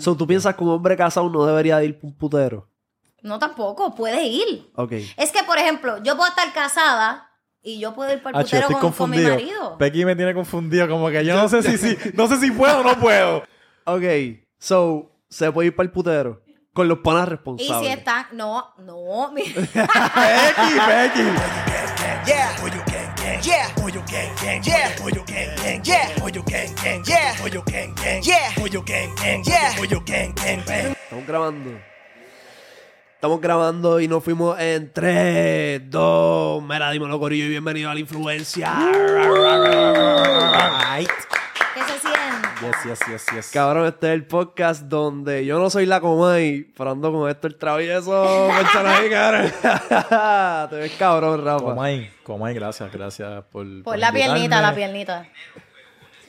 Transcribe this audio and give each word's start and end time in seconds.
So, 0.00 0.16
¿tú 0.16 0.26
piensas 0.26 0.54
que 0.54 0.64
un 0.64 0.70
hombre 0.70 0.96
casado 0.96 1.28
no 1.30 1.44
debería 1.46 1.78
de 1.78 1.86
ir 1.86 2.00
pa' 2.00 2.06
un 2.06 2.14
putero? 2.16 2.68
No 3.22 3.38
tampoco, 3.38 3.94
puede 3.94 4.24
ir. 4.24 4.70
Ok. 4.76 4.92
Es 5.16 5.30
que, 5.30 5.42
por 5.44 5.58
ejemplo, 5.58 5.98
yo 6.02 6.16
puedo 6.16 6.28
estar 6.28 6.52
casada 6.52 7.30
y 7.62 7.78
yo 7.78 7.94
puedo 7.94 8.12
ir 8.12 8.22
para 8.22 8.38
el 8.38 8.44
putero 8.44 8.68
con, 8.78 8.92
con 8.92 9.10
mi 9.10 9.18
marido. 9.18 9.76
Becky 9.78 10.04
me 10.06 10.16
tiene 10.16 10.32
confundido, 10.34 10.88
como 10.88 11.08
que 11.10 11.24
yo 11.24 11.36
no 11.36 11.48
sé 11.48 11.62
si, 11.62 11.76
si 11.76 11.96
no 12.14 12.26
sé 12.28 12.38
si 12.38 12.50
puedo 12.50 12.80
o 12.80 12.82
no 12.82 12.98
puedo. 12.98 13.42
Ok. 13.84 14.02
So, 14.58 15.10
se 15.28 15.50
puede 15.50 15.68
ir 15.68 15.76
para 15.76 15.84
el 15.86 15.90
putero. 15.92 16.42
Con 16.72 16.86
los 16.86 16.98
panas 17.00 17.26
Y 17.26 17.30
responsables. 17.30 17.88
si 17.88 17.98
están, 17.98 18.26
no, 18.32 18.72
no, 18.78 19.32
mi- 19.32 19.42
Becky, 19.52 19.74
Becky. 23.40 23.50
Yeah. 23.50 23.72
Yeah. 23.72 24.60
Yeah. 24.62 25.80
Yeah. 25.82 26.08
Yeah. 27.04 27.32
Yeah. 29.46 29.74
Estamos 31.02 31.26
grabando. 31.26 31.70
Estamos 33.14 33.40
grabando 33.40 34.00
y 34.00 34.08
nos 34.08 34.24
fuimos 34.24 34.58
en 34.58 34.92
3, 34.92 35.90
2. 35.90 36.62
Mira, 36.62 36.90
dímelo, 36.90 37.18
Corillo, 37.18 37.44
y 37.44 37.48
bienvenido 37.48 37.90
a 37.90 37.94
la 37.94 38.00
influencia. 38.00 38.72
Yes, 42.60 42.76
yes, 42.84 43.00
yes, 43.08 43.26
yes. 43.34 43.50
Cabrón, 43.52 43.86
este 43.86 44.08
es 44.08 44.12
el 44.12 44.26
podcast 44.26 44.82
donde 44.82 45.46
yo 45.46 45.58
no 45.58 45.70
soy 45.70 45.86
la 45.86 45.98
Comay, 45.98 46.64
pero 46.76 46.90
ando 46.90 47.10
con 47.10 47.30
esto 47.30 47.46
el 47.46 47.56
travieso, 47.56 48.48
personaje, 48.54 49.08
cabrón. 49.08 49.50
Te 50.70 50.76
ves 50.76 50.92
cabrón, 50.98 51.42
Rafa. 51.42 51.64
Comay, 51.64 52.10
Comay, 52.22 52.54
gracias, 52.54 52.92
gracias 52.92 53.44
por. 53.50 53.82
Por 53.82 53.98
la 53.98 54.12
piernita, 54.12 54.60
la 54.60 54.74
piernita. 54.74 55.26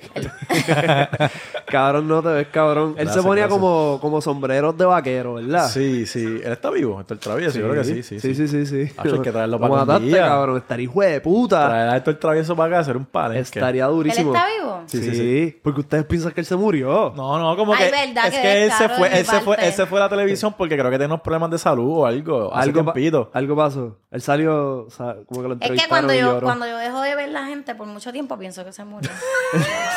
Cabrón, 1.67 2.07
no 2.07 2.21
te 2.21 2.29
ves 2.29 2.47
cabrón. 2.47 2.95
Él 2.97 3.09
se 3.09 3.21
ponía 3.21 3.43
gracias. 3.45 3.49
como, 3.59 3.99
como 4.01 4.21
sombreros 4.21 4.77
de 4.77 4.85
vaquero, 4.85 5.35
¿verdad? 5.35 5.69
Sí, 5.69 6.05
sí. 6.05 6.41
Él 6.43 6.51
está 6.51 6.69
vivo, 6.69 6.99
está 6.99 7.13
el 7.13 7.19
travieso, 7.19 7.59
yo 7.59 7.69
creo 7.69 7.81
que 7.81 7.87
sí, 7.87 8.03
sí. 8.03 8.19
Sí, 8.19 8.35
sí, 8.35 8.47
sí. 8.47 8.65
sí. 8.65 8.91
Hacho, 8.97 9.15
hay 9.15 9.21
que 9.21 9.31
traerlo 9.31 9.57
Lo 9.57 9.61
para 9.61 9.73
mataste, 9.85 10.03
un 10.05 10.09
día. 10.11 10.27
cabrón. 10.27 10.57
Estaría 10.57 10.83
hijo 10.83 11.01
de 11.01 11.21
puta. 11.21 11.67
Traer 11.69 11.89
a 11.89 11.97
esto 11.97 12.11
el 12.11 12.17
travieso 12.19 12.55
para 12.55 12.67
acá, 12.69 12.79
hacer 12.79 12.97
un 12.97 13.05
pan. 13.05 13.35
Estaría 13.35 13.85
¿Él 13.85 13.91
durísimo. 13.91 14.35
está 14.35 14.47
vivo? 14.47 14.81
Sí, 14.87 14.97
Sí, 14.97 15.09
sí, 15.11 15.15
sí, 15.15 15.59
Porque 15.63 15.81
ustedes 15.81 16.05
piensan 16.05 16.31
que 16.33 16.41
él 16.41 16.45
se 16.45 16.55
murió. 16.55 17.13
No, 17.15 17.37
no, 17.39 17.55
como 17.55 17.73
Ay, 17.73 17.85
que. 17.85 17.91
verdad 17.91 18.27
es 18.27 18.33
que 18.35 18.41
que, 18.41 18.63
él 18.65 18.71
se 18.71 18.89
fue, 18.89 19.19
él 19.19 19.25
se 19.25 19.39
fue, 19.41 19.55
él 19.65 19.73
se 19.73 19.85
fue 19.85 19.99
a 19.99 20.03
la 20.03 20.09
televisión 20.09 20.53
porque 20.57 20.75
creo 20.77 20.89
que 20.89 20.97
tiene 20.97 21.13
unos 21.13 21.21
problemas 21.21 21.51
de 21.51 21.57
salud 21.57 21.99
o 21.99 22.05
algo. 22.05 22.53
Algo, 22.53 22.85
pa- 22.85 22.93
algo 23.33 23.55
pasó. 23.55 23.97
Él 24.11 24.21
salió, 24.21 24.85
o 24.85 24.89
sea, 24.89 25.15
como 25.27 25.41
que 25.41 25.47
lo 25.47 25.53
Es 25.53 25.59
que 25.59 25.65
entrevistaron 25.67 25.89
cuando 25.89 26.13
yo, 26.13 26.41
cuando 26.41 26.67
yo 26.67 26.77
dejo 26.77 27.01
de 27.01 27.15
ver 27.15 27.29
la 27.29 27.45
gente 27.45 27.75
por 27.75 27.87
mucho 27.87 28.11
tiempo, 28.11 28.37
pienso 28.37 28.65
que 28.65 28.73
se 28.73 28.83
murió. 28.83 29.09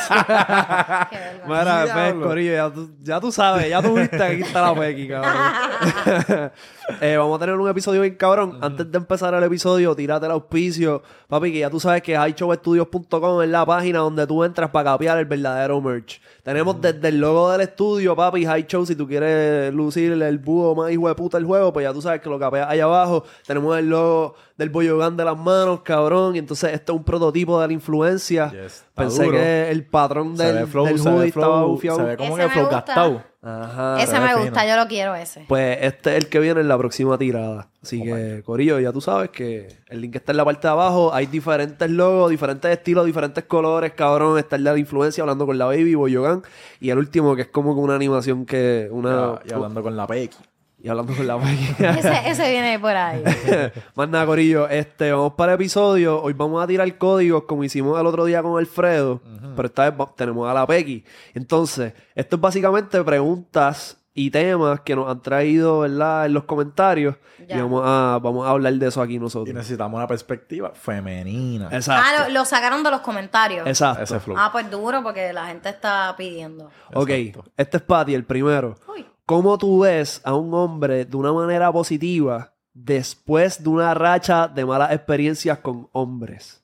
Mira, 1.47 1.87
pues. 1.93 2.15
Corillo, 2.15 2.53
ya 2.53 2.71
tú, 2.71 2.91
ya 3.01 3.21
tú 3.21 3.33
sabes, 3.33 3.69
ya 3.69 3.83
tú 3.83 3.95
viste 3.95 4.17
que 4.17 4.23
aquí 4.23 4.43
está 4.43 4.63
la 4.63 4.75
Pequi, 4.75 5.09
cabrón. 5.09 6.51
Eh, 7.01 7.17
vamos 7.17 7.37
a 7.37 7.41
tener 7.41 7.57
un 7.57 7.69
episodio 7.69 8.03
bien 8.03 8.15
cabrón. 8.15 8.59
Antes 8.61 8.91
de 8.91 8.99
empezar 8.99 9.33
el 9.33 9.43
episodio, 9.43 9.97
tírate 9.97 10.27
el 10.27 10.33
auspicio. 10.33 11.03
Papi, 11.29 11.51
que 11.51 11.61
ya 11.61 11.71
tú 11.71 11.81
sabes 11.81 12.03
que 12.03 12.13
highshowstudios.com 12.13 13.43
es 13.43 13.49
la 13.49 13.65
página 13.65 14.01
donde 14.01 14.27
tú 14.27 14.45
entras 14.45 14.71
para 14.71 14.91
capear 14.91 15.19
el 15.19 15.25
verdadero 15.25 15.81
merch. 15.81 16.21
Tenemos 16.43 16.79
desde 16.81 17.09
el 17.09 17.21
logo 17.21 17.51
del 17.51 17.63
estudio, 17.63 18.15
papi, 18.15 18.45
High 18.45 18.67
Show, 18.67 18.85
si 18.85 18.95
tú 18.95 19.09
quieres 19.09 19.73
lucir 19.73 20.13
el 20.13 20.39
búho 20.39 20.75
más 20.75 20.93
hijo 20.93 21.09
de 21.09 21.15
puta 21.15 21.39
del 21.39 21.47
juego, 21.47 21.73
pues 21.73 21.85
ya 21.85 21.93
tú 21.93 22.03
sabes 22.03 22.21
que 22.21 22.29
lo 22.29 22.39
capeas 22.39 22.69
ahí 22.69 22.81
abajo. 22.81 23.25
Tenemos 23.47 23.79
el 23.79 23.89
logo 23.89 24.35
del 24.57 24.69
Boyogán 24.71 25.17
de 25.17 25.25
las 25.25 25.39
manos, 25.39 25.81
cabrón. 25.81 26.37
Y 26.37 26.39
entonces 26.39 26.73
este 26.75 26.93
es 26.93 26.97
un 26.97 27.05
prototipo 27.05 27.61
de 27.61 27.67
la 27.67 27.73
influencia. 27.73 28.51
Yes, 28.51 28.85
Pensé 28.95 29.25
duro. 29.25 29.37
que 29.37 29.71
el 29.71 29.85
patrón 29.87 30.37
Se 30.37 30.45
del, 30.45 30.55
ve 30.57 30.67
flow, 30.67 30.87
del 30.87 30.99
se 31.01 31.09
hoodie 31.09 31.21
ve 31.23 31.27
estaba 31.29 31.59
flow, 31.59 31.69
bufiado. 31.71 31.99
se 31.99 32.05
ve 32.05 32.17
como 32.17 32.29
Ese 32.31 32.37
que 32.37 32.43
me 32.47 32.51
flow 32.53 32.65
gusta. 32.65 32.77
gastado. 32.77 33.23
Ajá. 33.43 34.03
ese 34.03 34.21
me 34.21 34.29
fino. 34.29 34.41
gusta, 34.41 34.67
yo 34.69 34.77
lo 34.77 34.87
quiero 34.89 35.15
ese. 35.17 35.45
Pues 35.49 35.79
este 35.83 36.13
es 36.17 36.17
el 36.25 36.31
que 36.31 36.39
viene 36.39 36.61
en 36.61 36.69
la 36.69 36.79
próxima 36.79 37.19
tirada. 37.19 37.69
Así 37.83 38.03
que, 38.03 38.43
Corillo, 38.47 38.79
ya 38.81 38.93
tú 38.93 39.01
sabes 39.03 39.31
que 39.31 39.67
el 39.89 40.01
link 40.01 40.15
está 40.17 40.33
en 40.33 40.39
la 40.39 40.45
parte 40.47 40.67
de 40.67 40.73
abajo. 40.73 41.13
Hay 41.13 41.27
diferentes 41.27 41.91
logos, 41.91 42.31
diferentes 42.31 42.71
estilos, 42.71 43.05
diferentes 43.05 43.45
colores, 43.45 43.93
cabrón. 43.93 44.39
Está 44.39 44.57
el 44.57 44.65
de 44.65 44.73
la 44.73 44.79
influencia 44.79 45.23
hablando 45.23 45.45
con 45.45 45.59
la 45.59 45.67
Baby, 45.67 45.95
Boyogan. 45.95 46.43
Y 46.81 46.89
el 46.91 46.97
último 46.99 47.35
que 47.37 47.43
es 47.43 47.49
como 47.49 47.75
con 47.75 47.85
una 47.85 47.97
animación 47.97 48.47
que... 48.47 48.89
una 48.91 49.41
Y 49.45 49.53
hablando 49.53 49.83
con 49.83 49.97
la 49.97 50.07
Pequi. 50.07 50.37
Y 50.85 50.89
hablando 50.91 51.15
con 51.17 51.27
la 51.27 51.35
Baby. 51.37 51.75
Ese, 51.79 52.29
ese 52.29 52.51
viene 52.51 52.79
por 52.79 52.95
ahí. 52.95 53.25
Más 53.95 54.07
nada, 54.07 54.27
Corillo. 54.27 54.69
Este, 54.69 55.11
vamos 55.13 55.33
para 55.33 55.53
el 55.53 55.57
episodio. 55.57 56.21
Hoy 56.23 56.35
vamos 56.35 56.63
a 56.63 56.67
tirar 56.67 56.99
códigos 56.99 57.45
como 57.45 57.65
hicimos 57.65 57.99
el 57.99 58.07
otro 58.07 58.27
día 58.27 58.43
con 58.43 58.59
Alfredo. 58.59 59.23
Pero 59.57 59.67
esta 59.67 59.89
vez 59.91 60.09
tenemos 60.15 60.47
a 60.51 60.53
la 60.53 60.67
Pequi. 60.67 61.03
Entonces, 61.33 61.95
esto 62.15 62.37
es 62.37 62.43
básicamente 62.43 63.03
preguntas 63.03 63.97
y 64.13 64.31
temas 64.31 64.81
que 64.81 64.95
nos 64.95 65.11
han 65.11 65.23
traído, 65.23 65.81
¿verdad? 65.81 66.27
En 66.27 66.35
los 66.35 66.45
comentarios. 66.45 67.17
Ya. 67.49 67.57
Y 67.57 67.61
vamos 67.63 67.83
a, 67.85 68.19
vamos 68.23 68.47
a 68.47 68.51
hablar 68.51 68.75
de 68.75 68.87
eso 68.87 69.01
aquí 69.01 69.15
Y 69.15 69.19
nosotros. 69.19 69.55
necesitamos 69.55 69.97
una 69.97 70.07
perspectiva 70.07 70.71
femenina. 70.75 71.69
Exacto. 71.73 72.05
Ah, 72.07 72.29
lo, 72.29 72.35
lo 72.35 72.45
sacaron 72.45 72.83
de 72.83 72.91
los 72.91 73.01
comentarios. 73.01 73.67
Exacto. 73.67 74.03
Ese 74.03 74.21
flow. 74.21 74.37
Ah, 74.39 74.51
pues 74.53 74.71
duro 74.71 75.03
porque 75.03 75.33
la 75.33 75.47
gente 75.47 75.71
está 75.71 76.15
pidiendo. 76.17 76.71
Ok, 76.93 77.09
Exacto. 77.09 77.51
este 77.57 77.77
es 77.79 77.83
Patty, 77.83 78.15
el 78.15 78.25
primero. 78.25 78.75
Uy. 78.95 79.07
¿Cómo 79.27 79.57
tú 79.59 79.81
ves 79.81 80.21
a 80.25 80.35
un 80.35 80.53
hombre 80.55 81.05
de 81.05 81.17
una 81.17 81.33
manera 81.33 81.73
positiva 81.73 82.53
después 82.75 83.63
de 83.63 83.69
una 83.71 83.95
racha 83.95 84.49
de 84.49 84.65
malas 84.67 84.93
experiencias 84.93 85.59
con 85.61 85.89
hombres? 85.93 86.63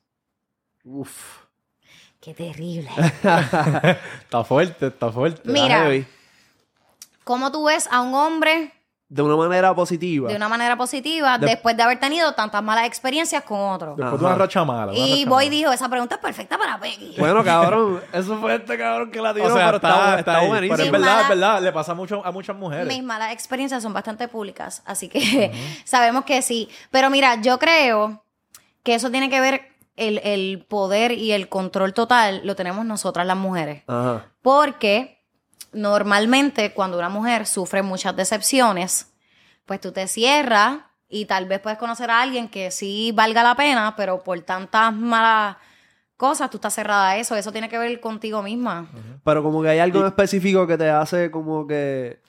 Uf. 0.83 1.39
Qué 2.19 2.33
terrible. 2.35 2.89
Está 3.23 4.43
fuerte, 4.43 4.87
está 4.87 5.11
fuerte. 5.11 5.41
Mi- 5.51 5.61
Mira. 5.61 6.05
¿Cómo 7.23 7.51
tú 7.51 7.65
ves 7.65 7.87
a 7.91 8.01
un 8.01 8.13
hombre 8.13 8.71
De 9.13 9.21
una 9.21 9.35
manera 9.35 9.75
positiva. 9.75 10.29
de 10.29 10.35
una 10.37 10.47
manera 10.47 10.77
positiva 10.77 11.37
De- 11.37 11.47
después 11.47 11.75
de 11.75 11.83
haber 11.83 11.99
tenido 11.99 12.33
tantas 12.33 12.63
malas 12.63 12.85
experiencias 12.87 13.43
con 13.43 13.59
otro? 13.59 13.95
Después 13.97 14.21
de 14.21 14.25
una 14.25 14.35
racha 14.35 14.63
mala. 14.63 14.93
una 14.93 14.97
Y 14.97 15.11
racha 15.25 15.29
Boy 15.29 15.45
mala. 15.45 15.49
dijo, 15.57 15.71
esa 15.73 15.89
pregunta 15.89 16.15
es 16.15 16.21
perfecta 16.21 16.57
para 16.57 16.79
Peggy. 16.79 17.15
Bueno, 17.19 17.43
cabrón, 17.43 17.99
eso 18.13 18.37
fue 18.39 18.55
este 18.55 18.77
cabrón 18.77 19.11
que 19.11 19.19
la 19.21 19.33
tiró, 19.33 19.47
O 19.47 19.53
sea, 19.53 19.65
pero 19.65 19.75
está, 19.77 19.89
está, 19.89 20.19
está, 20.19 20.37
ahí. 20.39 20.47
buenísimo. 20.47 20.77
Pero 20.77 20.85
es 20.85 20.91
verdad, 20.93 21.07
mala- 21.07 21.21
es 21.23 21.27
verdad. 21.29 21.61
Le 21.61 21.71
pasa 21.73 21.93
mucho 21.93 22.25
a 22.25 22.31
muchas 22.31 22.55
mujeres. 22.55 22.87
Mis 22.87 23.03
malas 23.03 23.33
experiencias 23.33 23.83
son 23.83 23.91
bastante 23.93 24.29
públicas, 24.29 24.81
así 24.85 25.09
que 25.09 25.51
sabemos 25.83 26.23
que 26.23 26.41
sí. 26.41 26.69
Pero 26.89 27.09
mira, 27.09 27.35
yo 27.41 27.59
creo 27.59 28.23
que 28.83 28.95
eso 28.95 29.11
tiene 29.11 29.29
que 29.29 29.41
ver, 29.41 29.67
el, 29.97 30.19
el 30.23 30.65
poder 30.69 31.11
y 31.11 31.33
el 31.33 31.49
control 31.49 31.93
total 31.93 32.41
lo 32.45 32.55
tenemos 32.55 32.85
nosotras 32.85 33.27
las 33.27 33.35
mujeres. 33.37 33.83
Ajá. 33.87 34.25
Porque 34.41 35.20
normalmente 35.71 36.73
cuando 36.73 36.97
una 36.97 37.09
mujer 37.09 37.45
sufre 37.47 37.81
muchas 37.81 38.15
decepciones, 38.15 39.11
pues 39.65 39.79
tú 39.79 39.91
te 39.91 40.07
cierras 40.07 40.79
y 41.07 41.25
tal 41.25 41.45
vez 41.45 41.59
puedes 41.59 41.79
conocer 41.79 42.09
a 42.11 42.21
alguien 42.21 42.47
que 42.49 42.71
sí 42.71 43.11
valga 43.13 43.43
la 43.43 43.55
pena, 43.55 43.93
pero 43.95 44.23
por 44.23 44.39
tantas 44.41 44.93
malas 44.93 45.57
cosas 46.17 46.49
tú 46.49 46.57
estás 46.57 46.73
cerrada 46.73 47.09
a 47.11 47.17
eso. 47.17 47.35
Eso 47.35 47.51
tiene 47.51 47.67
que 47.69 47.77
ver 47.77 47.99
contigo 47.99 48.41
misma. 48.41 48.87
Pero 49.23 49.41
como 49.43 49.61
que 49.61 49.69
hay 49.69 49.79
algo 49.79 50.05
específico 50.05 50.67
que 50.67 50.77
te 50.77 50.89
hace 50.89 51.31
como 51.31 51.65
que... 51.67 52.21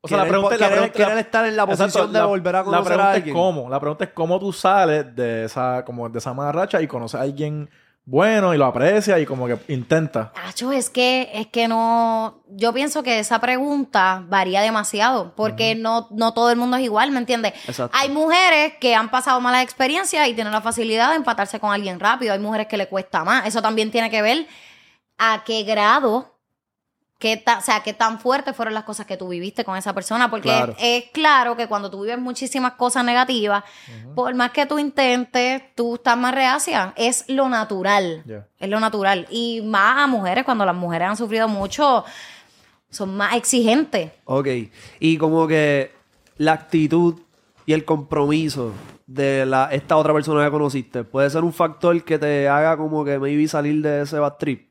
O 0.00 0.08
sea, 0.08 0.18
la 0.18 0.24
querer- 0.24 0.30
pregunta, 0.30 0.56
la 0.56 0.66
querer- 0.68 0.72
pregunta, 0.78 0.96
querer 0.98 1.18
estar 1.18 1.46
en 1.46 1.56
la 1.56 1.62
Exacto, 1.64 1.84
posición 1.84 2.12
de 2.12 2.18
la- 2.20 2.26
volver 2.26 2.54
a 2.56 2.58
La 2.58 2.64
conocer 2.64 2.84
pregunta 2.86 3.08
a 3.10 3.12
alguien. 3.14 3.36
es 3.36 3.40
cómo. 3.42 3.68
La 3.68 3.80
pregunta 3.80 4.04
es 4.04 4.10
cómo 4.14 4.38
tú 4.38 4.52
sales 4.52 5.14
de 5.16 5.44
esa, 5.44 5.84
como 5.84 6.08
de 6.08 6.18
esa 6.18 6.32
mala 6.34 6.52
racha 6.52 6.80
y 6.80 6.86
conoces 6.86 7.18
a 7.18 7.22
alguien 7.22 7.68
bueno 8.08 8.54
y 8.54 8.56
lo 8.56 8.64
aprecia 8.64 9.18
y 9.18 9.26
como 9.26 9.46
que 9.46 9.58
intenta. 9.68 10.32
Acho, 10.46 10.72
es 10.72 10.88
que, 10.88 11.30
es 11.34 11.46
que 11.48 11.68
no. 11.68 12.42
Yo 12.48 12.72
pienso 12.72 13.02
que 13.02 13.18
esa 13.18 13.38
pregunta 13.38 14.24
varía 14.26 14.62
demasiado. 14.62 15.34
Porque 15.36 15.74
no, 15.74 16.08
no 16.10 16.32
todo 16.32 16.50
el 16.50 16.56
mundo 16.56 16.78
es 16.78 16.84
igual, 16.84 17.10
¿me 17.10 17.18
entiendes? 17.18 17.52
Exacto. 17.68 17.94
Hay 18.00 18.08
mujeres 18.08 18.72
que 18.80 18.94
han 18.94 19.10
pasado 19.10 19.40
malas 19.42 19.62
experiencias 19.62 20.26
y 20.26 20.32
tienen 20.32 20.54
la 20.54 20.62
facilidad 20.62 21.10
de 21.10 21.16
empatarse 21.16 21.60
con 21.60 21.70
alguien 21.70 22.00
rápido. 22.00 22.32
Hay 22.32 22.38
mujeres 22.38 22.66
que 22.66 22.78
le 22.78 22.88
cuesta 22.88 23.24
más. 23.24 23.46
Eso 23.46 23.60
también 23.60 23.90
tiene 23.90 24.08
que 24.08 24.22
ver 24.22 24.46
a 25.18 25.42
qué 25.44 25.64
grado. 25.64 26.37
Qué 27.18 27.36
ta- 27.36 27.58
o 27.58 27.60
sea, 27.60 27.82
qué 27.82 27.92
tan 27.92 28.20
fuertes 28.20 28.54
fueron 28.54 28.74
las 28.74 28.84
cosas 28.84 29.04
que 29.04 29.16
tú 29.16 29.26
viviste 29.28 29.64
con 29.64 29.76
esa 29.76 29.92
persona. 29.92 30.30
Porque 30.30 30.44
Claro. 30.48 30.72
es, 30.78 31.04
es 31.04 31.10
claro 31.10 31.56
que 31.56 31.66
cuando 31.66 31.90
tú 31.90 32.02
vives 32.02 32.18
muchísimas 32.20 32.74
cosas 32.74 33.04
negativas, 33.04 33.64
por 34.14 34.32
más 34.34 34.52
que 34.52 34.66
tú 34.66 34.78
intentes, 34.78 35.62
tú 35.74 35.96
estás 35.96 36.16
más 36.16 36.32
reacia. 36.32 36.92
Es 36.96 37.24
lo 37.28 37.48
natural. 37.48 38.22
Es 38.60 38.68
lo 38.68 38.78
natural. 38.78 39.26
Y 39.30 39.62
más 39.62 39.98
a 39.98 40.06
mujeres, 40.06 40.44
cuando 40.44 40.64
las 40.64 40.76
mujeres 40.76 41.08
han 41.08 41.16
sufrido 41.16 41.48
mucho, 41.48 42.04
son 42.90 43.16
más 43.16 43.34
exigentes. 43.34 44.12
Ok. 44.24 44.46
Y 45.00 45.16
como 45.18 45.48
que 45.48 45.90
la 46.36 46.52
actitud 46.52 47.20
y 47.66 47.72
el 47.72 47.84
compromiso 47.84 48.72
de 49.06 49.44
la, 49.44 49.70
esta 49.72 49.96
otra 49.96 50.12
persona 50.14 50.44
que 50.44 50.50
conociste 50.50 51.02
puede 51.02 51.28
ser 51.30 51.42
un 51.42 51.52
factor 51.52 52.02
que 52.04 52.18
te 52.18 52.48
haga 52.48 52.76
como 52.76 53.04
que 53.04 53.18
maybe 53.18 53.48
salir 53.48 53.82
de 53.82 54.02
ese 54.02 54.18
bad 54.20 54.34
trip. 54.38 54.67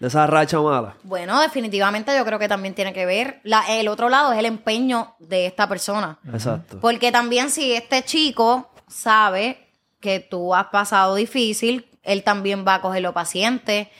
De 0.00 0.08
esa 0.08 0.26
racha 0.26 0.58
mala. 0.60 0.94
Bueno, 1.04 1.38
definitivamente 1.40 2.16
yo 2.16 2.24
creo 2.24 2.38
que 2.38 2.48
también 2.48 2.74
tiene 2.74 2.92
que 2.92 3.04
ver. 3.06 3.40
La- 3.44 3.64
el 3.78 3.86
otro 3.86 4.08
lado 4.08 4.32
es 4.32 4.38
el 4.38 4.46
empeño 4.46 5.14
de 5.18 5.46
esta 5.46 5.68
persona. 5.68 6.18
Exacto. 6.32 6.80
Porque 6.80 7.12
también 7.12 7.50
si 7.50 7.72
este 7.74 8.02
chico 8.02 8.70
sabe 8.88 9.68
que 10.00 10.18
tú 10.20 10.54
has 10.54 10.66
pasado 10.68 11.14
difícil, 11.14 11.86
él 12.02 12.22
también 12.24 12.64
va 12.66 12.76
a 12.76 12.80
cogerlo 12.80 13.12
paciente. 13.12 13.90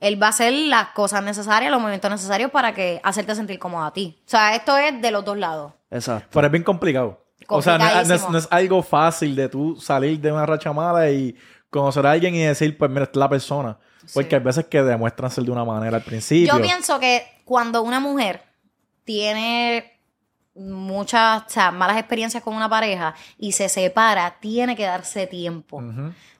él 0.00 0.16
va 0.22 0.28
a 0.28 0.30
hacer 0.30 0.50
las 0.54 0.88
cosas 0.92 1.22
necesarias, 1.22 1.70
los 1.70 1.78
movimientos 1.78 2.10
necesarios 2.10 2.50
para 2.50 2.72
que 2.72 3.02
hacerte 3.04 3.34
sentir 3.34 3.58
cómodo 3.58 3.84
a 3.84 3.92
ti. 3.92 4.18
O 4.26 4.30
sea, 4.30 4.54
esto 4.56 4.74
es 4.78 4.98
de 5.02 5.10
los 5.10 5.22
dos 5.26 5.36
lados. 5.36 5.74
Exacto. 5.90 6.28
Pero 6.32 6.46
es 6.46 6.50
bien 6.52 6.64
complicado. 6.64 7.22
O 7.48 7.60
sea, 7.60 7.76
no, 7.76 7.84
es- 7.84 7.92
no 7.92 7.98
es, 8.00 8.22
Complicadísimo. 8.22 8.32
no 8.32 8.38
es 8.38 8.48
algo 8.50 8.82
fácil 8.82 9.36
de 9.36 9.50
tú 9.50 9.76
salir 9.78 10.18
de 10.18 10.32
una 10.32 10.46
racha 10.46 10.72
mala 10.72 11.10
y 11.10 11.36
conocer 11.68 12.06
a 12.06 12.12
alguien 12.12 12.34
y 12.34 12.38
decir, 12.40 12.78
pues 12.78 12.90
mira, 12.90 13.02
esta 13.02 13.18
es 13.18 13.20
la 13.20 13.28
persona. 13.28 13.78
Porque 14.14 14.36
hay 14.36 14.42
veces 14.42 14.66
que 14.66 14.82
demuestran 14.82 15.30
ser 15.30 15.44
de 15.44 15.50
una 15.50 15.64
manera 15.64 15.96
al 15.96 16.02
principio. 16.02 16.52
Yo 16.54 16.62
pienso 16.62 16.98
que 16.98 17.24
cuando 17.44 17.82
una 17.82 18.00
mujer 18.00 18.42
tiene 19.04 20.00
muchas 20.54 21.42
o 21.42 21.48
sea, 21.48 21.70
malas 21.70 21.96
experiencias 21.96 22.42
con 22.42 22.54
una 22.54 22.68
pareja 22.68 23.14
y 23.38 23.52
se 23.52 23.68
separa, 23.68 24.36
tiene 24.40 24.76
que 24.76 24.84
darse 24.84 25.26
tiempo. 25.26 25.82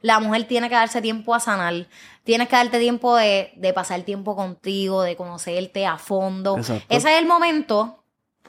La 0.03 0.21
mujer 0.21 0.45
tiene 0.45 0.69
que 0.69 0.75
darse 0.75 1.01
tiempo 1.01 1.35
a 1.35 1.41
sanar. 1.41 1.87
Tienes 2.25 2.49
que 2.49 2.57
darte 2.57 2.79
tiempo 2.79 3.17
de, 3.17 3.53
de 3.57 3.73
pasar 3.73 4.03
tiempo 4.03 4.37
contigo, 4.37 5.03
de 5.03 5.17
conocerte 5.17 5.87
a 5.87 5.97
fondo. 5.97 6.59
Exacto. 6.59 6.85
Ese 6.89 7.13
es 7.13 7.19
el 7.19 7.27
momento, 7.27 8.05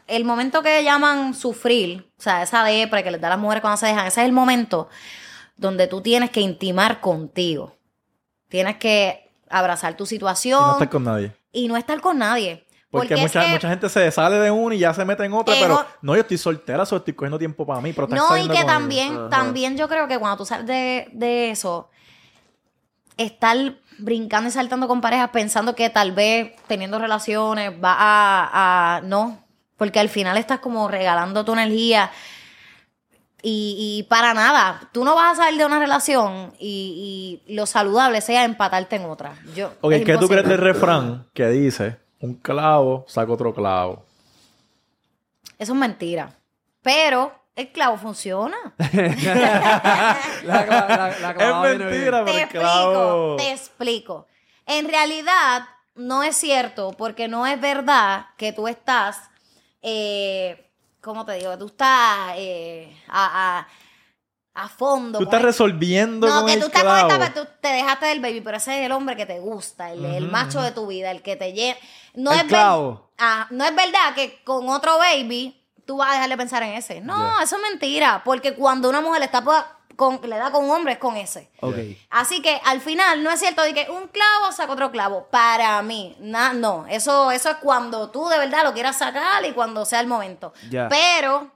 el 0.07 0.25
momento 0.25 0.61
que 0.61 0.83
llaman 0.83 1.33
sufrir, 1.33 2.11
o 2.17 2.21
sea, 2.21 2.43
esa 2.43 2.63
depre 2.63 3.03
que 3.03 3.11
les 3.11 3.21
da 3.21 3.27
a 3.27 3.31
las 3.31 3.39
mujeres 3.39 3.61
cuando 3.61 3.77
se 3.77 3.87
dejan, 3.87 4.07
ese 4.07 4.21
es 4.21 4.25
el 4.27 4.33
momento 4.33 4.89
donde 5.57 5.87
tú 5.87 6.01
tienes 6.01 6.31
que 6.31 6.41
intimar 6.41 6.99
contigo. 6.99 7.75
Tienes 8.51 8.75
que 8.75 9.27
abrazar 9.49 9.95
tu 9.97 10.03
Y 10.03 10.07
situación 10.07 10.59
no 10.61 10.71
estar 10.73 10.89
con 10.89 11.03
nadie. 11.05 11.33
y 11.53 11.67
no 11.69 11.75
estar 11.77 11.99
con 12.01 12.17
nadie. 12.19 12.65
Porque, 12.91 13.15
mucha, 13.15 13.45
que- 13.45 13.51
mucha 13.53 13.69
gente 13.69 13.87
se 13.87 14.11
sale 14.11 14.35
de 14.37 14.51
una 14.51 14.75
y 14.75 14.79
ya 14.79 14.93
se 14.93 15.05
mete 15.05 15.23
en 15.23 15.31
otra, 15.31 15.55
pero 15.57 15.75
o- 15.77 15.85
no, 16.01 16.13
yo 16.13 16.21
estoy 16.21 16.37
soltera, 16.37 16.85
solo 16.85 16.99
estoy 16.99 17.13
cogiendo 17.13 17.39
tiempo 17.39 17.65
para 17.65 17.79
mí. 17.79 17.93
Pero 17.93 18.05
No, 18.09 18.37
y 18.37 18.49
que 18.49 18.65
también, 18.65 19.29
también 19.29 19.77
yo 19.77 19.87
creo 19.87 20.09
que 20.09 20.19
cuando 20.19 20.35
tú 20.39 20.45
sales 20.45 20.67
de, 20.67 21.07
de 21.13 21.51
eso, 21.51 21.89
estar 23.17 23.75
brincando 23.97 24.49
y 24.49 24.51
saltando 24.51 24.87
con 24.89 24.99
parejas 24.99 25.29
pensando 25.29 25.75
que 25.75 25.89
tal 25.89 26.11
vez 26.11 26.53
teniendo 26.67 26.99
relaciones 26.99 27.71
va 27.71 27.95
a, 27.97 28.97
a- 28.97 29.01
no, 29.01 29.39
porque 29.77 29.99
al 30.01 30.09
final 30.09 30.37
estás 30.37 30.59
como 30.59 30.87
regalando 30.89 31.45
tu 31.45 31.53
energía 31.53 32.11
y, 33.43 33.97
y 33.99 34.03
para 34.03 34.33
nada, 34.33 34.89
tú 34.91 35.03
no 35.03 35.15
vas 35.15 35.33
a 35.39 35.43
salir 35.43 35.59
de 35.59 35.65
una 35.65 35.79
relación 35.79 36.53
y, 36.59 37.41
y 37.47 37.53
lo 37.55 37.65
saludable 37.65 38.21
sea 38.21 38.43
empatarte 38.45 38.95
en 38.97 39.05
otra. 39.05 39.33
Yo, 39.55 39.73
Ok, 39.81 39.93
es 39.93 40.05
¿qué 40.05 40.17
tú 40.17 40.27
crees 40.27 40.47
del 40.47 40.57
refrán 40.59 41.27
que 41.33 41.47
dice, 41.47 41.97
un 42.19 42.35
clavo 42.35 43.05
saca 43.07 43.31
otro 43.31 43.53
clavo? 43.53 44.05
Eso 45.57 45.73
es 45.73 45.79
mentira. 45.79 46.35
Pero 46.81 47.31
el 47.55 47.71
clavo 47.71 47.97
funciona. 47.97 48.57
La, 50.43 50.65
la- 50.65 51.35
es 51.67 51.77
mentira, 51.77 52.23
pero 52.23 52.25
Te 52.25 52.41
el 52.43 52.47
clavo... 52.49 52.91
explico, 52.91 53.35
te 53.37 53.51
explico. 53.51 54.27
En 54.65 54.87
realidad, 54.87 55.63
no 55.95 56.23
es 56.23 56.35
cierto, 56.35 56.91
porque 56.97 57.27
no 57.27 57.45
es 57.45 57.59
verdad 57.59 58.27
que 58.37 58.53
tú 58.53 58.67
estás, 58.67 59.19
eh, 59.81 60.70
¿cómo 61.01 61.25
te 61.25 61.33
digo? 61.33 61.57
Tú 61.57 61.67
estás 61.67 62.33
eh, 62.37 62.95
a, 63.09 63.59
a- 63.59 63.67
a 64.53 64.67
fondo. 64.69 65.17
Tú 65.17 65.23
estás 65.25 65.39
el- 65.39 65.45
resolviendo 65.45 66.27
No, 66.27 66.37
con 66.41 66.45
que 66.47 66.53
el 66.53 66.59
tú 66.59 66.65
estás 66.67 66.81
clavo. 66.83 67.09
con 67.09 67.21
esta, 67.21 67.33
tú 67.41 67.47
te 67.61 67.69
dejaste 67.69 68.05
del 68.07 68.19
baby, 68.19 68.41
pero 68.41 68.57
ese 68.57 68.79
es 68.79 68.85
el 68.85 68.91
hombre 68.91 69.15
que 69.15 69.25
te 69.25 69.39
gusta, 69.39 69.91
el, 69.91 70.03
el 70.05 70.29
macho 70.29 70.61
de 70.61 70.71
tu 70.71 70.87
vida, 70.87 71.09
el 71.11 71.21
que 71.21 71.35
te 71.37 71.53
llena. 71.53 71.77
No 72.15 72.31
El 72.33 72.39
es 72.41 72.47
ver-. 72.47 72.59
Ah, 73.17 73.47
no 73.49 73.63
es 73.63 73.73
verdad 73.75 74.13
que 74.13 74.43
con 74.43 74.67
otro 74.69 74.97
baby 74.97 75.57
tú 75.85 75.97
vas 75.97 76.09
a 76.09 76.13
dejar 76.13 76.29
de 76.29 76.37
pensar 76.37 76.63
en 76.63 76.73
ese. 76.73 76.99
No, 77.01 77.39
eso 77.41 77.55
es 77.55 77.61
mentira, 77.61 78.21
porque 78.25 78.53
cuando 78.55 78.89
una 78.89 78.99
mujer 79.01 79.21
está 79.23 79.41
pa- 79.43 79.77
con, 80.01 80.19
le 80.27 80.35
da 80.37 80.51
con 80.51 80.65
un 80.65 80.71
hombre 80.71 80.93
es 80.93 80.99
con 80.99 81.15
ese. 81.15 81.51
Así 82.09 82.41
que 82.41 82.59
al 82.65 82.81
final 82.81 83.21
no 83.23 83.29
es 83.29 83.39
cierto 83.39 83.61
de 83.61 83.71
que 83.75 83.87
un 83.91 84.07
clavo 84.07 84.51
saca 84.51 84.73
otro 84.73 84.89
clavo. 84.91 85.27
Para 85.29 85.79
mí, 85.83 86.15
na- 86.19 86.53
no. 86.53 86.87
Eso, 86.89 87.29
eso 87.29 87.51
es 87.51 87.57
cuando 87.57 88.09
tú 88.09 88.27
de 88.27 88.39
verdad 88.39 88.63
lo 88.63 88.73
quieras 88.73 88.97
sacar 88.97 89.45
y 89.45 89.51
cuando 89.51 89.85
sea 89.85 89.99
el 89.99 90.07
momento. 90.07 90.53
Pero 90.89 91.51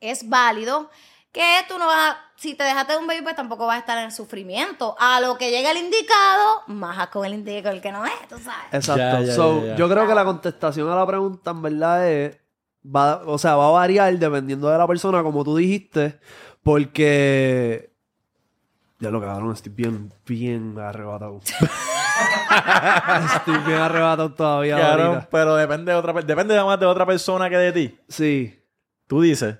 es 0.00 0.28
válido 0.28 0.90
que 1.32 1.64
tú 1.66 1.78
no 1.78 1.86
vas, 1.86 2.14
si 2.36 2.54
te 2.54 2.62
dejaste 2.62 2.92
de 2.92 2.98
un 2.98 3.06
baby, 3.06 3.22
pues 3.22 3.34
tampoco 3.36 3.64
vas 3.66 3.76
a 3.76 3.78
estar 3.80 3.96
en 3.96 4.04
el 4.04 4.12
sufrimiento. 4.12 4.94
A 5.00 5.18
lo 5.20 5.38
que 5.38 5.50
llega 5.50 5.70
el 5.70 5.78
indicado, 5.78 6.60
majas 6.66 7.08
con 7.08 7.24
el 7.24 7.32
indicado, 7.32 7.74
el 7.74 7.80
que 7.80 7.90
no 7.90 8.04
es, 8.04 8.12
tú 8.28 8.36
sabes. 8.38 8.66
Exacto. 8.72 9.32
So. 9.32 9.74
Yo 9.76 9.88
creo 9.88 10.06
que 10.06 10.14
la 10.14 10.24
contestación 10.26 10.90
a 10.90 10.94
la 10.94 11.06
pregunta 11.06 11.50
en 11.52 11.62
verdad 11.62 12.06
es. 12.06 12.36
Va, 12.84 13.22
o 13.26 13.38
sea, 13.38 13.54
va 13.54 13.68
a 13.68 13.70
variar 13.70 14.12
dependiendo 14.18 14.68
de 14.68 14.76
la 14.76 14.88
persona, 14.88 15.22
como 15.22 15.44
tú 15.44 15.54
dijiste, 15.56 16.18
porque. 16.62 17.90
Ya 18.98 19.10
lo 19.10 19.20
cabrón, 19.20 19.52
estoy 19.52 19.72
bien, 19.72 20.12
bien 20.26 20.78
arrebatado. 20.78 21.40
estoy 23.36 23.58
bien 23.66 23.78
arrebatado 23.78 24.32
todavía. 24.32 24.76
Claro, 24.76 25.26
pero 25.30 25.56
depende 25.56 25.92
de 25.92 25.98
otra 25.98 26.14
pe- 26.14 26.22
depende 26.22 26.62
más 26.62 26.78
de 26.78 26.86
otra 26.86 27.04
persona 27.06 27.48
que 27.50 27.56
de 27.56 27.72
ti. 27.72 27.98
Sí. 28.08 28.58
Tú 29.06 29.20
dices, 29.20 29.56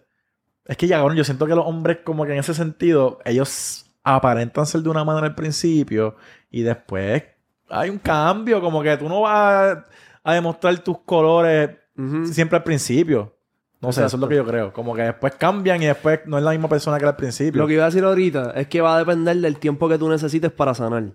es 0.65 0.77
que 0.77 0.87
ya, 0.87 0.99
cabrón, 0.99 1.17
yo 1.17 1.25
siento 1.25 1.47
que 1.47 1.55
los 1.55 1.67
hombres 1.67 1.99
como 2.05 2.25
que 2.25 2.33
en 2.33 2.39
ese 2.39 2.55
sentido, 2.55 3.19
ellos 3.25 3.87
aparentan 4.05 4.67
ser 4.67 4.83
de 4.83 4.89
una 4.91 5.05
manera 5.05 5.27
al 5.27 5.35
principio 5.35 6.17
y 6.51 6.63
después 6.63 7.23
hay 7.69 7.91
un 7.91 7.99
cambio, 7.99 8.61
como 8.61 8.83
que 8.83 8.97
tú 8.97 9.09
no 9.09 9.23
vas 9.23 9.77
a, 9.77 9.85
a 10.25 10.35
demostrar 10.35 10.79
tus 10.79 10.99
colores 11.01 11.71
siempre 12.33 12.57
al 12.57 12.63
principio. 12.65 13.37
No 13.83 13.93
sé, 13.93 14.05
eso 14.05 14.17
es 14.17 14.21
lo 14.21 14.29
que 14.29 14.37
yo 14.37 14.47
creo. 14.47 14.73
Como 14.73 14.95
que 14.95 15.03
después 15.03 15.35
cambian 15.35 15.83
y 15.83 15.87
después 15.87 16.21
no 16.27 16.39
es 16.39 16.45
la 16.45 16.53
misma 16.53 16.69
persona 16.69 16.97
que 16.99 17.03
era 17.03 17.11
al 17.11 17.17
principio. 17.17 17.61
Lo 17.61 17.67
que 17.67 17.75
iba 17.75 17.83
a 17.83 17.87
decir 17.87 18.05
ahorita 18.05 18.53
es 18.55 18.69
que 18.69 18.81
va 18.81 18.95
a 18.95 18.99
depender 19.01 19.37
del 19.39 19.59
tiempo 19.59 19.89
que 19.89 19.99
tú 19.99 20.09
necesites 20.09 20.53
para 20.53 20.73
sanar. 20.73 21.13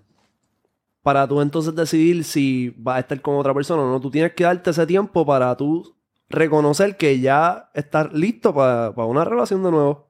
Para 1.01 1.25
tú 1.27 1.39
entonces 1.41 1.73
decidir 1.73 2.25
si 2.25 2.73
vas 2.77 2.97
a 2.97 2.99
estar 2.99 3.21
con 3.21 3.35
otra 3.37 3.53
persona 3.53 3.81
o 3.83 3.89
no. 3.89 4.01
Tú 4.01 4.11
tienes 4.11 4.33
que 4.33 4.43
darte 4.43 4.71
ese 4.71 4.85
tiempo 4.85 5.25
para 5.25 5.55
tú 5.55 5.95
reconocer 6.29 6.97
que 6.97 7.19
ya 7.21 7.69
estás 7.73 8.11
listo 8.11 8.53
para, 8.53 8.93
para 8.93 9.07
una 9.07 9.23
relación 9.23 9.63
de 9.63 9.71
nuevo. 9.71 10.09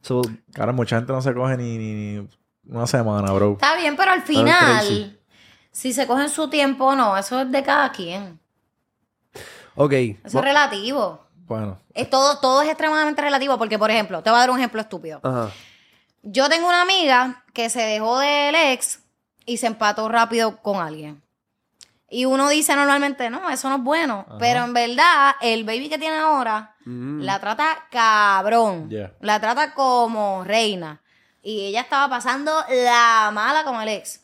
So, 0.00 0.22
Claro, 0.54 0.72
mucha 0.72 0.96
gente 0.96 1.12
no 1.12 1.20
se 1.20 1.34
coge 1.34 1.58
ni, 1.58 1.76
ni- 1.76 1.94
ni 2.20 2.28
una 2.68 2.86
semana, 2.86 3.30
bro. 3.32 3.52
Está 3.52 3.76
bien, 3.76 3.96
pero 3.96 4.12
al 4.12 4.22
final, 4.22 5.18
si 5.70 5.92
se 5.92 6.06
cogen 6.06 6.30
su 6.30 6.48
tiempo 6.48 6.86
o 6.86 6.96
no, 6.96 7.14
eso 7.18 7.38
es 7.42 7.52
de 7.52 7.62
cada 7.62 7.92
quien. 7.92 8.40
ok. 9.74 9.92
Eso 9.92 10.38
es 10.38 10.44
relativo. 10.44 11.27
Bueno, 11.48 11.78
Es 11.94 12.08
todo, 12.10 12.38
todo 12.38 12.62
es 12.62 12.68
extremadamente 12.68 13.22
relativo 13.22 13.56
porque, 13.58 13.78
por 13.78 13.90
ejemplo, 13.90 14.22
te 14.22 14.30
voy 14.30 14.36
a 14.36 14.40
dar 14.40 14.50
un 14.50 14.58
ejemplo 14.58 14.80
estúpido. 14.80 15.20
Ajá. 15.22 15.50
Yo 16.22 16.48
tengo 16.48 16.68
una 16.68 16.82
amiga 16.82 17.42
que 17.54 17.70
se 17.70 17.80
dejó 17.82 18.18
del 18.18 18.54
ex 18.54 19.00
y 19.46 19.56
se 19.56 19.66
empató 19.66 20.08
rápido 20.08 20.58
con 20.58 20.76
alguien. 20.80 21.22
Y 22.10 22.24
uno 22.24 22.48
dice 22.48 22.74
normalmente, 22.76 23.28
no, 23.30 23.48
eso 23.50 23.68
no 23.68 23.76
es 23.76 23.82
bueno. 23.82 24.26
Pero 24.38 24.64
en 24.64 24.72
verdad, 24.72 25.34
el 25.40 25.64
baby 25.64 25.88
que 25.88 25.98
tiene 25.98 26.16
ahora 26.16 26.74
Mm. 26.84 27.20
la 27.20 27.38
trata 27.38 27.86
cabrón. 27.90 28.88
Yeah. 28.88 29.12
La 29.20 29.38
trata 29.40 29.74
como 29.74 30.42
reina. 30.44 31.02
Y 31.42 31.66
ella 31.66 31.82
estaba 31.82 32.08
pasando 32.08 32.52
la 32.70 33.30
mala 33.32 33.62
con 33.64 33.80
el 33.82 33.88
ex. 33.88 34.22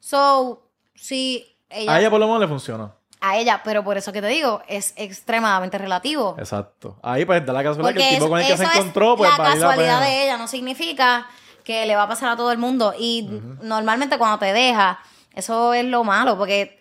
So, 0.00 0.62
sí, 0.94 1.46
ella, 1.68 1.92
a 1.94 2.00
ella 2.00 2.10
por 2.10 2.18
lo 2.18 2.26
menos 2.26 2.40
le 2.40 2.48
funciona. 2.48 2.90
A 3.20 3.36
ella, 3.36 3.62
pero 3.64 3.82
por 3.82 3.96
eso 3.96 4.12
que 4.12 4.20
te 4.20 4.28
digo, 4.28 4.62
es 4.68 4.94
extremadamente 4.96 5.78
relativo. 5.78 6.36
Exacto. 6.38 6.98
Ahí 7.02 7.24
pues 7.24 7.44
da 7.44 7.52
la 7.52 7.62
casualidad 7.62 7.88
que 7.88 7.94
Porque 7.94 8.08
el 8.08 8.14
tipo 8.16 8.28
con 8.28 8.40
el 8.40 8.46
que 8.46 8.56
se 8.56 8.64
encontró, 8.64 9.16
pues 9.16 9.30
la 9.30 9.36
casualidad 9.36 9.98
pena. 9.98 10.00
de 10.00 10.24
ella, 10.24 10.36
no 10.36 10.46
significa 10.46 11.26
que 11.64 11.84
le 11.84 11.96
va 11.96 12.04
a 12.04 12.08
pasar 12.08 12.30
a 12.30 12.36
todo 12.36 12.52
el 12.52 12.58
mundo. 12.58 12.94
Y 12.98 13.28
normalmente 13.62 14.18
cuando 14.18 14.38
te 14.38 14.52
deja, 14.52 15.00
eso 15.34 15.74
es 15.74 15.84
lo 15.84 16.04
malo, 16.04 16.38
porque 16.38 16.80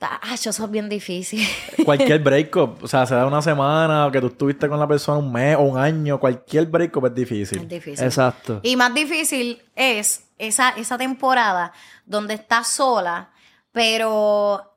ah, 0.00 0.20
eso 0.32 0.50
es 0.50 0.70
bien 0.70 0.88
difícil. 0.88 1.46
Cualquier 1.84 2.20
breakup, 2.20 2.82
o 2.82 2.88
sea, 2.88 3.06
se 3.06 3.14
da 3.14 3.26
una 3.26 3.42
semana, 3.42 4.06
o 4.06 4.10
que 4.10 4.20
tú 4.20 4.28
estuviste 4.28 4.68
con 4.68 4.80
la 4.80 4.88
persona 4.88 5.18
un 5.18 5.30
mes 5.30 5.56
o 5.56 5.60
un 5.60 5.78
año, 5.78 6.18
cualquier 6.18 6.66
breakup 6.66 7.06
es 7.06 7.14
difícil. 7.14 7.58
es 7.58 7.68
difícil. 7.68 8.04
Exacto. 8.04 8.60
Y 8.62 8.76
más 8.76 8.94
difícil 8.94 9.62
es 9.74 10.24
esa, 10.38 10.70
esa 10.70 10.96
temporada 10.96 11.72
donde 12.06 12.34
estás 12.34 12.68
sola, 12.68 13.30
pero 13.72 14.75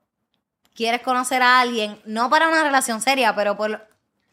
quieres 0.80 1.02
conocer 1.02 1.42
a 1.42 1.60
alguien, 1.60 2.00
no 2.06 2.30
para 2.30 2.48
una 2.48 2.64
relación 2.64 3.02
seria, 3.02 3.36
pero 3.36 3.58
por, 3.58 3.86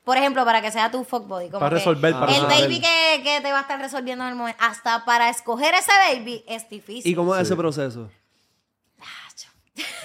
por 0.04 0.16
ejemplo, 0.16 0.44
para 0.44 0.62
que 0.62 0.70
sea 0.70 0.90
tu 0.92 1.02
fuckbody. 1.04 1.46
como 1.48 1.58
Para 1.58 1.70
que 1.70 1.74
resolver, 1.80 2.12
para 2.12 2.26
El 2.26 2.42
resolver. 2.42 2.60
baby 2.60 2.80
que, 2.80 3.20
que 3.24 3.40
te 3.40 3.50
va 3.50 3.58
a 3.58 3.62
estar 3.62 3.80
resolviendo 3.80 4.22
en 4.24 4.30
el 4.30 4.36
momento. 4.36 4.62
Hasta 4.62 5.04
para 5.04 5.28
escoger 5.28 5.74
ese 5.74 5.90
baby 6.08 6.44
es 6.46 6.68
difícil. 6.68 7.10
¿Y 7.10 7.14
cómo 7.16 7.34
es 7.34 7.42
ese 7.42 7.56
proceso? 7.56 8.08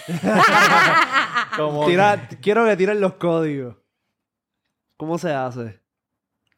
Como- 1.57 1.86
Tira, 1.86 2.27
quiero 2.41 2.65
que 2.65 2.75
tiren 2.77 3.00
los 3.01 3.13
códigos. 3.13 3.75
¿Cómo 4.98 5.17
se 5.17 5.33
hace? 5.33 5.81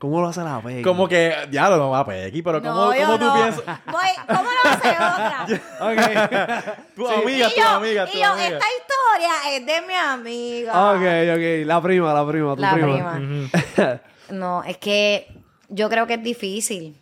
¿Cómo 0.03 0.19
lo 0.19 0.27
hace 0.27 0.41
la 0.43 0.60
Peggy? 0.62 0.81
Como 0.81 1.07
que, 1.07 1.33
ya 1.50 1.69
lo 1.69 1.77
no 1.77 1.91
va 1.91 2.00
a 2.00 2.05
Pequi, 2.05 2.41
pero 2.41 2.60
No, 2.60 2.74
¿cómo, 2.74 2.93
cómo 2.93 3.17
tú 3.19 3.24
no. 3.25 3.33
piensas? 3.36 3.63
Voy- 3.86 4.25
¿Cómo 4.27 4.50
lo 4.51 4.69
hace 4.69 4.89
otra? 4.89 5.45
Ok. 5.79 6.75
Tu 6.98 7.07
amiga, 7.07 7.48
y 7.48 7.53
tu 7.53 7.62
yo, 7.62 7.67
amiga, 7.69 8.05
tu 8.05 8.17
y 8.17 8.19
yo, 8.22 8.27
amiga. 8.33 8.48
esta 8.50 8.65
historia 8.77 9.55
es 9.55 9.65
de 9.65 9.81
mi 9.88 9.93
amiga. 9.93 10.91
ok, 10.91 10.98
ok. 11.38 11.65
La 11.65 11.81
prima, 11.81 12.13
la 12.13 12.27
prima, 12.27 12.55
tu 12.55 12.62
La 12.62 12.74
prima. 12.74 13.15
prima. 13.15 14.01
No, 14.31 14.62
es 14.65 14.75
que 14.77 15.31
yo 15.69 15.88
creo 15.89 16.05
que 16.05 16.15
es 16.15 16.24
difícil. 16.24 17.01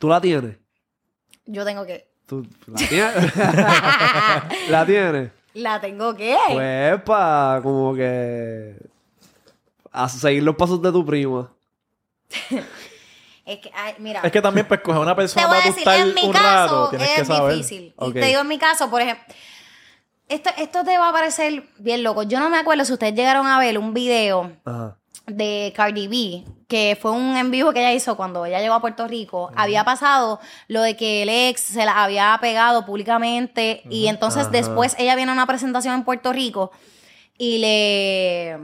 ¿Tú 0.00 0.08
la 0.08 0.20
tienes? 0.20 0.56
Yo 1.46 1.64
tengo 1.64 1.86
que. 1.86 2.08
¿Tú 2.26 2.44
la 2.66 2.78
tienes? 2.88 3.36
¿La 4.70 4.84
tienes? 4.84 5.30
¿La 5.54 5.80
tengo 5.80 6.16
qué? 6.16 6.36
Pues 6.52 7.00
para 7.02 7.60
como 7.62 7.94
que... 7.94 8.74
A 9.92 10.08
seguir 10.08 10.42
los 10.42 10.56
pasos 10.56 10.82
de 10.82 10.90
tu 10.90 11.06
prima. 11.06 11.48
Es 13.46 13.58
que, 13.58 13.70
ay, 13.74 13.94
mira. 13.98 14.20
Es 14.22 14.32
que 14.32 14.40
también, 14.40 14.66
pues, 14.66 14.80
coger 14.80 15.02
una 15.02 15.12
te 15.14 15.16
persona 15.16 15.46
voy 15.46 15.58
a 15.58 15.60
para 15.60 15.74
decir, 15.74 15.88
en 15.88 16.14
mi 16.14 16.24
un 16.24 16.32
caso 16.32 16.84
rato, 16.84 16.88
tienes 16.90 17.10
que 17.10 17.20
es 17.20 17.26
saber. 17.26 17.56
difícil. 17.56 17.94
Y 18.00 18.12
te 18.12 18.24
digo 18.24 18.40
en 18.40 18.48
mi 18.48 18.58
caso, 18.58 18.88
por 18.88 19.02
ejemplo, 19.02 19.34
esto, 20.28 20.50
esto 20.56 20.82
te 20.82 20.96
va 20.96 21.10
a 21.10 21.12
parecer 21.12 21.68
bien 21.76 22.02
loco. 22.02 22.22
Yo 22.22 22.40
no 22.40 22.48
me 22.48 22.56
acuerdo 22.56 22.86
si 22.86 22.94
ustedes 22.94 23.14
llegaron 23.14 23.46
a 23.46 23.58
ver 23.58 23.78
un 23.78 23.92
video 23.92 24.50
Ajá. 24.64 24.96
de 25.26 25.74
Cardi 25.76 26.08
B, 26.08 26.50
que 26.66 26.96
fue 27.00 27.10
un 27.10 27.36
en 27.36 27.50
vivo 27.50 27.74
que 27.74 27.80
ella 27.80 27.92
hizo 27.92 28.16
cuando 28.16 28.46
ella 28.46 28.60
llegó 28.60 28.74
a 28.74 28.80
Puerto 28.80 29.06
Rico. 29.06 29.50
Había 29.54 29.84
pasado 29.84 30.40
lo 30.68 30.80
de 30.80 30.96
que 30.96 31.24
el 31.24 31.28
ex 31.28 31.60
se 31.60 31.84
la 31.84 32.02
había 32.02 32.38
pegado 32.40 32.86
públicamente 32.86 33.82
y 33.90 34.06
entonces 34.06 34.50
después 34.50 34.96
ella 34.98 35.14
viene 35.16 35.30
a 35.32 35.34
una 35.34 35.46
presentación 35.46 35.94
en 35.94 36.04
Puerto 36.04 36.32
Rico 36.32 36.70
y 37.36 37.58
le... 37.58 38.58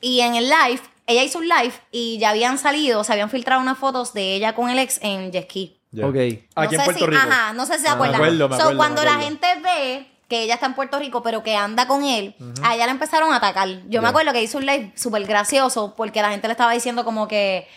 Y 0.00 0.20
en 0.20 0.34
el 0.34 0.48
live, 0.48 0.80
ella 1.06 1.22
hizo 1.24 1.38
un 1.38 1.48
live 1.48 1.72
y 1.90 2.18
ya 2.18 2.30
habían 2.30 2.58
salido, 2.58 3.02
se 3.04 3.12
habían 3.12 3.30
filtrado 3.30 3.60
unas 3.60 3.78
fotos 3.78 4.12
de 4.14 4.34
ella 4.34 4.54
con 4.54 4.70
el 4.70 4.78
ex 4.78 4.98
en 5.02 5.32
jet 5.32 5.44
ski. 5.50 5.78
Ok. 6.02 6.14
Aquí 6.16 6.46
No 6.56 6.62
en 6.64 6.70
sé 6.70 6.76
Puerto 6.84 6.98
si- 7.04 7.06
Rico. 7.06 7.22
Ajá, 7.28 7.52
no 7.52 7.66
sé 7.66 7.76
si 7.78 7.82
se 7.84 7.88
Ah, 7.88 7.92
acuerdan. 7.92 8.20
me 8.20 8.26
acuerdo, 8.28 8.48
me 8.48 8.56
So, 8.56 8.62
acuerdo, 8.62 8.78
cuando 8.78 9.02
me 9.02 9.06
la 9.08 9.14
gente 9.20 9.46
ve 9.62 10.08
que 10.28 10.42
ella 10.44 10.54
está 10.54 10.66
en 10.66 10.74
Puerto 10.74 10.98
Rico, 10.98 11.22
pero 11.22 11.42
que 11.42 11.54
anda 11.56 11.86
con 11.86 12.04
él, 12.04 12.34
a 12.62 12.74
ella 12.74 12.86
la 12.86 12.92
empezaron 12.92 13.32
a 13.34 13.36
atacar. 13.36 13.68
Yo 13.88 14.00
me 14.00 14.08
acuerdo 14.08 14.32
que 14.32 14.42
hizo 14.42 14.56
un 14.56 14.64
live 14.64 14.92
súper 14.96 15.24
gracioso 15.26 15.94
porque 15.94 16.22
la 16.22 16.30
gente 16.30 16.48
le 16.48 16.52
estaba 16.52 16.72
diciendo 16.72 17.04
como 17.04 17.28
que, 17.28 17.68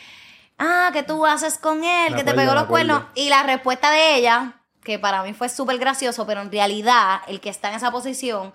ah, 0.57 0.91
que 0.93 1.03
tú 1.03 1.25
haces 1.25 1.57
con 1.57 1.83
él, 1.83 2.11
Me 2.11 2.17
que 2.17 2.23
te 2.23 2.33
pegó 2.33 2.53
los 2.53 2.65
cuernos. 2.65 3.03
Y 3.15 3.27
la 3.27 3.43
respuesta 3.43 3.91
de 3.91 4.15
ella, 4.15 4.61
que 4.85 4.97
para 4.99 5.21
mí 5.23 5.33
fue 5.33 5.49
súper 5.49 5.77
gracioso, 5.79 6.25
pero 6.25 6.41
en 6.41 6.49
realidad 6.51 7.19
el 7.27 7.41
que 7.41 7.49
está 7.49 7.67
en 7.69 7.75
esa 7.75 7.91
posición 7.91 8.53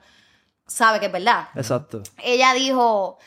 sabe 0.66 0.98
que 1.00 1.06
es 1.06 1.12
verdad. 1.12 1.48
Exacto. 1.54 2.02
Ella 2.22 2.54
dijo, 2.54 3.18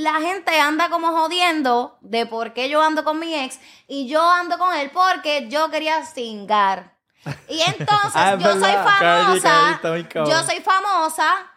la 0.00 0.14
gente 0.20 0.58
anda 0.58 0.88
como 0.88 1.08
jodiendo 1.08 1.98
de 2.00 2.26
por 2.26 2.52
qué 2.52 2.68
yo 2.68 2.82
ando 2.82 3.04
con 3.04 3.18
mi 3.18 3.34
ex 3.34 3.58
y 3.86 4.08
yo 4.08 4.22
ando 4.28 4.58
con 4.58 4.74
él 4.74 4.90
porque 4.92 5.48
yo 5.48 5.70
quería 5.70 6.04
cingar. 6.04 6.96
Y 7.48 7.60
entonces 7.66 8.12
Ah, 8.14 8.36
yo 8.38 8.52
soy 8.52 8.72
famosa, 8.72 9.80
yo 10.26 10.42
soy 10.44 10.60
famosa 10.60 11.50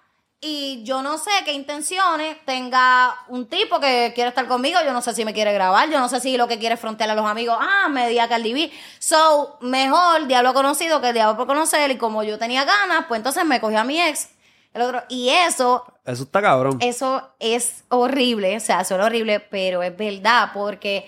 y 0.45 0.83
yo 0.83 1.01
no 1.01 1.17
sé 1.17 1.31
qué 1.45 1.53
intenciones 1.53 2.35
tenga 2.45 3.15
un 3.29 3.47
tipo 3.47 3.79
que 3.79 4.12
quiere 4.13 4.27
estar 4.27 4.45
conmigo, 4.45 4.77
yo 4.83 4.91
no 4.91 5.01
sé 5.01 5.13
si 5.13 5.23
me 5.23 5.33
quiere 5.33 5.53
grabar, 5.53 5.89
yo 5.89 6.00
no 6.00 6.09
sé 6.09 6.19
si 6.19 6.35
lo 6.35 6.50
que 6.50 6.59
quiere 6.59 6.75
es 6.75 6.81
frontear 6.81 7.09
a 7.09 7.15
los 7.15 7.25
amigos, 7.25 7.57
ah, 7.62 7.88
me 7.89 8.09
di 8.09 8.19
a 8.19 8.27
Cardi 8.27 8.53
B. 8.53 8.71
So, 9.00 9.57
mejor 9.62 10.27
diablo 10.27 10.53
conocido 10.53 11.00
que 11.00 11.13
diablo 11.13 11.38
por 11.38 11.47
conocer 11.47 11.89
y 11.91 11.97
como 11.97 12.23
yo 12.23 12.38
tenía 12.38 12.65
ganas, 12.65 13.05
pues 13.07 13.19
entonces 13.19 13.45
me 13.45 13.62
cogí 13.62 13.77
a 13.77 13.85
mi 13.85 14.01
ex. 14.01 14.33
El 14.74 14.82
otro, 14.82 15.03
y 15.10 15.30
eso 15.30 15.84
Eso 16.06 16.24
está 16.24 16.42
cabrón. 16.42 16.77
eso 16.82 17.30
es 17.39 17.84
horrible, 17.89 18.58
o 18.58 18.60
sea, 18.60 18.84
suena 18.84 19.06
horrible, 19.06 19.39
pero 19.39 19.84
es 19.84 19.96
verdad, 19.96 20.50
porque 20.53 21.08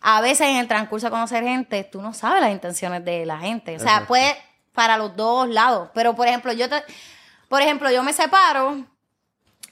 a 0.00 0.20
veces 0.20 0.46
en 0.48 0.56
el 0.56 0.68
transcurso 0.68 1.06
de 1.08 1.10
conocer 1.10 1.42
gente, 1.44 1.84
tú 1.84 2.00
no 2.00 2.14
sabes 2.14 2.40
las 2.40 2.52
intenciones 2.52 3.04
de 3.04 3.26
la 3.26 3.38
gente. 3.38 3.76
O 3.76 3.78
sea, 3.78 3.88
Exacto. 3.88 4.08
puede 4.08 4.36
para 4.72 4.96
los 4.96 5.14
dos 5.16 5.48
lados. 5.48 5.90
Pero, 5.92 6.14
por 6.14 6.26
ejemplo, 6.28 6.52
yo 6.52 6.68
te, 6.68 6.76
por 7.48 7.60
ejemplo, 7.60 7.90
yo 7.90 8.02
me 8.02 8.12
separo 8.12 8.84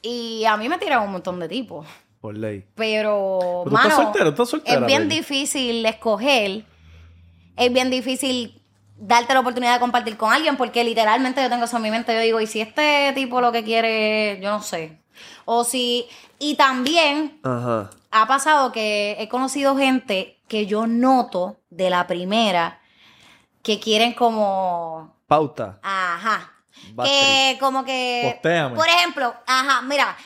y 0.02 0.45
a 0.45 0.57
mí 0.57 0.68
me 0.68 0.76
tiran 0.78 1.02
un 1.04 1.12
montón 1.12 1.38
de 1.40 1.49
tipos. 1.49 1.87
Por 2.21 2.37
ley. 2.37 2.66
Pero, 2.75 3.62
¿Tú 3.64 3.71
estás 3.75 3.85
mano, 3.85 3.97
soltero? 4.02 4.25
¿Tú 4.35 4.42
estás 4.42 4.49
soltera, 4.50 4.80
es 4.80 4.87
bien 4.87 5.09
difícil 5.09 5.87
escoger. 5.87 6.64
Es 7.57 7.73
bien 7.73 7.88
difícil 7.90 8.57
darte 8.99 9.33
la 9.33 9.40
oportunidad 9.40 9.75
de 9.75 9.81
compartir 9.81 10.17
con 10.17 10.33
alguien 10.33 10.57
porque 10.57 10.85
literalmente 10.85 11.43
yo 11.43 11.49
tengo 11.49 11.64
eso 11.64 11.76
en 11.76 11.83
mi 11.83 11.90
mente. 11.90 12.14
Yo 12.14 12.21
digo, 12.21 12.40
¿y 12.40 12.47
si 12.47 12.61
este 12.61 13.12
tipo 13.14 13.40
lo 13.40 13.52
que 13.52 13.64
quiere, 13.64 14.38
yo 14.43 14.50
no 14.50 14.62
sé? 14.62 15.00
O 15.45 15.64
si... 15.64 16.09
Y 16.40 16.55
también 16.55 17.40
Ajá. 17.43 17.90
ha 18.12 18.26
pasado 18.28 18.71
que 18.71 19.17
he 19.19 19.28
conocido 19.28 19.76
gente 19.76 20.40
que 20.47 20.67
yo 20.67 20.87
noto 20.87 21.59
de 21.71 21.90
la 21.90 22.07
primera 22.07 22.81
que 23.62 23.81
quieren 23.81 24.12
como... 24.12 25.17
Pauta. 25.26 25.81
Ajá. 25.83 26.52
Que 27.02 27.57
como 27.59 27.85
que... 27.85 28.31
Postéame. 28.35 28.76
Por 28.76 28.87
ejemplo, 28.87 29.35
ajá, 29.47 29.83
mira, 29.83 30.17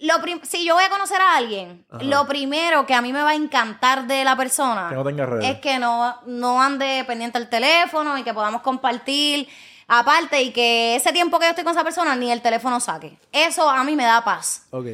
lo 0.00 0.14
si 0.42 0.64
yo 0.64 0.74
voy 0.74 0.84
a 0.84 0.88
conocer 0.88 1.20
a 1.20 1.36
alguien, 1.36 1.84
Ajá. 1.90 2.02
lo 2.04 2.26
primero 2.26 2.86
que 2.86 2.94
a 2.94 3.02
mí 3.02 3.12
me 3.12 3.22
va 3.22 3.30
a 3.30 3.34
encantar 3.34 4.06
de 4.06 4.24
la 4.24 4.36
persona 4.36 4.88
Que 4.88 4.94
no 4.94 5.04
tenga 5.04 5.26
redes. 5.26 5.48
es 5.56 5.60
que 5.60 5.78
no, 5.78 6.16
no 6.26 6.62
ande 6.62 7.04
pendiente 7.06 7.38
al 7.38 7.48
teléfono 7.48 8.16
y 8.18 8.22
que 8.22 8.32
podamos 8.34 8.62
compartir 8.62 9.48
aparte 9.88 10.40
y 10.42 10.52
que 10.52 10.94
ese 10.96 11.12
tiempo 11.12 11.38
que 11.38 11.46
yo 11.46 11.50
estoy 11.50 11.64
con 11.64 11.72
esa 11.72 11.84
persona 11.84 12.14
ni 12.16 12.30
el 12.30 12.40
teléfono 12.42 12.78
saque. 12.80 13.18
Eso 13.32 13.68
a 13.68 13.82
mí 13.84 13.96
me 13.96 14.04
da 14.04 14.22
paz. 14.24 14.66
Ok. 14.70 14.86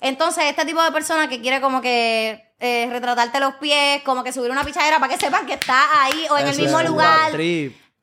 Entonces, 0.00 0.44
este 0.44 0.64
tipo 0.64 0.82
de 0.82 0.90
persona 0.92 1.28
que 1.28 1.40
quiere 1.40 1.60
como 1.60 1.80
que 1.80 2.50
eh, 2.58 2.88
retratarte 2.90 3.38
los 3.38 3.54
pies, 3.56 4.02
como 4.02 4.24
que 4.24 4.32
subir 4.32 4.50
una 4.50 4.64
pichadera 4.64 4.98
para 4.98 5.12
que 5.14 5.20
sepan 5.20 5.46
que 5.46 5.54
está 5.54 6.02
ahí 6.02 6.26
o 6.30 6.36
en 6.38 6.48
el 6.48 6.56
mismo 6.56 6.80
es 6.80 6.88
lugar. 6.88 7.30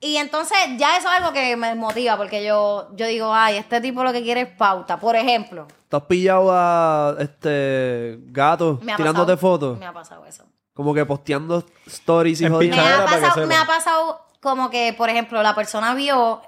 Y 0.00 0.16
entonces 0.16 0.56
ya 0.76 0.96
eso 0.96 1.08
es 1.08 1.14
algo 1.14 1.32
que 1.32 1.56
me 1.56 1.74
motiva 1.74 2.16
porque 2.16 2.44
yo, 2.44 2.88
yo 2.94 3.06
digo, 3.06 3.34
ay, 3.34 3.56
este 3.56 3.80
tipo 3.80 4.04
lo 4.04 4.12
que 4.12 4.22
quiere 4.22 4.42
es 4.42 4.48
pauta. 4.48 4.98
Por 4.98 5.16
ejemplo, 5.16 5.66
¿Tú 5.88 5.96
has 5.96 6.02
pillado 6.04 6.50
a 6.52 7.16
este 7.18 8.18
gatos 8.26 8.80
me 8.82 8.92
ha 8.92 8.96
tirándote 8.96 9.32
pasado, 9.32 9.38
fotos? 9.38 9.78
Me 9.78 9.86
ha 9.86 9.92
pasado 9.92 10.24
eso. 10.26 10.44
Como 10.74 10.94
que 10.94 11.04
posteando 11.04 11.64
stories 11.86 12.40
y 12.40 12.44
En 12.44 12.52
Me 12.52 12.56
jodiendo. 12.56 12.76
pichadera 12.76 13.02
ha, 13.02 13.06
pasado, 13.06 13.46
me 13.46 13.56
ha 13.56 13.64
pasado 13.66 14.20
como 14.40 14.70
que, 14.70 14.94
por 14.96 15.08
ejemplo, 15.08 15.42
la 15.42 15.54
persona 15.56 15.94
vio, 15.94 16.42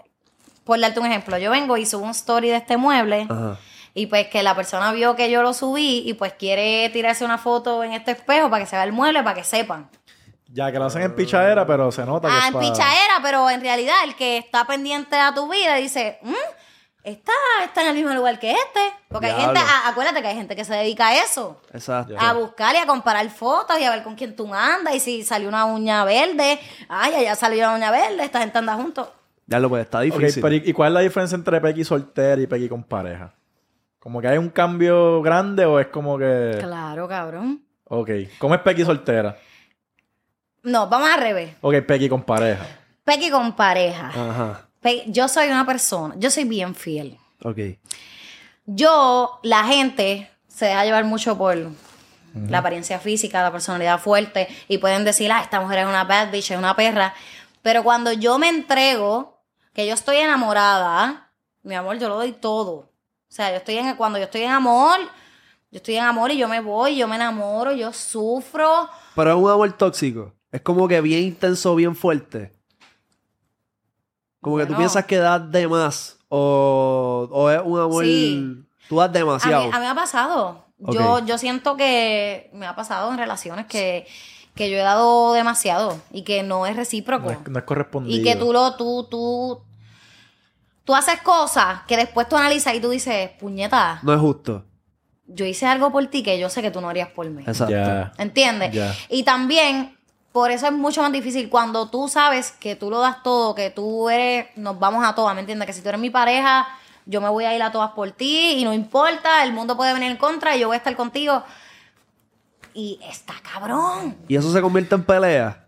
por 0.62 0.78
darte 0.78 1.00
un 1.00 1.07
ejemplo, 1.07 1.37
yo 1.38 1.50
vengo 1.50 1.76
y 1.76 1.87
subo 1.87 2.04
un 2.04 2.11
story 2.11 2.50
de 2.50 2.57
este 2.57 2.76
mueble 2.76 3.26
Ajá. 3.28 3.59
y 3.95 4.07
pues 4.07 4.28
que 4.28 4.45
la 4.45 4.54
persona 4.54 4.92
vio 4.92 5.16
que 5.16 5.28
yo 5.30 5.42
lo 5.42 5.54
subí 5.54 6.04
y 6.07 6.14
pues 6.14 6.35
quiere 6.35 6.88
tirarse 6.90 7.25
una 7.25 7.38
foto 7.38 7.83
en 7.83 7.92
este 7.95 8.12
espejo 8.12 8.49
para 8.50 8.62
que 8.62 8.71
se 8.71 8.76
vea 8.76 8.85
el 8.85 8.92
mueble, 8.92 9.25
para 9.25 9.35
que 9.35 9.42
sepan. 9.42 9.90
Ya 10.52 10.73
que 10.73 10.78
lo 10.78 10.87
hacen 10.87 11.02
en 11.02 11.14
pichadera, 11.14 11.64
pero 11.66 11.92
se 11.92 12.04
nota 12.04 12.28
que 12.28 12.35
Ah, 12.35 12.38
es 12.40 12.47
en 12.49 12.52
pa- 12.54 12.61
pichadera, 12.61 13.14
pero 13.23 13.49
en 13.50 13.61
realidad 13.61 13.95
el 14.04 14.16
que 14.16 14.38
está 14.38 14.66
pendiente 14.66 15.16
a 15.16 15.33
tu 15.33 15.49
vida 15.49 15.76
dice, 15.76 16.19
"Mm, 16.23 16.35
está, 17.04 17.33
está 17.64 17.83
en 17.83 17.88
el 17.88 17.95
mismo 17.95 18.11
lugar 18.12 18.38
que 18.40 18.50
este. 18.52 18.80
Porque 19.09 19.26
hay 19.28 19.40
gente, 19.40 19.61
a- 19.61 19.88
acuérdate 19.88 20.21
que 20.23 20.28
hay 20.28 20.35
gente 20.37 20.57
que 20.57 20.64
se 20.64 20.75
dedica 20.75 21.09
a 21.09 21.16
eso. 21.23 21.61
Exacto. 21.73 22.14
A 22.19 22.33
buscar 22.33 22.75
y 22.75 22.78
a 22.78 22.87
comparar 22.87 23.28
fotos 23.30 23.78
y 23.78 23.85
a 23.85 23.90
ver 23.90 24.02
con 24.02 24.16
quién 24.16 24.35
tú 24.35 24.52
andas. 24.52 24.95
Y 24.95 25.00
si 25.00 25.23
salió 25.23 25.49
una 25.49 25.64
uña 25.66 26.04
verde, 26.04 26.59
ay, 26.88 27.14
allá 27.14 27.35
salió 27.37 27.66
una 27.69 27.76
uña 27.76 27.90
verde, 27.92 28.25
esta 28.25 28.40
gente 28.40 28.59
anda 28.59 28.75
juntos. 28.75 29.09
Ya 29.47 29.59
lo 29.61 29.69
pues 29.69 29.83
está 29.83 30.00
difícil. 30.00 30.42
pero 30.42 30.54
¿y 30.54 30.62
y 30.66 30.73
cuál 30.73 30.88
es 30.88 30.95
la 30.95 31.00
diferencia 31.00 31.35
entre 31.37 31.61
Pequi 31.61 31.85
soltera 31.85 32.40
y 32.40 32.47
Pequi 32.47 32.69
con 32.69 32.83
pareja? 32.85 33.33
¿Como 33.99 34.21
que 34.21 34.28
hay 34.28 34.38
un 34.38 34.49
cambio 34.49 35.21
grande 35.23 35.64
o 35.66 35.78
es 35.78 35.88
como 35.88 36.16
que... 36.19 36.57
Claro, 36.61 37.07
cabrón. 37.09 37.62
Ok, 37.85 38.11
¿cómo 38.38 38.54
es 38.54 38.61
Pequi 38.62 38.85
soltera? 38.85 39.37
No, 40.62 40.88
vamos 40.88 41.09
al 41.11 41.21
revés. 41.21 41.55
Ok, 41.61 41.75
Pequi 41.87 42.09
con 42.09 42.23
pareja. 42.23 42.67
Pequi 43.05 43.31
con 43.31 43.55
pareja. 43.55 44.09
Ajá. 44.09 44.67
Pe- 44.81 45.05
yo 45.09 45.29
soy 45.29 45.49
una 45.49 45.64
persona, 45.67 46.14
yo 46.19 46.31
soy 46.31 46.45
bien 46.45 46.75
fiel. 46.75 47.19
Ok. 47.45 47.59
Yo, 48.67 49.40
la 49.43 49.64
gente 49.64 50.31
se 50.49 50.67
deja 50.67 50.85
llevar 50.85 51.05
mucho 51.05 51.37
por 51.37 51.57
la 52.49 52.59
apariencia 52.59 53.00
física, 53.00 53.43
la 53.43 53.50
personalidad 53.50 53.99
fuerte 53.99 54.47
y 54.69 54.79
pueden 54.79 55.05
decir, 55.05 55.33
ah, 55.33 55.40
esta 55.43 55.61
mujer 55.61 55.81
es 55.81 55.87
una 55.87 56.05
bad 56.05 56.31
bitch, 56.31 56.52
es 56.52 56.59
una 56.59 56.76
perra. 56.76 57.12
Pero 57.62 57.83
cuando 57.83 58.12
yo 58.12 58.38
me 58.38 58.49
entrego, 58.49 59.43
que 59.73 59.87
yo 59.87 59.95
estoy 59.95 60.19
enamorada, 60.19 61.31
mi 61.62 61.75
amor, 61.75 61.99
yo 61.99 62.09
lo 62.09 62.14
doy 62.17 62.33
todo. 62.33 62.73
O 62.73 63.33
sea, 63.33 63.50
yo 63.50 63.57
estoy 63.57 63.79
en, 63.79 63.97
cuando 63.97 64.19
yo 64.19 64.25
estoy 64.26 64.43
en 64.43 64.50
amor, 64.50 64.99
yo 65.73 65.76
estoy 65.79 65.97
en 65.97 66.05
amor 66.05 66.31
y 66.31 66.37
yo 66.38 66.47
me 66.49 66.61
voy, 66.61 66.97
yo 66.97 67.09
me 67.09 67.17
enamoro, 67.17 67.73
yo 67.73 67.93
sufro. 67.93 68.88
Pero 69.17 69.31
es 69.31 69.37
un 69.37 69.50
amor 69.50 69.73
tóxico. 69.73 70.33
Es 70.52 70.61
como 70.62 70.88
que 70.88 71.00
bien 71.00 71.23
intenso, 71.25 71.75
bien 71.75 71.95
fuerte. 71.95 72.52
Como 74.40 74.57
que 74.59 74.66
tú 74.66 74.75
piensas 74.75 75.04
que 75.04 75.16
das 75.19 75.50
de 75.50 75.69
más. 75.69 76.19
O, 76.28 77.28
o 77.30 77.50
es 77.50 77.61
un 77.64 77.78
amor. 77.80 78.04
Sí. 78.04 78.57
Tú 78.88 78.97
das 78.99 79.09
A 79.09 79.12
mí, 79.12 79.19
demasiado. 79.19 79.62
a 79.64 79.66
mí 79.66 79.78
me 79.80 79.87
ha 79.88 79.95
pasado. 79.95 80.64
Yo, 80.78 81.25
yo 81.26 81.37
siento 81.38 81.76
que 81.76 82.50
me 82.54 82.66
ha 82.66 82.75
pasado 82.75 83.11
en 83.12 83.19
relaciones 83.19 83.66
que, 83.66 84.07
que 84.54 84.71
yo 84.71 84.78
he 84.78 84.80
dado 84.80 85.35
demasiado 85.35 86.00
y 86.11 86.23
que 86.23 86.42
no 86.42 86.64
es 86.66 86.75
recíproco. 86.75 87.26
No 87.26 87.30
es, 87.33 87.49
no 87.49 87.59
es 87.59 87.64
correspondido. 87.64 88.19
Y 88.19 88.23
que 88.25 88.35
tú 88.37 88.52
lo, 88.52 88.75
tú, 88.76 89.07
tú, 89.11 89.61
tú 90.85 90.95
haces 90.95 91.21
cosas 91.21 91.83
que 91.87 91.97
después 91.99 92.28
tú 92.28 92.37
analizas 92.37 92.75
y 92.75 92.80
tú 92.80 92.88
dices, 92.88 93.30
puñeta, 93.38 94.00
No 94.02 94.14
es 94.14 94.21
justo. 94.21 94.64
yo 95.26 95.45
hice 95.45 95.66
algo 95.66 95.92
por 95.92 96.07
ti 96.07 96.23
que 96.23 96.38
yo 96.38 96.49
sé 96.49 96.62
que 96.62 96.71
tú 96.71 96.80
no 96.80 96.88
harías 96.88 97.11
por 97.11 97.28
mí. 97.28 97.42
Exacto. 97.47 97.75
Ya. 97.75 98.12
¿Entiendes? 98.16 98.75
Y 99.11 99.23
también, 99.23 99.99
por 100.33 100.51
eso 100.51 100.67
es 100.67 100.73
mucho 100.73 101.03
más 101.03 101.11
difícil 101.13 101.49
cuando 101.49 101.89
tú 101.89 102.09
sabes 102.09 102.53
que 102.53 102.77
tú 102.77 102.91
lo 102.91 103.01
das 103.01 103.23
todo, 103.23 103.55
que 103.55 103.71
tú 103.71 104.09
eres, 104.09 104.47
nos 104.57 104.79
vamos 104.79 105.05
a 105.05 105.15
todas, 105.15 105.35
¿me 105.35 105.41
entiendes? 105.41 105.67
Que 105.67 105.73
si 105.73 105.83
tú 105.83 105.89
eres 105.89 106.01
mi 106.01 106.11
pareja, 106.11 106.67
yo 107.07 107.21
me 107.21 107.29
voy 107.29 107.45
a 107.45 107.55
ir 107.57 107.63
a 107.63 107.73
todas 107.73 107.91
por 107.93 108.11
ti 108.13 108.55
y 108.59 108.65
no 108.65 108.73
importa, 108.73 109.43
el 109.45 109.53
mundo 109.53 109.77
puede 109.77 109.93
venir 109.93 110.11
en 110.11 110.17
contra 110.17 110.57
y 110.57 110.61
yo 110.61 110.69
voy 110.69 110.75
a 110.75 110.79
estar 110.79 110.95
contigo. 110.97 111.43
Y 112.75 113.01
está 113.03 113.35
cabrón. 113.53 114.17
Y 114.29 114.37
eso 114.37 114.53
se 114.53 114.61
convierte 114.63 114.95
en 114.95 115.03
pelea. 115.03 115.67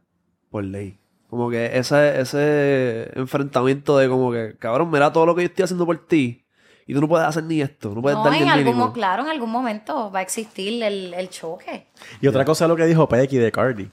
Por 0.51 0.65
ley. 0.65 0.99
Como 1.29 1.51
que 1.51 1.77
ese, 1.79 2.21
ese 2.21 3.11
enfrentamiento 3.17 3.97
de 3.97 4.09
como 4.09 4.31
que, 4.31 4.55
cabrón, 4.59 4.91
mira 4.91 5.13
todo 5.13 5.27
lo 5.27 5.35
que 5.35 5.43
yo 5.43 5.47
estoy 5.49 5.65
haciendo 5.65 5.87
por 5.87 6.07
ti. 6.07 6.45
Y 6.87 6.95
tú 6.95 7.01
no 7.01 7.09
puedes 7.09 7.27
hacer 7.27 7.45
ni 7.45 7.61
esto, 7.63 7.91
no 7.95 8.03
puedes 8.03 8.19
No, 8.19 8.25
dar 8.25 8.33
ni 8.33 8.39
en 8.39 8.45
el 8.45 8.51
algún, 8.51 8.65
mínimo. 8.75 8.93
claro, 8.93 9.23
en 9.23 9.31
algún 9.31 9.51
momento 9.51 10.11
va 10.13 10.19
a 10.19 10.23
existir 10.23 10.83
el, 10.83 11.15
el 11.15 11.31
choque. 11.31 11.87
Y 12.21 12.27
otra 12.27 12.45
cosa 12.45 12.65
es 12.65 12.69
lo 12.69 12.77
que 12.77 12.85
dijo 12.87 13.09
Pecky 13.09 13.39
de 13.39 13.51
Cardi. 13.51 13.91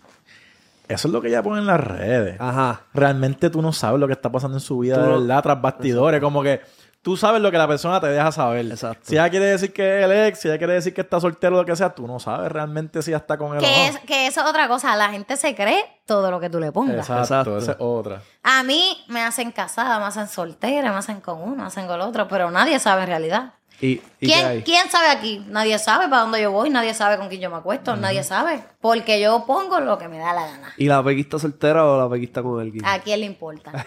Eso 0.89 1.08
es 1.08 1.13
lo 1.13 1.22
que 1.22 1.27
ella 1.29 1.43
pone 1.43 1.60
en 1.60 1.67
las 1.67 1.79
redes. 1.79 2.36
Ajá. 2.39 2.81
Realmente 2.93 3.50
tú 3.50 3.62
no 3.62 3.72
sabes 3.72 4.00
lo 4.00 4.08
que 4.08 4.13
está 4.13 4.31
pasando 4.31 4.58
en 4.58 4.62
su 4.62 4.79
vida, 4.79 4.96
Tú 4.96 5.01
de 5.01 5.08
verdad, 5.08 5.43
tras 5.43 5.62
bastidores. 5.62 6.19
Como 6.19 6.41
que 6.43 6.62
tú 7.01 7.15
sabes 7.15 7.41
lo 7.41 7.51
que 7.51 7.58
la 7.58 7.67
persona 7.67 8.01
te 8.01 8.08
deja 8.08 8.31
saber. 8.31 8.65
Exacto. 8.65 9.03
Si 9.03 9.13
ella 9.13 9.29
quiere 9.29 9.46
decir 9.46 9.72
que 9.72 10.00
es 10.00 10.05
el 10.05 10.12
ex, 10.12 10.39
si 10.39 10.48
ella 10.48 10.58
quiere 10.58 10.74
decir 10.74 10.93
que 10.93 11.01
está 11.01 11.19
soltero 11.19 11.55
o 11.55 11.60
lo 11.60 11.65
que 11.65 11.75
sea, 11.75 11.93
tú 11.93 12.08
no 12.08 12.19
sabes 12.19 12.51
realmente 12.51 13.01
si 13.03 13.12
ella 13.12 13.19
está 13.19 13.38
con 13.38 13.51
él 13.51 13.60
o 13.60 13.62
Que, 13.62 13.67
no. 13.67 13.84
es, 13.84 14.00
que 14.00 14.27
eso 14.27 14.41
es 14.41 14.48
otra 14.48 14.67
cosa. 14.67 14.96
La 14.96 15.10
gente 15.10 15.38
se 15.38 15.53
cree 15.55 16.01
todo 16.05 16.31
lo 16.31 16.39
que 16.39 16.50
tú 16.50 16.60
le 16.60 16.72
pongas. 16.72 16.98
Exacto, 17.08 17.22
Exacto. 17.24 17.58
esa 17.60 17.72
es 17.74 17.77
otra. 17.79 18.22
A 18.41 18.63
mí 18.63 18.98
me 19.08 19.22
hacen 19.22 19.51
casada, 19.51 20.00
me 20.00 20.05
hacen 20.05 20.27
soltera, 20.27 20.91
me 20.91 20.98
hacen 20.98 21.22
con 21.22 21.39
uno, 21.41 21.55
me 21.58 21.63
hacen 21.65 21.86
con 21.86 21.96
el 21.96 22.01
otro, 22.01 22.27
pero 22.27 22.50
nadie 22.50 22.79
sabe 22.79 23.03
en 23.03 23.08
realidad. 23.10 23.53
¿Y, 23.82 24.02
y 24.20 24.28
qué 24.28 24.62
¿Quién, 24.66 24.90
sabe 24.90 25.08
aquí? 25.08 25.46
Nadie 25.48 25.80
sabe 25.80 26.10
para 26.10 26.24
dónde 26.24 26.42
yo 26.42 26.52
voy, 26.52 26.70
nadie 26.70 26.94
sabe 26.94 27.18
con 27.18 27.30
quién 27.30 27.40
yo 27.40 27.50
me 27.50 27.56
acuesto, 27.58 27.96
nadie 27.96 28.24
sabe. 28.24 28.62
Porque 28.82 29.22
yo 29.22 29.46
pongo 29.46 29.80
lo 29.80 29.98
que 29.98 30.10
me 30.10 30.18
da 30.18 30.34
la 30.34 30.46
gana. 30.48 30.74
¿Y 30.78 30.86
la 30.88 31.02
pequista 31.02 31.40
soltera 31.40 31.86
o 31.86 31.98
la 31.98 32.10
pequista 32.10 32.44
con 32.44 32.60
alguien? 32.60 32.86
¿A 32.86 33.00
quién 33.00 33.22
le 33.22 33.26
importa? 33.26 33.72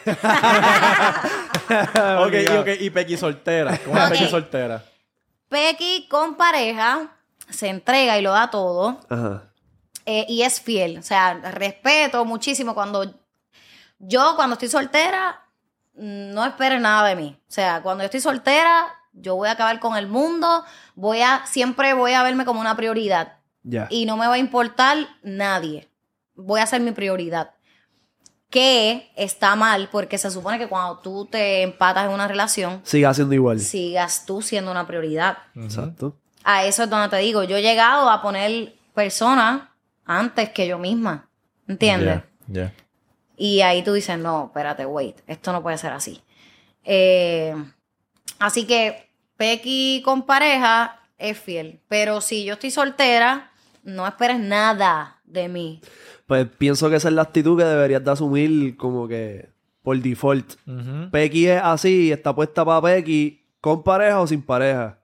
ok, 2.25 2.33
y, 2.33 2.47
ok, 2.57 2.69
y 2.81 2.91
Pecky 2.91 3.17
soltera. 3.19 3.79
¿Cómo 3.85 3.99
es. 3.99 4.11
Pecky 4.11 4.27
soltera? 4.29 4.83
Pequi 5.49 6.09
con 6.09 6.37
pareja 6.37 7.11
se 7.51 7.69
entrega 7.69 8.19
y 8.19 8.23
lo 8.23 8.33
da 8.33 8.49
todo 8.51 8.99
Ajá. 9.11 9.43
eh, 10.07 10.25
y 10.29 10.43
es 10.43 10.61
fiel. 10.61 10.99
O 10.99 11.03
sea, 11.03 11.35
respeto 11.35 12.25
muchísimo 12.25 12.75
cuando 12.75 13.05
yo, 13.99 14.35
cuando 14.37 14.55
estoy 14.55 14.69
soltera, 14.69 15.45
no 15.95 16.45
esperes 16.47 16.81
nada 16.81 17.09
de 17.09 17.17
mí. 17.17 17.37
O 17.47 17.53
sea, 17.53 17.83
cuando 17.83 18.03
yo 18.03 18.07
estoy 18.07 18.21
soltera, 18.21 18.89
yo 19.13 19.37
voy 19.37 19.49
a 19.49 19.53
acabar 19.53 19.79
con 19.81 19.97
el 19.97 20.07
mundo, 20.09 20.65
voy 20.95 21.21
a, 21.23 21.45
siempre 21.47 21.93
voy 21.95 22.13
a 22.13 22.23
verme 22.23 22.45
como 22.45 22.61
una 22.61 22.77
prioridad. 22.77 23.35
Ya. 23.65 23.87
y 23.91 24.07
no 24.07 24.17
me 24.17 24.27
va 24.27 24.35
a 24.35 24.39
importar 24.39 24.97
nadie. 25.23 25.89
Voy 26.35 26.61
a 26.61 26.67
ser 26.67 26.81
mi 26.81 26.91
prioridad. 26.91 27.53
Que 28.51 29.11
está 29.17 29.55
mal 29.57 29.89
porque 29.91 30.19
se 30.19 30.31
supone 30.31 30.59
que 30.59 30.69
cuando 30.69 30.99
tú 30.99 31.27
te 31.27 31.63
empatas 31.63 32.07
en 32.07 32.11
una 32.11 32.27
relación, 32.29 32.81
Sigue 32.85 33.07
haciendo 33.07 33.35
igual. 33.35 33.61
sigas 33.61 34.27
tú 34.27 34.43
siendo 34.43 34.71
una 34.71 34.87
prioridad. 34.87 35.39
Exacto. 35.55 36.17
A 36.45 36.65
eso 36.65 36.83
es 36.83 36.91
donde 36.91 37.09
te 37.09 37.17
digo, 37.19 37.45
yo 37.45 37.57
he 37.57 37.63
llegado 37.63 38.11
a 38.11 38.21
poner 38.21 38.75
personas 38.95 39.63
antes 40.05 40.51
que 40.51 40.67
yo 40.67 40.79
misma. 40.79 41.29
¿Entiendes? 41.69 42.23
Ya, 42.49 42.63
ya. 42.65 42.75
Y 43.37 43.61
ahí 43.63 43.83
tú 43.85 43.93
dices, 43.95 44.19
no, 44.19 44.47
espérate, 44.47 44.85
wait, 44.85 45.19
esto 45.29 45.53
no 45.53 45.63
puede 45.63 45.79
ser 45.79 45.93
así. 45.93 46.21
Eh, 46.85 47.55
así 48.39 48.67
que 48.67 49.09
Pequi 49.37 50.03
con 50.05 50.23
pareja 50.23 51.01
es 51.19 51.39
fiel. 51.39 51.81
Pero 51.89 52.21
si 52.21 52.45
yo 52.45 52.55
estoy 52.55 52.71
soltera, 52.71 53.51
no 53.83 54.07
esperes 54.07 54.39
nada 54.39 55.21
de 55.25 55.49
mí. 55.49 55.81
Pues 56.27 56.47
pienso 56.59 56.89
que 56.91 56.97
esa 56.97 57.09
es 57.09 57.15
la 57.15 57.23
actitud 57.23 57.59
que 57.59 57.65
deberías 57.65 58.05
de 58.05 58.11
asumir 58.11 58.77
como 58.77 59.09
que 59.09 59.51
por 59.83 59.99
default. 59.99 60.55
Ujú. 60.67 61.11
Pequi 61.11 61.47
es 61.49 61.61
así, 61.63 62.13
está 62.13 62.35
puesta 62.35 62.65
para 62.65 62.83
Pequi, 62.83 63.45
con 63.61 63.83
pareja 63.83 64.21
o 64.21 64.27
sin 64.27 64.43
pareja. 64.43 64.99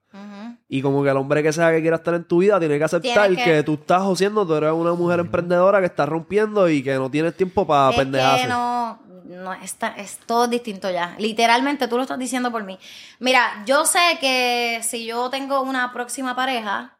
Y 0.71 0.83
como 0.83 1.01
que 1.03 1.09
el 1.09 1.17
hombre 1.17 1.41
que 1.41 1.51
sea 1.51 1.71
que 1.71 1.81
quiera 1.81 1.95
estar 1.97 2.13
en 2.13 2.23
tu 2.23 2.37
vida 2.39 2.59
tiene 2.59 2.77
que 2.77 2.83
aceptar 2.83 3.29
que... 3.35 3.43
que- 3.43 3.63
tú 3.63 3.73
estás 3.73 4.03
haciendo, 4.03 4.45
tú 4.45 4.53
eres 4.53 4.71
una 4.71 4.93
mujer 4.93 5.19
emprendedora 5.19 5.79
que 5.79 5.87
está 5.87 6.05
rompiendo 6.05 6.69
y 6.69 6.83
que 6.83 6.93
no 6.95 7.09
tienes 7.09 7.35
tiempo 7.35 7.65
para 7.65 7.89
es 7.89 7.95
pendejarse. 7.97 8.43
que 8.43 8.47
no, 8.49 8.99
no 9.25 9.53
está, 9.53 9.87
es 9.97 10.19
todo 10.27 10.47
distinto 10.47 10.91
ya. 10.91 11.15
Literalmente 11.17 11.87
tú 11.87 11.95
lo 11.97 12.03
estás 12.03 12.19
diciendo 12.19 12.51
por 12.51 12.63
mí. 12.65 12.77
Mira, 13.17 13.63
yo 13.65 13.83
sé 13.85 13.99
que 14.21 14.79
si 14.83 15.07
yo 15.07 15.31
tengo 15.31 15.61
una 15.61 15.91
próxima 15.91 16.35
pareja, 16.35 16.95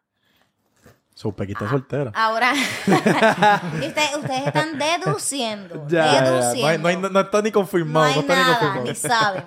So, 1.14 1.34
Pecky 1.34 1.52
está 1.52 1.70
soltera. 1.70 2.12
ahora 2.16 2.54
Usted- 2.54 4.16
ustedes 4.20 4.48
están 4.48 4.80
deduciendo. 4.80 5.86
Ya, 5.90 6.06
ya, 6.06 6.14
ya. 6.14 6.22
deduciendo. 6.32 6.80
No, 6.80 6.88
hay- 6.88 6.98
no 7.12 7.20
está 7.20 7.42
ni 7.42 7.52
confirmado. 7.52 8.06
No, 8.08 8.12
hay 8.14 8.20
está 8.20 8.36
ni 8.36 8.44
confirmado. 8.44 8.84
ni 8.86 8.96
saben. 8.96 9.44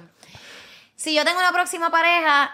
Si 0.94 1.14
yo 1.14 1.24
tengo 1.24 1.38
una 1.40 1.50
próxima 1.52 1.90
pareja, 1.90 2.50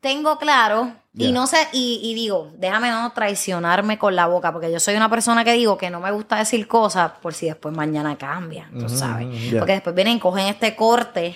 tengo 0.00 0.38
claro, 0.38 0.92
y 1.14 1.32
no 1.32 1.46
sé, 1.46 1.68
y, 1.72 2.00
y 2.02 2.14
digo, 2.14 2.52
déjame 2.56 2.88
no 2.90 3.12
traicionarme 3.12 3.98
con 3.98 4.14
la 4.14 4.26
boca, 4.26 4.52
porque 4.52 4.70
yo 4.72 4.80
soy 4.80 4.94
una 4.94 5.10
persona 5.10 5.44
que 5.44 5.52
digo 5.52 5.76
que 5.76 5.90
no 5.90 6.00
me 6.00 6.10
gusta 6.12 6.36
decir 6.36 6.66
cosas 6.68 7.12
por 7.20 7.34
si 7.34 7.46
después 7.46 7.74
mañana 7.74 8.16
cambian, 8.16 8.70
tú 8.78 8.88
sabes. 8.88 9.26
Porque 9.58 9.72
después 9.72 9.94
vienen, 9.94 10.18
cogen 10.18 10.46
este 10.46 10.74
corte 10.76 11.34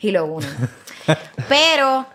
y 0.00 0.10
lo 0.10 0.26
unen. 0.26 0.50
Pero 1.48 2.06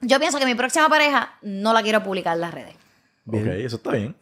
yo 0.00 0.18
pienso 0.18 0.38
que 0.38 0.46
mi 0.46 0.54
próxima 0.54 0.88
pareja 0.88 1.34
no 1.42 1.72
la 1.72 1.82
quiero 1.82 2.02
publicar 2.02 2.34
en 2.34 2.40
las 2.40 2.54
redes. 2.54 2.76
Bien. 3.24 3.48
Ok, 3.48 3.54
eso 3.54 3.76
está 3.76 3.92
bien. 3.92 4.16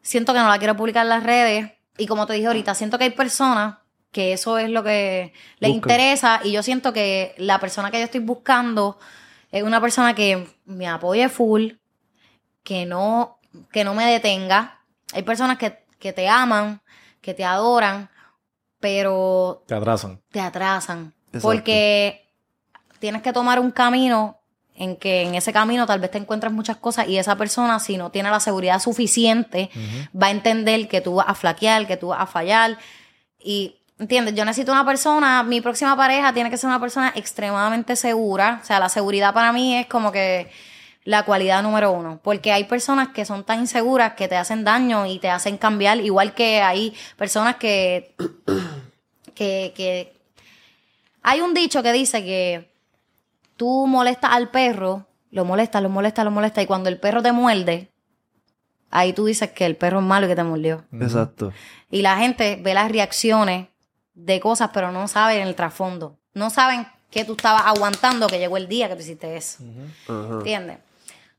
siento 0.00 0.32
que 0.32 0.40
no 0.40 0.48
la 0.48 0.58
quiero 0.58 0.76
publicar 0.76 1.04
en 1.04 1.08
las 1.10 1.22
redes. 1.22 1.70
Y 1.98 2.06
como 2.06 2.26
te 2.26 2.34
dije 2.34 2.46
ahorita, 2.46 2.74
siento 2.74 2.98
que 2.98 3.04
hay 3.04 3.10
personas 3.10 3.76
que 4.10 4.32
eso 4.32 4.58
es 4.58 4.68
lo 4.68 4.82
que 4.82 5.32
les 5.58 5.70
interesa. 5.70 6.40
Y 6.42 6.52
yo 6.52 6.62
siento 6.62 6.92
que 6.92 7.34
la 7.38 7.58
persona 7.60 7.90
que 7.90 7.98
yo 7.98 8.04
estoy 8.04 8.20
buscando 8.20 8.98
es 9.52 9.62
una 9.62 9.80
persona 9.80 10.14
que 10.14 10.48
me 10.64 10.88
apoye 10.88 11.28
full, 11.28 11.72
que 12.64 12.86
no, 12.86 13.38
que 13.70 13.84
no 13.84 13.94
me 13.94 14.06
detenga. 14.06 14.80
Hay 15.12 15.22
personas 15.22 15.58
que, 15.58 15.84
que 15.98 16.12
te 16.12 16.28
aman, 16.28 16.80
que 17.20 17.34
te 17.34 17.44
adoran, 17.44 18.10
pero 18.80 19.62
Te 19.66 19.74
atrasan. 19.74 20.20
te 20.30 20.40
atrasan. 20.40 21.14
Exacto. 21.26 21.42
Porque 21.48 22.28
tienes 22.98 23.22
que 23.22 23.32
tomar 23.32 23.60
un 23.60 23.70
camino 23.70 24.38
en 24.74 24.96
que 24.96 25.22
en 25.22 25.34
ese 25.34 25.52
camino 25.52 25.86
tal 25.86 26.00
vez 26.00 26.10
te 26.10 26.18
encuentres 26.18 26.52
muchas 26.52 26.78
cosas 26.78 27.06
y 27.06 27.18
esa 27.18 27.36
persona, 27.36 27.78
si 27.78 27.96
no 27.98 28.10
tiene 28.10 28.30
la 28.30 28.40
seguridad 28.40 28.80
suficiente, 28.80 29.70
va 30.20 30.28
a 30.28 30.30
entender 30.30 30.88
que 30.88 31.00
tú 31.02 31.16
vas 31.16 31.26
a 31.28 31.34
flaquear, 31.34 31.86
que 31.86 31.96
tú 31.96 32.08
vas 32.08 32.20
a 32.22 32.26
fallar. 32.26 32.78
Y, 33.38 33.81
¿entiendes? 34.02 34.34
Yo 34.34 34.44
necesito 34.44 34.72
una 34.72 34.84
persona, 34.84 35.44
mi 35.44 35.60
próxima 35.60 35.96
pareja 35.96 36.34
tiene 36.34 36.50
que 36.50 36.56
ser 36.56 36.66
una 36.66 36.80
persona 36.80 37.12
extremadamente 37.14 37.94
segura. 37.94 38.58
O 38.60 38.66
sea, 38.66 38.80
la 38.80 38.88
seguridad 38.88 39.32
para 39.32 39.52
mí 39.52 39.76
es 39.76 39.86
como 39.86 40.10
que 40.10 40.50
la 41.04 41.24
cualidad 41.24 41.62
número 41.62 41.92
uno. 41.92 42.18
Porque 42.22 42.50
hay 42.50 42.64
personas 42.64 43.08
que 43.08 43.24
son 43.24 43.44
tan 43.44 43.60
inseguras 43.60 44.14
que 44.14 44.26
te 44.26 44.36
hacen 44.36 44.64
daño 44.64 45.06
y 45.06 45.20
te 45.20 45.30
hacen 45.30 45.56
cambiar, 45.56 46.00
igual 46.00 46.34
que 46.34 46.60
hay 46.62 46.94
personas 47.16 47.56
que 47.56 48.14
que, 49.36 49.72
que 49.76 50.12
hay 51.22 51.40
un 51.40 51.54
dicho 51.54 51.82
que 51.84 51.92
dice 51.92 52.24
que 52.24 52.72
tú 53.56 53.86
molestas 53.86 54.32
al 54.32 54.50
perro, 54.50 55.06
lo 55.30 55.44
molestas, 55.44 55.80
lo 55.80 55.88
molestas, 55.88 56.24
lo 56.24 56.32
molestas, 56.32 56.64
y 56.64 56.66
cuando 56.66 56.88
el 56.88 56.98
perro 56.98 57.22
te 57.22 57.30
muerde, 57.30 57.88
ahí 58.90 59.12
tú 59.12 59.26
dices 59.26 59.52
que 59.52 59.64
el 59.64 59.76
perro 59.76 60.00
es 60.00 60.04
malo 60.04 60.26
y 60.26 60.28
que 60.28 60.36
te 60.36 60.42
mordió. 60.42 60.84
Exacto. 61.00 61.52
Y 61.88 62.02
la 62.02 62.16
gente 62.18 62.58
ve 62.60 62.74
las 62.74 62.90
reacciones 62.90 63.68
de 64.14 64.40
cosas, 64.40 64.70
pero 64.72 64.92
no 64.92 65.08
saben 65.08 65.46
el 65.46 65.54
trasfondo. 65.54 66.18
No 66.34 66.50
saben 66.50 66.86
que 67.10 67.24
tú 67.24 67.32
estabas 67.32 67.62
aguantando 67.66 68.26
que 68.26 68.38
llegó 68.38 68.56
el 68.56 68.68
día 68.68 68.88
que 68.88 68.96
tú 68.96 69.02
hiciste 69.02 69.36
eso. 69.36 69.62
Ajá. 70.08 70.34
¿Entiendes? 70.34 70.78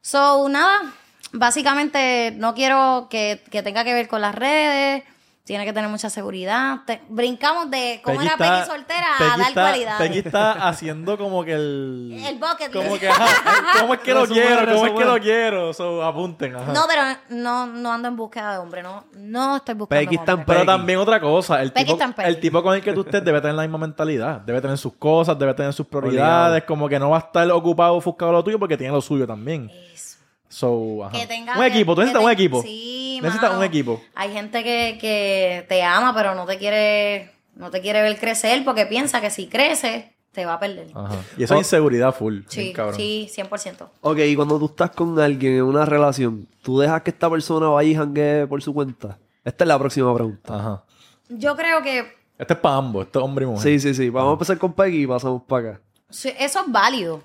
So, 0.02 0.48
nada, 0.50 0.94
básicamente 1.32 2.34
no 2.38 2.54
quiero 2.54 3.08
que, 3.10 3.44
que 3.50 3.64
tenga 3.64 3.84
que 3.84 3.94
ver 3.94 4.08
con 4.08 4.22
las 4.22 4.36
redes, 4.36 5.04
tiene 5.46 5.66
que 5.66 5.74
tener 5.74 5.90
mucha 5.90 6.10
seguridad. 6.10 6.80
Te- 6.86 7.02
brincamos 7.10 7.70
de 7.70 8.00
cómo 8.04 8.18
Pequi 8.18 8.28
era 8.28 8.36
está- 8.36 8.56
Peggy 8.56 8.66
soltera 8.72 9.08
a 9.20 9.38
dar 9.38 9.50
está- 9.50 9.62
cualidades. 9.62 10.08
Pequi 10.08 10.20
está 10.26 10.52
haciendo 10.70 11.18
como 11.18 11.44
que 11.44 11.52
el... 11.54 12.18
El 12.26 12.40
bucket 12.40 12.72
Como 12.72 12.98
que, 12.98 13.10
ajá, 13.10 13.80
¿cómo 13.82 13.94
es 13.94 14.00
que 14.00 14.14
lo 14.14 14.26
quiero? 14.26 14.74
¿Cómo 14.74 14.86
es 14.88 14.94
que 14.94 15.06
lo 15.06 15.20
quiero? 15.20 15.74
So, 15.74 16.02
apunten, 16.02 16.56
ajá. 16.56 16.72
No, 16.72 16.86
pero 16.88 17.02
no, 17.30 17.66
no 17.68 17.92
ando 17.92 18.08
en 18.08 18.16
búsqueda 18.16 18.54
de 18.54 18.58
hombre, 18.60 18.82
no, 18.84 19.04
no 19.16 19.58
estoy 19.58 19.76
buscando 19.76 20.00
Peggy 20.00 20.16
está 20.16 20.32
en 20.32 20.40
hombre. 20.40 20.46
Pero 20.48 20.60
Peggy. 20.66 20.78
también 20.78 21.00
otra 21.00 21.20
cosa, 21.20 21.62
el 21.62 21.74
tipo, 21.74 21.98
el 22.20 22.40
tipo 22.40 22.64
con 22.64 22.76
el 22.76 22.82
que 22.82 22.94
tú 22.94 23.02
estés 23.02 23.24
debe 23.26 23.42
tener 23.42 23.56
la 23.56 23.64
misma 23.64 23.80
mentalidad. 23.80 24.40
Debe 24.40 24.62
tener 24.62 24.78
sus 24.78 24.94
cosas, 24.94 25.38
debe 25.38 25.54
tener 25.54 25.74
sus 25.74 25.86
prioridades. 25.88 26.64
Como 26.64 26.88
que 26.88 26.98
no 27.00 27.10
va 27.10 27.18
a 27.18 27.20
estar 27.20 27.52
ocupado, 27.52 27.96
ofuscado 27.96 28.32
lo 28.32 28.44
tuyo 28.46 28.58
porque 28.58 28.78
tiene 28.78 28.94
lo 28.94 29.02
suyo 29.02 29.28
también. 29.28 29.70
Eso. 29.94 30.13
So, 30.54 31.04
ajá. 31.06 31.18
Que 31.20 31.26
tenga 31.26 31.58
un 31.58 31.64
equipo, 31.64 31.96
tú 31.96 32.02
necesitas 32.02 32.24
un 32.24 32.32
equipo. 32.32 32.62
Sí, 32.62 33.20
necesitas 33.24 33.50
mano. 33.50 33.60
un 33.60 33.66
equipo. 33.66 34.02
Hay 34.14 34.32
gente 34.32 34.64
que, 34.64 34.98
que 35.02 35.66
te 35.68 35.82
ama, 35.82 36.14
pero 36.14 36.36
no 36.36 36.46
te 36.46 36.58
quiere, 36.60 37.32
no 37.56 37.72
te 37.72 37.82
quiere 37.82 38.02
ver 38.04 38.20
crecer 38.20 38.64
porque 38.64 38.86
piensa 38.86 39.20
que 39.20 39.32
si 39.32 39.48
crece, 39.48 40.14
te 40.32 40.46
va 40.46 40.54
a 40.54 40.60
perder. 40.60 40.88
Ajá. 40.94 41.16
Y 41.38 41.44
esa 41.44 41.56
Oh. 41.56 41.58
inseguridad 41.58 42.14
full. 42.14 42.42
Sí, 42.50 42.72
cabrón. 42.72 42.96
sí, 42.96 43.28
100%. 43.36 43.90
Ok, 44.02 44.20
y 44.20 44.36
cuando 44.36 44.60
tú 44.60 44.66
estás 44.68 44.92
con 44.92 45.20
alguien 45.20 45.54
en 45.56 45.64
una 45.64 45.86
relación, 45.86 46.48
¿tú 46.62 46.78
dejas 46.80 47.02
que 47.02 47.10
esta 47.10 47.30
persona 47.32 47.68
vaya 47.70 47.90
y 47.90 47.96
janguee 47.96 48.46
por 48.46 48.62
su 48.62 48.74
cuenta? 48.76 49.18
Esta 49.44 49.64
es 49.64 49.68
la 49.68 49.80
próxima 49.80 50.14
pregunta. 50.14 50.56
Ajá. 50.56 50.84
Yo 51.30 51.56
creo 51.56 51.82
que 51.82 52.00
Este 52.38 52.54
es 52.54 52.60
para 52.60 52.76
ambos, 52.78 53.06
este 53.08 53.18
es 53.18 53.26
hombre 53.26 53.46
y 53.46 53.48
mujer. 53.48 53.64
Sí, 53.64 53.80
sí, 53.80 53.94
sí. 53.96 54.10
Vamos 54.10 54.30
a 54.30 54.34
empezar 54.34 54.58
con 54.60 54.74
Peggy 54.74 55.02
y 55.04 55.08
pasamos 55.08 55.42
para 55.48 55.70
acá. 55.72 55.82
Sí, 56.12 56.32
Eso 56.38 56.60
es 56.62 56.72
válido. 56.72 57.22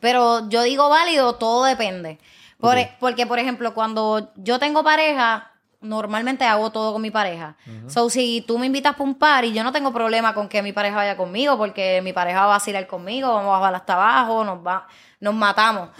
Pero 0.00 0.48
yo 0.48 0.62
digo 0.62 0.88
válido, 0.88 1.34
todo 1.34 1.64
depende. 1.64 2.18
Por- 2.60 2.76
e, 2.78 2.96
Porque, 2.98 3.26
por 3.26 3.38
ejemplo, 3.38 3.72
cuando 3.74 4.32
yo 4.36 4.58
tengo 4.58 4.82
pareja, 4.82 5.52
normalmente 5.80 6.44
hago 6.44 6.70
todo 6.70 6.92
con 6.92 7.02
mi 7.02 7.10
pareja. 7.10 7.56
So, 7.88 8.10
si 8.10 8.42
tú 8.46 8.58
me 8.58 8.66
invitas 8.66 8.94
para 8.94 9.04
un 9.04 9.14
party, 9.14 9.52
yo 9.52 9.62
no 9.62 9.70
tengo 9.72 9.92
problema 9.92 10.34
con 10.34 10.48
que 10.48 10.62
mi 10.62 10.72
pareja 10.72 10.96
vaya 10.96 11.16
conmigo, 11.16 11.56
porque 11.56 12.00
mi 12.02 12.12
pareja 12.12 12.40
va 12.40 12.44
a 12.44 12.56
vacilar 12.58 12.86
conmigo, 12.86 13.32
vamos 13.32 13.54
a 13.54 13.58
bajar 13.60 13.74
hasta 13.76 13.94
abajo, 13.94 14.44
nos, 14.44 14.66
va, 14.66 14.86
nos 15.20 15.34
matamos. 15.34 15.90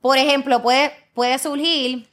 Por 0.00 0.18
ejemplo, 0.18 0.60
puede, 0.60 0.92
puede 1.14 1.38
surgir 1.38 2.08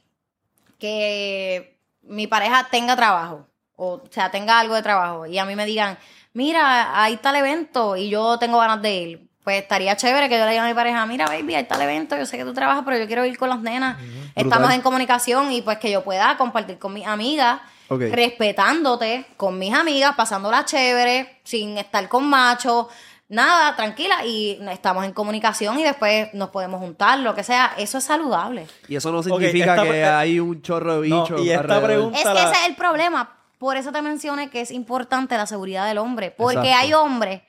que 0.78 1.80
mi 2.02 2.26
pareja 2.26 2.68
tenga 2.70 2.94
trabajo, 2.96 3.46
o, 3.74 4.02
sea, 4.10 4.30
tenga 4.30 4.58
algo 4.60 4.74
de 4.74 4.82
trabajo, 4.82 5.26
y 5.26 5.38
a 5.38 5.44
mí 5.44 5.56
me 5.56 5.66
digan, 5.66 5.98
mira, 6.32 7.02
ahí 7.02 7.14
está 7.14 7.30
el 7.30 7.36
evento, 7.36 7.96
y 7.96 8.08
yo 8.08 8.38
tengo 8.38 8.58
ganas 8.58 8.82
de 8.82 8.94
ir. 8.96 9.25
Pues 9.46 9.62
estaría 9.62 9.94
chévere 9.96 10.28
que 10.28 10.36
yo 10.40 10.44
le 10.44 10.50
diga 10.50 10.64
a 10.64 10.66
mi 10.66 10.74
pareja, 10.74 11.06
mira, 11.06 11.24
baby, 11.26 11.54
ahí 11.54 11.62
está 11.62 11.76
el 11.76 11.82
evento, 11.82 12.16
yo 12.16 12.26
sé 12.26 12.36
que 12.36 12.42
tú 12.44 12.52
trabajas, 12.52 12.82
pero 12.84 12.98
yo 12.98 13.06
quiero 13.06 13.24
ir 13.24 13.38
con 13.38 13.48
las 13.48 13.60
nenas. 13.60 13.96
Estamos 14.34 14.58
Brutal. 14.58 14.72
en 14.74 14.80
comunicación 14.80 15.52
y 15.52 15.62
pues 15.62 15.78
que 15.78 15.88
yo 15.88 16.02
pueda 16.02 16.36
compartir 16.36 16.78
con 16.80 16.92
mis 16.92 17.06
amigas, 17.06 17.60
respetándote 17.88 19.24
con 19.36 19.56
mis 19.56 19.72
amigas, 19.72 20.16
pasándola 20.16 20.64
chévere, 20.64 21.38
sin 21.44 21.78
estar 21.78 22.08
con 22.08 22.24
machos, 22.28 22.86
nada, 23.28 23.76
tranquila, 23.76 24.24
y 24.24 24.58
estamos 24.68 25.04
en 25.04 25.12
comunicación 25.12 25.78
y 25.78 25.84
después 25.84 26.34
nos 26.34 26.48
podemos 26.50 26.80
juntar, 26.80 27.20
lo 27.20 27.32
que 27.36 27.44
sea, 27.44 27.72
eso 27.78 27.98
es 27.98 28.04
saludable. 28.04 28.66
Y 28.88 28.96
eso 28.96 29.12
no 29.12 29.22
significa 29.22 29.76
esta- 29.76 29.84
que 29.84 30.04
hay 30.04 30.40
un 30.40 30.60
chorro 30.60 31.00
de 31.02 31.08
No, 31.08 31.22
bichos. 31.22 31.40
y 31.42 31.50
esta 31.50 31.60
alrededor. 31.60 31.84
pregunta- 31.84 32.18
Es 32.18 32.24
que 32.26 32.34
la- 32.34 32.50
ese 32.50 32.62
es 32.62 32.66
el 32.68 32.74
problema. 32.74 33.32
Por 33.58 33.76
eso 33.76 33.92
te 33.92 34.02
mencioné 34.02 34.50
que 34.50 34.60
es 34.60 34.72
importante 34.72 35.36
la 35.36 35.46
seguridad 35.46 35.86
del 35.86 35.98
hombre. 35.98 36.32
Porque 36.32 36.58
Exacto. 36.58 36.78
hay 36.78 36.92
hombres, 36.94 37.42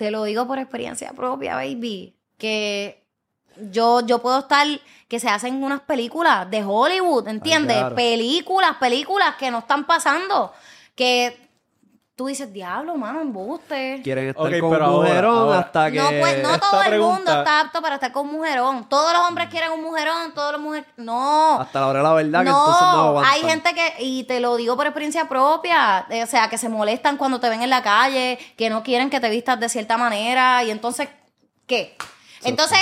te 0.00 0.10
lo 0.10 0.24
digo 0.24 0.46
por 0.46 0.58
experiencia 0.58 1.12
propia, 1.12 1.56
baby, 1.56 2.16
que 2.38 3.04
yo, 3.70 4.00
yo 4.06 4.22
puedo 4.22 4.38
estar, 4.38 4.66
que 5.08 5.20
se 5.20 5.28
hacen 5.28 5.62
unas 5.62 5.82
películas 5.82 6.50
de 6.50 6.64
Hollywood, 6.64 7.28
¿entiendes? 7.28 7.76
claro. 7.76 7.94
Películas, 7.94 8.76
películas 8.80 9.34
que 9.36 9.50
no 9.50 9.58
están 9.58 9.86
pasando. 9.86 10.54
Que 10.94 11.49
tú 12.20 12.26
dices, 12.26 12.52
diablo, 12.52 12.98
mano, 12.98 13.22
embuste. 13.22 14.02
Quieren 14.04 14.28
estar 14.28 14.44
Ok, 14.44 14.60
con 14.60 14.70
pero 14.72 14.90
un 14.90 15.06
mujerón 15.06 15.34
ahora- 15.38 15.58
hasta 15.60 15.90
que... 15.90 15.96
No, 15.96 16.10
pues 16.20 16.42
no 16.42 16.58
todo 16.60 16.82
el 16.82 17.00
mundo 17.00 17.32
está 17.32 17.60
apto 17.60 17.80
para 17.80 17.94
estar 17.94 18.12
con 18.12 18.26
un 18.28 18.32
mujerón. 18.34 18.86
Todos 18.90 19.14
los 19.14 19.22
hombres 19.26 19.48
quieren 19.48 19.72
un 19.72 19.80
mujerón, 19.80 20.34
todos 20.34 20.52
los 20.52 20.60
mujeres. 20.60 20.86
No. 20.98 21.58
Hasta 21.58 21.80
la 21.80 21.86
hora 21.86 22.00
de 22.00 22.04
la 22.04 22.12
verdad 22.12 22.38
que 22.40 22.50
no, 22.50 22.58
entonces 22.58 22.82
no 22.82 22.88
aguantan. 23.08 23.32
hay 23.32 23.40
gente 23.40 23.72
que, 23.74 23.94
y 24.00 24.24
te 24.24 24.38
lo 24.38 24.56
digo 24.56 24.76
por 24.76 24.84
experiencia 24.84 25.30
propia, 25.30 26.04
eh, 26.10 26.22
o 26.22 26.26
sea, 26.26 26.50
que 26.50 26.58
se 26.58 26.68
molestan 26.68 27.16
cuando 27.16 27.40
te 27.40 27.48
ven 27.48 27.62
en 27.62 27.70
la 27.70 27.82
calle, 27.82 28.38
que 28.58 28.68
no 28.68 28.82
quieren 28.82 29.08
que 29.08 29.18
te 29.18 29.30
vistas 29.30 29.58
de 29.58 29.70
cierta 29.70 29.96
manera, 29.96 30.62
y 30.62 30.70
entonces, 30.70 31.08
¿qué? 31.66 31.96
Entonces, 32.42 32.80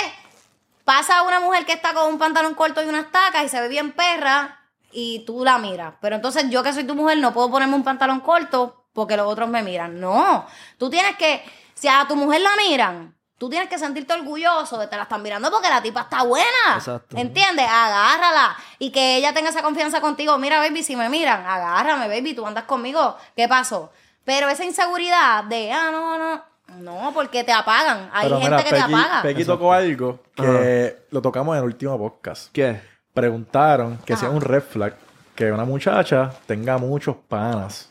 pasa 0.83 1.23
una 1.23 1.39
mujer 1.39 1.65
que 1.65 1.71
está 1.71 1.93
con 1.93 2.09
un 2.11 2.19
pantalón 2.19 2.55
corto 2.55 2.83
y 2.83 2.89
unas 2.89 3.09
tacas 3.09 3.45
y 3.45 3.47
se 3.47 3.61
ve 3.61 3.69
bien 3.69 3.93
perra, 3.93 4.59
y 4.91 5.19
tú 5.25 5.45
la 5.45 5.59
miras. 5.59 5.93
Pero 6.01 6.17
entonces 6.17 6.49
yo 6.49 6.61
que 6.61 6.73
soy 6.73 6.83
tu 6.83 6.93
mujer 6.95 7.19
no 7.19 7.31
puedo 7.31 7.49
ponerme 7.49 7.75
un 7.75 7.85
pantalón 7.85 8.19
corto 8.19 8.78
porque 8.99 9.15
los 9.15 9.25
otros 9.25 9.47
me 9.47 9.63
miran. 9.63 9.99
No, 9.99 10.45
tú 10.77 10.89
tienes 10.89 11.15
que, 11.15 11.41
si 11.73 11.87
a 11.87 12.05
tu 12.07 12.17
mujer 12.17 12.41
la 12.41 12.51
miran, 12.57 13.15
tú 13.37 13.49
tienes 13.49 13.69
que 13.69 13.79
sentirte 13.79 14.13
orgulloso 14.13 14.77
de 14.77 14.85
que 14.85 14.89
te 14.91 14.97
la 14.97 15.03
están 15.03 15.21
mirando 15.21 15.49
porque 15.49 15.69
la 15.69 15.81
tipa 15.81 16.01
está 16.01 16.23
buena. 16.23 16.75
Exacto. 16.75 17.15
¿Entiendes? 17.17 17.65
Agárrala. 17.65 18.57
Y 18.77 18.91
que 18.91 19.15
ella 19.15 19.33
tenga 19.33 19.49
esa 19.49 19.63
confianza 19.63 20.01
contigo. 20.01 20.37
Mira, 20.37 20.59
baby, 20.59 20.83
si 20.83 20.97
me 20.97 21.07
miran, 21.07 21.45
agárrame, 21.45 22.09
baby, 22.09 22.33
tú 22.33 22.45
andas 22.45 22.65
conmigo. 22.65 23.15
¿Qué 23.35 23.47
pasó? 23.47 23.91
Pero 24.25 24.49
esa 24.49 24.65
inseguridad 24.65 25.45
de, 25.45 25.71
ah, 25.71 25.89
no, 25.91 26.17
no. 26.17 26.43
No, 26.77 27.11
porque 27.13 27.43
te 27.43 27.51
apagan. 27.53 28.09
Hay 28.13 28.27
Pero 28.27 28.41
gente 28.41 28.57
mira, 28.57 28.63
que 28.63 28.69
te 28.75 28.81
apaga. 28.81 29.21
Pequi 29.23 29.45
tocó 29.45 29.73
algo 29.73 30.19
que 30.35 31.07
lo 31.09 31.21
tocamos 31.21 31.55
en 31.55 31.63
el 31.63 31.65
último 31.65 31.97
podcast. 31.97 32.51
¿Qué? 32.51 32.79
Preguntaron 33.13 33.97
que 34.05 34.13
Ajá. 34.13 34.19
si 34.19 34.25
es 34.27 34.31
un 34.31 34.41
red 34.41 34.61
flag 34.61 34.93
que 35.33 35.51
una 35.51 35.63
muchacha 35.63 36.31
tenga 36.45 36.77
muchos 36.77 37.15
panas. 37.15 37.88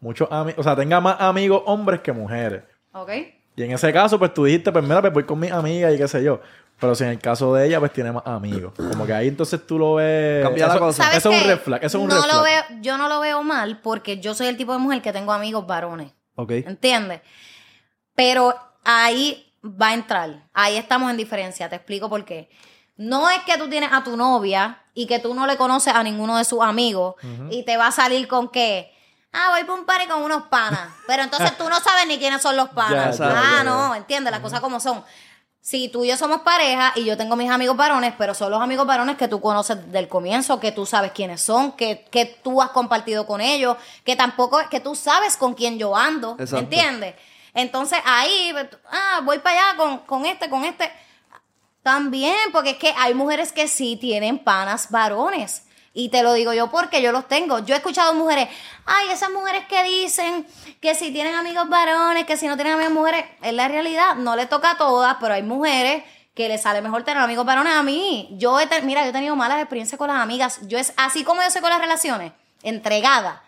Muchos 0.00 0.28
amigos, 0.30 0.58
o 0.58 0.62
sea, 0.62 0.74
tenga 0.74 1.00
más 1.00 1.16
amigos 1.20 1.62
hombres 1.66 2.00
que 2.00 2.12
mujeres. 2.12 2.62
¿Ok? 2.92 3.10
Y 3.56 3.62
en 3.62 3.72
ese 3.72 3.92
caso, 3.92 4.18
pues 4.18 4.32
tú 4.32 4.44
dijiste, 4.44 4.72
pues 4.72 4.82
mira, 4.82 5.00
pues 5.02 5.12
voy 5.12 5.24
con 5.24 5.38
mis 5.38 5.52
amigas 5.52 5.92
y 5.94 5.98
qué 5.98 6.08
sé 6.08 6.22
yo. 6.22 6.40
Pero 6.78 6.94
si 6.94 7.04
en 7.04 7.10
el 7.10 7.18
caso 7.18 7.52
de 7.54 7.66
ella, 7.66 7.78
pues 7.78 7.92
tiene 7.92 8.10
más 8.10 8.22
amigos. 8.26 8.72
Como 8.74 9.04
que 9.04 9.12
ahí 9.12 9.28
entonces 9.28 9.66
tú 9.66 9.78
lo 9.78 9.96
ves. 9.96 10.42
Cambia 10.42 10.66
la 10.66 10.74
eso, 10.74 10.82
cosa. 10.82 11.02
¿Sabes 11.04 11.18
Eso 11.18 11.30
es 11.30 11.42
un 11.42 11.48
red 11.48 11.58
flag. 11.58 11.84
Eso 11.84 11.98
es 11.98 12.04
un 12.04 12.08
no 12.08 12.14
red 12.14 12.22
lo 12.22 12.40
flag. 12.40 12.44
veo, 12.44 12.80
yo 12.80 12.96
no 12.96 13.08
lo 13.08 13.20
veo 13.20 13.42
mal 13.42 13.80
porque 13.82 14.18
yo 14.18 14.32
soy 14.32 14.46
el 14.46 14.56
tipo 14.56 14.72
de 14.72 14.78
mujer 14.78 15.02
que 15.02 15.12
tengo 15.12 15.32
amigos 15.32 15.66
varones. 15.66 16.10
Ok. 16.36 16.52
¿Entiendes? 16.52 17.20
Pero 18.14 18.54
ahí 18.82 19.52
va 19.62 19.88
a 19.88 19.94
entrar. 19.94 20.48
Ahí 20.54 20.78
estamos 20.78 21.10
en 21.10 21.18
diferencia. 21.18 21.68
Te 21.68 21.76
explico 21.76 22.08
por 22.08 22.24
qué. 22.24 22.48
No 22.96 23.28
es 23.28 23.40
que 23.40 23.58
tú 23.58 23.68
tienes 23.68 23.90
a 23.92 24.02
tu 24.02 24.16
novia 24.16 24.82
y 24.94 25.06
que 25.06 25.18
tú 25.18 25.34
no 25.34 25.46
le 25.46 25.58
conoces 25.58 25.94
a 25.94 26.02
ninguno 26.02 26.38
de 26.38 26.44
sus 26.44 26.62
amigos 26.62 27.16
y 27.50 27.62
te 27.64 27.76
va 27.76 27.88
a 27.88 27.92
salir 27.92 28.26
con 28.26 28.48
que. 28.48 28.90
Ah, 29.32 29.50
voy 29.50 29.64
para 29.64 29.78
un 29.78 29.86
party 29.86 30.06
con 30.08 30.22
unos 30.22 30.44
panas. 30.44 30.88
Pero 31.06 31.22
entonces 31.22 31.56
tú 31.56 31.68
no 31.68 31.78
sabes 31.80 32.06
ni 32.06 32.18
quiénes 32.18 32.42
son 32.42 32.56
los 32.56 32.68
panas. 32.74 33.18
Ya, 33.18 33.26
ah, 33.26 33.56
ya, 33.58 33.64
no, 33.64 33.94
entiendes 33.94 34.30
las 34.30 34.40
cosas 34.40 34.60
como 34.60 34.80
son. 34.80 35.04
Si 35.62 35.88
tú 35.90 36.04
y 36.04 36.08
yo 36.08 36.16
somos 36.16 36.40
pareja 36.40 36.92
y 36.96 37.04
yo 37.04 37.18
tengo 37.18 37.36
mis 37.36 37.50
amigos 37.50 37.76
varones, 37.76 38.14
pero 38.16 38.34
son 38.34 38.50
los 38.50 38.62
amigos 38.62 38.86
varones 38.86 39.16
que 39.16 39.28
tú 39.28 39.40
conoces 39.40 39.92
del 39.92 40.08
comienzo, 40.08 40.58
que 40.58 40.72
tú 40.72 40.86
sabes 40.86 41.12
quiénes 41.12 41.42
son, 41.42 41.72
que, 41.72 42.06
que 42.10 42.24
tú 42.24 42.62
has 42.62 42.70
compartido 42.70 43.26
con 43.26 43.42
ellos, 43.42 43.76
que 44.02 44.16
tampoco, 44.16 44.58
que 44.70 44.80
tú 44.80 44.94
sabes 44.94 45.36
con 45.36 45.52
quién 45.52 45.78
yo 45.78 45.94
ando, 45.94 46.32
Exacto. 46.32 46.58
¿entiendes? 46.58 47.14
Entonces 47.52 47.98
ahí, 48.06 48.54
ah, 48.90 49.20
voy 49.22 49.38
para 49.40 49.68
allá 49.68 49.76
con, 49.76 49.98
con 49.98 50.24
este, 50.24 50.48
con 50.48 50.64
este. 50.64 50.90
También, 51.82 52.36
porque 52.52 52.70
es 52.70 52.76
que 52.78 52.94
hay 52.96 53.14
mujeres 53.14 53.52
que 53.52 53.68
sí 53.68 53.96
tienen 53.96 54.38
panas 54.38 54.90
varones. 54.90 55.64
Y 55.92 56.08
te 56.08 56.22
lo 56.22 56.32
digo 56.34 56.52
yo 56.52 56.70
porque 56.70 57.02
yo 57.02 57.10
los 57.10 57.26
tengo. 57.26 57.58
Yo 57.60 57.74
he 57.74 57.78
escuchado 57.78 58.14
mujeres, 58.14 58.48
ay, 58.86 59.08
esas 59.10 59.30
mujeres 59.30 59.64
que 59.66 59.82
dicen 59.82 60.46
que 60.80 60.94
si 60.94 61.12
tienen 61.12 61.34
amigos 61.34 61.68
varones, 61.68 62.26
que 62.26 62.36
si 62.36 62.46
no 62.46 62.56
tienen 62.56 62.74
amigos 62.74 62.92
mujeres, 62.92 63.24
es 63.42 63.52
la 63.52 63.66
realidad, 63.68 64.14
no 64.14 64.36
le 64.36 64.46
toca 64.46 64.72
a 64.72 64.76
todas, 64.76 65.16
pero 65.20 65.34
hay 65.34 65.42
mujeres 65.42 66.04
que 66.34 66.48
les 66.48 66.62
sale 66.62 66.80
mejor 66.80 67.02
tener 67.02 67.22
amigos 67.22 67.44
varones 67.44 67.74
a 67.74 67.82
mí. 67.82 68.28
Yo 68.32 68.60
he 68.60 68.82
mira, 68.82 69.02
yo 69.02 69.10
he 69.10 69.12
tenido 69.12 69.34
malas 69.34 69.58
experiencias 69.58 69.98
con 69.98 70.08
las 70.08 70.18
amigas. 70.18 70.60
Yo 70.68 70.78
es 70.78 70.92
así 70.96 71.24
como 71.24 71.42
yo 71.42 71.50
soy 71.50 71.60
con 71.60 71.70
las 71.70 71.80
relaciones, 71.80 72.32
entregada. 72.62 73.42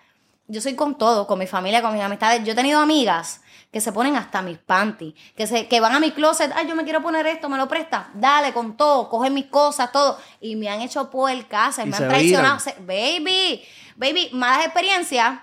Yo 0.48 0.60
soy 0.60 0.74
con 0.74 0.98
todo, 0.98 1.26
con 1.26 1.38
mi 1.38 1.46
familia, 1.46 1.80
con 1.80 1.92
mis 1.92 2.02
amistades. 2.02 2.42
Yo 2.44 2.52
he 2.52 2.56
tenido 2.56 2.80
amigas 2.80 3.41
que 3.72 3.80
se 3.80 3.90
ponen 3.90 4.14
hasta 4.16 4.42
mis 4.42 4.58
panties, 4.58 5.14
que 5.34 5.46
se 5.46 5.66
que 5.66 5.80
van 5.80 5.94
a 5.94 5.98
mi 6.00 6.10
closet, 6.12 6.52
ay, 6.54 6.68
yo 6.68 6.76
me 6.76 6.84
quiero 6.84 7.00
poner 7.02 7.26
esto, 7.26 7.48
me 7.48 7.56
lo 7.56 7.66
presta, 7.68 8.10
dale 8.14 8.52
con 8.52 8.76
todo, 8.76 9.08
cogen 9.08 9.32
mis 9.32 9.46
cosas, 9.46 9.90
todo, 9.90 10.18
y 10.42 10.56
me 10.56 10.68
han 10.68 10.82
hecho 10.82 11.08
puercas, 11.10 11.78
Y 11.78 11.86
me 11.86 11.96
se 11.96 12.02
han 12.04 12.08
traicionado. 12.10 12.60
Se- 12.60 12.76
baby, 12.80 13.62
baby, 13.96 14.28
malas 14.34 14.66
experiencias, 14.66 15.40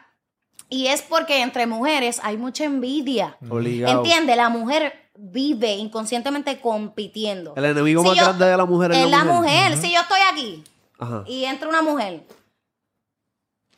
y 0.69 0.85
es 0.87 1.01
porque 1.01 1.41
entre 1.41 1.65
mujeres 1.65 2.21
hay 2.23 2.37
mucha 2.37 2.65
envidia, 2.65 3.35
Obligado. 3.49 3.97
¿entiendes? 4.03 4.37
La 4.37 4.49
mujer 4.49 5.09
vive 5.17 5.73
inconscientemente 5.73 6.61
compitiendo. 6.61 7.55
El 7.57 7.65
enemigo 7.65 8.03
Si 8.03 8.07
más 8.09 8.17
yo- 8.17 8.23
grande 8.25 8.45
de 8.45 8.55
la 8.57 8.65
mujer 8.65 8.91
es, 8.91 8.97
es 8.99 9.09
la 9.09 9.17
la 9.17 9.23
mujer. 9.23 9.75
si 9.77 9.91
yo 9.91 10.01
estoy 10.01 10.19
aquí, 10.31 10.63
Ajá. 10.99 11.23
y 11.25 11.45
entra 11.45 11.67
una 11.67 11.81
mujer, 11.81 12.27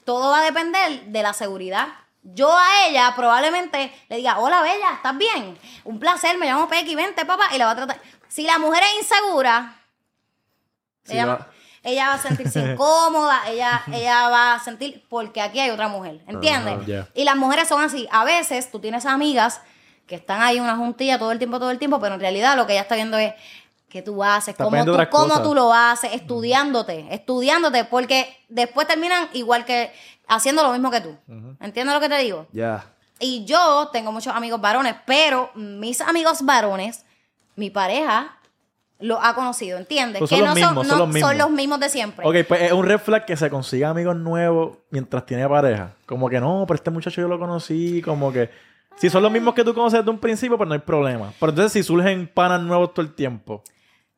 todo 0.04 0.32
va 0.32 0.40
a 0.42 0.44
depender 0.44 1.06
de 1.06 1.24
la 1.24 1.32
seguridad. 1.34 1.88
Yo 2.24 2.56
a 2.56 2.88
ella 2.88 3.14
probablemente 3.16 3.92
le 4.10 4.18
diga, 4.18 4.38
hola 4.40 4.62
Bella, 4.62 4.94
¿estás 4.96 5.18
bien? 5.18 5.58
Un 5.84 6.00
placer, 6.00 6.38
me 6.38 6.46
llamo 6.46 6.68
Pequi, 6.68 6.94
vente 6.96 7.26
papá, 7.26 7.46
y 7.54 7.58
la 7.58 7.66
va 7.66 7.72
a 7.72 7.76
tratar. 7.76 8.02
Si 8.28 8.44
la 8.44 8.60
mujer 8.60 8.84
es 8.84 9.04
insegura, 9.04 9.76
Sí, 11.04 11.14
ella, 11.14 11.26
va. 11.26 11.48
ella 11.82 12.08
va 12.10 12.14
a 12.14 12.18
sentirse 12.20 12.60
incómoda, 12.74 13.42
ella, 13.48 13.82
ella 13.92 14.30
va 14.30 14.54
a 14.54 14.60
sentir, 14.60 15.04
porque 15.10 15.42
aquí 15.42 15.60
hay 15.60 15.72
otra 15.72 15.88
mujer, 15.88 16.22
¿entiendes? 16.28 16.78
Ah, 16.80 16.86
ya. 16.86 17.08
Y 17.16 17.24
las 17.24 17.36
mujeres 17.36 17.68
son 17.68 17.82
así. 17.82 18.08
A 18.12 18.24
veces 18.24 18.70
tú 18.70 18.80
tienes 18.80 19.06
amigas 19.08 19.62
que 20.06 20.16
están 20.16 20.42
ahí 20.42 20.58
en 20.58 20.64
una 20.64 20.76
juntilla 20.76 21.18
todo 21.18 21.32
el 21.32 21.40
tiempo, 21.40 21.58
todo 21.58 21.72
el 21.72 21.80
tiempo, 21.80 22.00
pero 22.00 22.14
en 22.16 22.22
realidad 22.22 22.56
lo 22.56 22.68
que 22.68 22.74
ella 22.74 22.82
está 22.84 22.96
viendo 22.96 23.18
es 23.18 23.34
qué 23.91 24.01
tú 24.01 24.23
haces, 24.23 24.56
cómo 24.56 24.84
tú, 24.86 24.97
cómo 25.12 25.43
tú 25.43 25.54
lo 25.54 25.71
haces, 25.73 26.13
estudiándote, 26.13 27.06
estudiándote, 27.12 27.86
porque 27.86 28.36
después 28.49 28.88
terminan 28.88 29.27
igual 29.34 29.65
que 29.65 29.91
haciendo 30.27 30.63
lo 30.63 30.71
mismo 30.71 30.89
que 30.89 31.01
tú. 31.01 31.15
¿Entiendes 31.60 31.93
lo 31.93 32.01
que 32.01 32.10
te 32.10 32.17
digo? 32.17 32.47
Ya. 32.51 32.86
Y 33.19 33.45
yo 33.45 33.89
tengo 33.93 34.12
muchos 34.12 34.34
amigos 34.34 34.60
varones, 34.60 34.95
pero 35.06 35.51
mis 35.54 36.01
amigos 36.01 36.43
varones, 36.43 37.06
mi 37.56 37.69
pareja 37.69 38.38
lo 39.01 39.21
ha 39.21 39.36
conocido, 39.36 39.77
¿entiendes? 39.77 40.19
Pues 40.19 40.30
son 40.30 40.41
los 40.41 40.56
mismos, 40.56 40.88
son 40.88 40.97
los 40.99 41.08
mismos. 41.08 41.30
son 41.30 41.38
los 41.38 41.51
mismos 41.51 41.80
de 41.80 41.89
siempre. 41.89 42.25
Ok, 42.25 42.47
pues 42.47 42.62
es 42.62 42.71
un 42.71 42.86
red 42.86 42.99
flag 42.99 43.25
que 43.25 43.36
se 43.36 43.49
consiga 43.49 43.89
amigos 43.89 44.15
nuevos 44.15 44.77
mientras 44.89 45.25
tiene 45.25 45.47
pareja. 45.47 45.93
Como 46.06 46.30
que 46.30 46.39
no, 46.39 46.65
pero 46.67 46.75
este 46.75 46.91
muchacho 46.91 47.21
yo 47.21 47.27
lo 47.27 47.39
conocí, 47.39 48.01
como 48.01 48.32
que... 48.32 48.49
Si 48.97 49.10
son 49.10 49.23
los 49.23 49.32
mismos 49.32 49.56
que 49.56 49.63
tú 49.63 49.73
conoces 49.73 49.99
desde 49.99 50.12
un 50.12 50.19
principio, 50.19 50.58
pues 50.58 50.67
no 50.67 50.73
hay 50.73 50.82
problema. 50.82 51.34
Pero 51.39 51.49
entonces 51.51 51.73
si 51.73 51.82
surgen 51.82 52.27
panas 52.27 52.62
nuevos 52.62 52.93
todo 52.93 53.06
el 53.06 53.13
tiempo. 53.13 53.63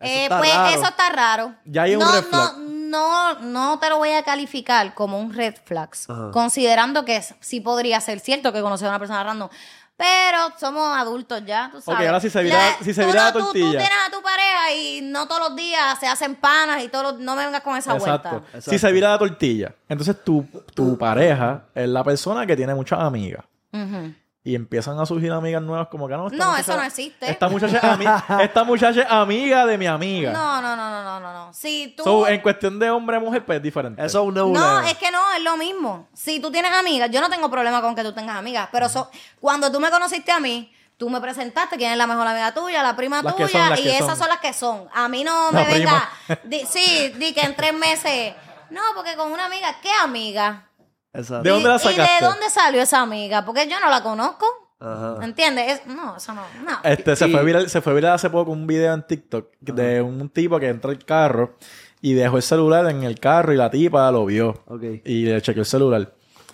Eh, 0.04 0.28
pues 0.30 0.54
raro. 0.54 0.70
eso 0.70 0.84
está 0.86 1.10
raro. 1.10 1.54
Ya 1.66 1.84
hay 1.84 1.96
un 1.96 2.00
no, 2.04 2.12
red 2.12 2.24
flag. 2.24 2.58
No, 2.58 3.34
no, 3.34 3.39
no 3.39 3.80
te 3.80 3.89
lo 3.89 3.98
voy 3.98 4.12
a 4.12 4.24
calificar 4.24 4.94
como 4.94 5.20
un 5.20 5.34
red 5.34 5.56
flag, 5.66 5.89
Ajá. 6.08 6.32
considerando 6.32 7.06
que 7.06 7.18
es- 7.18 7.34
sí 7.39 7.60
podría 7.62 8.00
ser 8.02 8.20
cierto 8.20 8.54
que 8.54 8.62
conocer 8.62 8.88
a 8.88 8.92
una 8.92 9.00
persona 9.00 9.24
random. 9.24 9.50
Pero 9.96 10.39
somos 10.60 10.98
adultos 10.98 11.44
ya, 11.46 11.70
tú 11.72 11.80
sabes. 11.80 12.08
ahora 12.08 12.20
si 12.20 12.30
se 12.30 12.42
vira- 12.44 12.78
si 12.82 12.94
se 12.96 13.02
tú 13.04 13.08
vira 13.10 13.26
la 13.26 13.32
no- 13.32 13.34
tú- 13.34 13.39
tortilla. 13.46 13.66
Tú, 13.66 13.72
tienes 13.78 13.98
a 14.08 14.12
tu 14.12 14.22
pareja 14.24 14.74
y 14.76 15.02
no 15.04 15.28
todos 15.28 15.50
los 15.50 15.56
días 15.56 16.00
se 16.00 16.08
hacen 16.08 16.36
panas 16.36 16.84
y 16.84 16.88
todos 16.89 17.13
los- 17.13 17.20
no 17.22 17.36
me 17.36 17.46
vengas 17.46 17.62
con 17.62 17.78
esa 17.78 17.96
Exacto. 17.96 18.30
vuelta. 18.52 18.62
Si 18.62 18.80
se 18.80 18.92
vira 18.92 19.12
la 19.12 19.20
tortilla, 19.20 19.74
entonces 19.88 20.24
tu, 20.24 20.46
tu 20.74 20.98
pareja 20.98 21.66
es 21.76 21.88
la 21.88 22.04
persona 22.04 22.46
que 22.48 22.56
tiene 22.56 22.74
muchas 22.74 23.00
amigas. 23.00 23.46
Ujú. 23.72 24.13
Y 24.45 24.56
empiezan 24.56 24.99
a 24.99 25.06
surgir 25.06 25.32
amigas 25.32 25.62
nuevas 25.62 25.88
como 25.88 26.06
que 26.08 26.15
no. 26.15 26.27
esta 26.27 26.38
No, 26.38 26.51
muchacha- 26.51 26.62
eso 26.62 26.75
no 26.77 26.84
existe. 26.84 27.32
Esta 27.32 27.47
muchacha, 27.47 27.79
ami- 27.82 28.41
esta 28.43 28.63
muchacha 28.65 29.01
es 29.03 29.10
amiga 29.10 29.65
de 29.65 29.77
mi 29.77 29.88
amiga. 29.88 30.34
No, 30.34 30.62
no, 30.62 30.75
no, 30.75 30.89
no, 30.89 31.01
no, 31.03 31.19
no, 31.21 31.34
no. 31.34 31.53
Si 31.53 31.93
tú... 31.95 32.03
So, 32.03 32.27
en 32.27 32.41
cuestión 32.41 32.77
de 32.77 32.89
hombre-mujer, 32.89 33.45
pues 33.45 33.56
es 33.58 33.63
diferente. 33.63 34.03
Eso 34.03 34.21
es 34.21 34.27
un 34.27 34.34
nebuleo. 34.34 34.62
No, 34.62 34.79
es 34.82 34.97
que 34.97 35.12
no, 35.12 35.19
es 35.32 35.41
lo 35.41 35.56
mismo. 35.56 36.10
Si 36.13 36.41
tú 36.41 36.51
tienes 36.51 36.73
amigas, 36.73 37.10
yo 37.10 37.21
no 37.21 37.29
tengo 37.29 37.49
problema 37.49 37.82
con 37.82 37.95
que 37.95 38.03
tú 38.03 38.12
tengas 38.12 38.36
amigas, 38.36 38.67
pero 38.69 38.89
so- 38.89 39.10
cuando 39.39 39.71
tú 39.71 39.79
me 39.79 39.89
conociste 39.89 40.34
a 40.34 40.41
mí, 40.41 40.73
tú 40.97 41.10
me 41.10 41.21
presentaste 41.21 41.77
quién 41.77 41.91
es 41.93 41.97
la 41.97 42.06
mejor 42.08 42.27
amiga 42.27 42.53
tuya, 42.53 42.84
la 42.84 42.97
prima 42.97 43.21
Las 43.21 43.36
tuya, 43.38 43.79
y 43.79 43.88
esas 43.88 44.08
son. 44.08 44.17
son. 44.17 44.27
las 44.27 44.39
que 44.39 44.51
son. 44.51 44.88
A 44.93 45.08
mí 45.08 45.23
no 45.23 45.51
La 45.53 45.60
me 45.63 45.65
venga. 45.73 46.10
di- 46.43 46.65
sí, 46.69 47.13
di 47.17 47.34
que 47.34 47.39
en 47.41 47.56
tres 47.56 47.73
meses. 47.73 48.34
No, 48.69 48.82
porque 48.93 49.15
con 49.15 49.32
una 49.32 49.45
amiga, 49.45 49.73
¿qué 49.82 49.91
amiga? 50.01 50.67
Exacto. 51.13 51.43
¿De 51.43 51.49
dónde 51.52 51.69
la 51.69 51.76
¿Y- 51.76 51.78
¿Y 51.78 51.80
sacaste? 51.80 52.13
de 52.26 52.30
dónde 52.32 52.49
salió 52.49 52.82
esa 52.82 53.02
amiga? 53.02 53.45
Porque 53.45 53.67
yo 53.69 53.80
no 53.80 53.89
la 53.89 54.02
conozco. 54.04 54.45
Ajá. 54.80 55.17
¿Entiendes? 55.23 55.80
Es- 55.82 55.88
no, 55.88 56.17
eso 56.17 56.34
no. 56.34 56.41
no. 56.65 56.71
Este, 56.84 57.15
se, 57.15 57.28
Y- 57.28 57.32
fue 57.32 57.43
viral, 57.45 57.69
se 57.69 57.82
fue 57.82 57.93
viral 57.93 58.13
hace 58.13 58.30
poco 58.30 58.52
un 58.52 58.67
video 58.67 58.93
en 58.93 59.04
TikTok 59.06 59.47
de 59.62 60.02
un 60.02 60.30
tipo 60.30 60.60
que 60.60 60.67
entra 60.67 60.91
al 60.91 61.04
carro 61.06 61.56
y 62.02 62.13
dejó 62.13 62.36
el 62.38 62.43
celular 62.43 62.89
en 62.89 63.04
el 63.04 63.19
carro 63.19 63.54
y 63.54 63.58
la 63.58 63.69
tipa 63.69 64.12
lo 64.12 64.26
vio. 64.26 64.63
Y 65.06 65.26
le 65.26 65.41
chequeó 65.41 65.62
el 65.62 65.65
celular. 65.67 66.13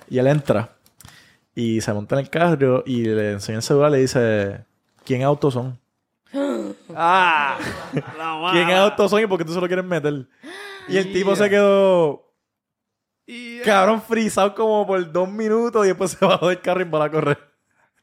Y 0.09 0.19
él 0.19 0.27
entra 0.27 0.75
y 1.55 1.81
se 1.81 1.91
monta 1.93 2.15
en 2.15 2.19
el 2.21 2.29
carro 2.29 2.83
y 2.85 3.05
le 3.05 3.31
enseña 3.31 3.57
el 3.57 3.63
celular 3.63 3.89
y 3.89 3.93
le 3.93 3.99
dice: 4.01 4.65
¿Quién 5.05 5.23
autos 5.23 5.53
son? 5.55 5.79
Ah, 6.95 7.57
¿Quién 8.51 8.71
autos 8.71 9.09
son 9.11 9.21
y 9.21 9.27
por 9.27 9.37
qué 9.37 9.45
tú 9.45 9.53
se 9.53 9.61
lo 9.61 9.67
quieres 9.67 9.85
meter? 9.85 10.27
Y 10.87 10.97
el 10.97 11.11
tipo 11.13 11.35
se 11.35 11.49
quedó. 11.49 12.28
Cabrón, 13.63 14.01
frisado 14.01 14.55
como 14.55 14.85
por 14.87 15.11
dos 15.11 15.29
minutos 15.29 15.85
y 15.85 15.89
después 15.89 16.11
se 16.19 16.25
bajó 16.25 16.47
del 16.49 16.61
carro 16.61 16.81
y 16.81 16.85
va 16.85 17.05
a 17.05 17.11
correr. 17.11 17.37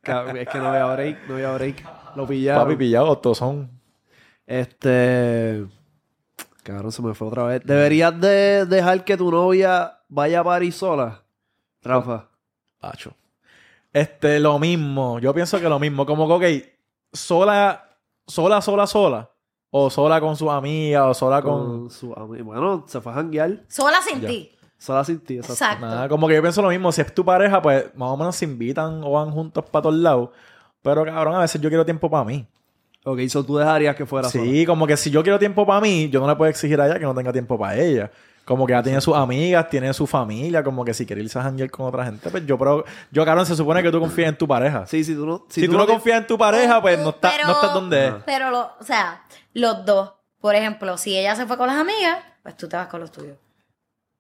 Cabrón, 0.02 0.36
Es 0.36 0.48
que 0.48 0.58
no 0.58 0.68
había 0.68 0.86
break, 0.86 1.26
no 1.28 1.34
había 1.34 1.52
break. 1.52 1.84
Lo 2.14 2.26
pillaron. 2.26 2.64
Papi, 2.64 2.76
pillado, 2.76 3.06
autos 3.08 3.38
son. 3.38 3.70
Este. 4.46 5.66
Cabrón, 6.62 6.92
se 6.92 7.02
me 7.02 7.14
fue 7.14 7.28
otra 7.28 7.44
vez. 7.44 7.62
¿Deberías 7.64 8.18
de 8.20 8.66
dejar 8.66 9.04
que 9.04 9.16
tu 9.16 9.30
novia 9.30 9.98
vaya 10.08 10.40
a 10.40 10.44
París 10.44 10.74
sola? 10.76 11.22
Rafa. 11.82 12.28
Hacho. 12.80 13.12
Este, 13.92 14.40
lo 14.40 14.58
mismo. 14.58 15.18
Yo 15.18 15.32
pienso 15.34 15.60
que 15.60 15.68
lo 15.68 15.78
mismo. 15.78 16.06
Como 16.06 16.26
que, 16.38 16.56
ok, 17.12 17.12
sola, 17.12 17.96
sola, 18.26 18.60
sola, 18.60 18.86
sola. 18.86 19.30
O 19.70 19.90
sola 19.90 20.20
con 20.20 20.36
sus 20.36 20.48
amigas, 20.50 21.04
o 21.06 21.14
sola 21.14 21.42
con. 21.42 21.80
Con 21.82 21.90
su 21.90 22.12
ami- 22.14 22.42
Bueno, 22.42 22.84
se 22.86 23.00
fue 23.00 23.12
a 23.12 23.16
janguear. 23.16 23.64
Sola 23.68 24.00
sin 24.00 24.20
ti. 24.24 24.55
Sola 24.78 25.04
sin 25.04 25.20
ti. 25.20 25.36
exacto. 25.36 25.52
Exacto. 25.54 25.86
Nada, 25.86 26.08
como 26.08 26.28
que 26.28 26.34
yo 26.34 26.42
pienso 26.42 26.60
lo 26.62 26.68
mismo. 26.68 26.92
Si 26.92 27.00
es 27.00 27.14
tu 27.14 27.24
pareja, 27.24 27.60
pues 27.62 27.86
más 27.94 28.10
o 28.10 28.16
menos 28.16 28.36
se 28.36 28.44
invitan 28.44 29.02
o 29.02 29.12
van 29.12 29.30
juntos 29.30 29.64
para 29.70 29.82
todos 29.84 29.96
lados. 29.96 30.30
Pero 30.82 31.04
cabrón, 31.04 31.34
a 31.36 31.40
veces 31.40 31.60
yo 31.60 31.68
quiero 31.68 31.84
tiempo 31.84 32.10
para 32.10 32.24
mí. 32.24 32.46
Ok, 33.04 33.20
so 33.28 33.44
tú 33.44 33.56
dejarías 33.56 33.94
que 33.96 34.04
fuera 34.04 34.28
sola. 34.28 34.44
Sí, 34.44 34.66
como 34.66 34.86
que 34.86 34.96
si 34.96 35.10
yo 35.10 35.22
quiero 35.22 35.38
tiempo 35.38 35.64
para 35.66 35.80
mí, 35.80 36.08
yo 36.10 36.20
no 36.20 36.26
le 36.28 36.34
puedo 36.36 36.50
exigir 36.50 36.80
a 36.80 36.86
ella 36.86 36.98
que 36.98 37.04
no 37.04 37.14
tenga 37.14 37.32
tiempo 37.32 37.58
para 37.58 37.76
ella. 37.76 38.10
Como 38.44 38.64
que 38.66 38.72
ya 38.74 38.82
tiene 38.82 39.00
sus 39.00 39.14
amigas, 39.16 39.68
tiene 39.68 39.92
su 39.92 40.06
familia, 40.06 40.62
como 40.62 40.84
que 40.84 40.94
si 40.94 41.04
quiere 41.06 41.22
irse 41.22 41.36
a 41.38 41.42
janguear 41.42 41.68
con 41.70 41.86
otra 41.86 42.04
gente, 42.04 42.30
pues 42.30 42.46
yo, 42.46 42.56
pero 42.56 42.84
yo, 43.10 43.24
cabrón, 43.24 43.44
se 43.46 43.56
supone 43.56 43.82
que 43.82 43.90
tú 43.90 43.98
confías 43.98 44.28
en 44.28 44.38
tu 44.38 44.46
pareja. 44.46 44.86
Sí, 44.86 45.02
si 45.02 45.14
tú 45.16 45.26
no. 45.26 45.44
Si, 45.48 45.66
tú, 45.66 45.72
no 45.72 45.84
te- 45.84 45.92
confías 45.92 46.18
en 46.20 46.26
tu 46.28 46.38
pareja, 46.38 46.80
pues 46.80 46.96
no, 47.00 47.08
está, 47.10 47.30
Pero- 47.30 47.48
no 47.48 47.54
estás 47.54 47.74
donde 47.74 48.06
es. 48.08 48.14
Pero, 48.24 48.50
lo, 48.50 48.60
o 48.78 48.84
sea, 48.84 49.22
los 49.52 49.84
dos. 49.84 50.12
Por 50.40 50.54
ejemplo, 50.54 50.96
si 50.96 51.16
ella 51.18 51.34
se 51.34 51.44
fue 51.46 51.56
con 51.56 51.66
las 51.66 51.76
amigas, 51.76 52.18
pues 52.44 52.56
tú 52.56 52.68
te 52.68 52.76
vas 52.76 52.86
con 52.86 53.00
los 53.00 53.10
tuyos. 53.10 53.36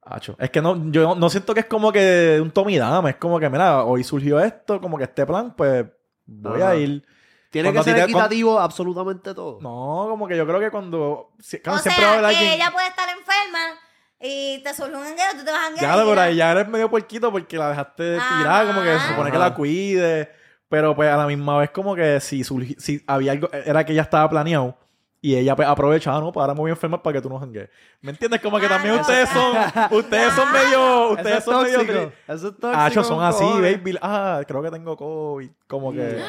Acho. 0.08 0.36
Es 0.38 0.50
que 0.50 0.62
no, 0.62 0.90
yo 0.92 1.14
no 1.16 1.28
siento 1.28 1.52
que 1.52 1.60
es 1.60 1.66
como 1.66 1.90
que 1.90 2.38
un 2.40 2.50
Tommy 2.52 2.78
Dame, 2.78 3.10
es 3.10 3.16
como 3.16 3.40
que, 3.40 3.50
mira, 3.50 3.82
hoy 3.84 4.04
surgió 4.04 4.38
esto, 4.40 4.80
como 4.80 4.96
que 4.96 5.04
este 5.04 5.26
plan, 5.26 5.52
pues 5.56 5.84
voy 6.26 6.62
Ajá. 6.62 6.70
a 6.70 6.76
ir. 6.76 7.04
Tiene 7.50 7.70
Cuando 7.70 7.84
que 7.84 7.90
ser 7.90 8.02
equitativo 8.04 8.58
absolutamente 8.60 9.34
todo. 9.34 9.58
No, 9.60 10.06
como 10.08 10.28
que 10.28 10.36
yo 10.36 10.46
creo 10.46 10.60
que 10.60 10.70
cuando. 10.70 11.30
si- 11.40 11.58
claro, 11.58 11.78
o 11.78 11.82
siempre 11.82 12.04
va 12.04 12.10
a 12.10 12.14
sea, 12.14 12.18
haber 12.20 12.30
que 12.30 12.36
alguien. 12.38 12.54
ella 12.60 12.70
puede 12.70 12.86
estar 12.88 13.08
enferma 13.08 13.58
y 14.20 14.62
te 14.62 14.74
surge 14.74 14.94
un 14.94 15.02
jangueo, 15.02 15.26
tú 15.38 15.44
te 15.44 15.50
vas 15.52 15.68
a 15.68 15.70
y 15.72 16.04
por 16.04 16.12
ella- 16.12 16.22
ahí 16.22 16.36
ya 16.36 16.52
eres 16.52 16.68
medio 16.68 16.88
puerquito 16.90 17.32
porque 17.32 17.56
la 17.58 17.70
dejaste 17.70 18.16
Ajá. 18.18 18.38
tirar, 18.38 18.66
como 18.68 18.82
que 18.82 18.98
se 18.98 19.08
supone 19.08 19.30
que 19.32 19.38
la 19.38 19.54
cuide. 19.54 20.30
Pero 20.68 20.94
pues 20.96 21.08
a 21.10 21.16
la 21.16 21.26
misma 21.26 21.58
vez, 21.58 21.70
como 21.70 21.94
que 21.94 22.20
si, 22.20 22.40
surgi- 22.42 22.76
si 22.78 23.02
había 23.06 23.32
algo, 23.32 23.48
era 23.52 23.84
que 23.86 23.94
ya 23.94 24.02
estaba 24.02 24.28
planeado. 24.28 24.76
Y 25.22 25.34
ella 25.34 25.56
pues, 25.56 25.66
aprovechaba, 25.66 26.20
¿no? 26.20 26.30
Para 26.32 26.44
ahora 26.44 26.54
me 26.54 26.60
voy 26.60 26.70
a 26.70 26.74
enfermar 26.74 27.02
para 27.02 27.14
que 27.14 27.22
tú 27.22 27.28
no 27.28 27.38
jangues. 27.40 27.68
¿Me 28.00 28.10
entiendes? 28.12 28.40
Como 28.40 28.58
que 28.60 28.66
Ah, 28.66 28.68
también 28.68 28.94
no. 28.94 29.00
ustedes 29.00 29.28
son, 29.30 29.56
ustedes 29.90 30.32
son 30.34 30.52
medio, 30.52 31.08
ustedes 31.10 31.38
es 31.38 31.44
son 31.44 31.62
medio 31.64 32.12
Eso 32.28 32.48
es 32.48 32.56
tóxico. 32.58 32.68
Ah, 32.72 32.90
son 32.90 33.04
con 33.16 33.24
así, 33.24 33.44
baby. 33.44 33.98
Ah, 34.02 34.42
creo 34.46 34.62
que 34.62 34.70
tengo 34.70 34.96
COVID. 34.96 35.50
Como 35.66 35.92
que. 35.92 36.22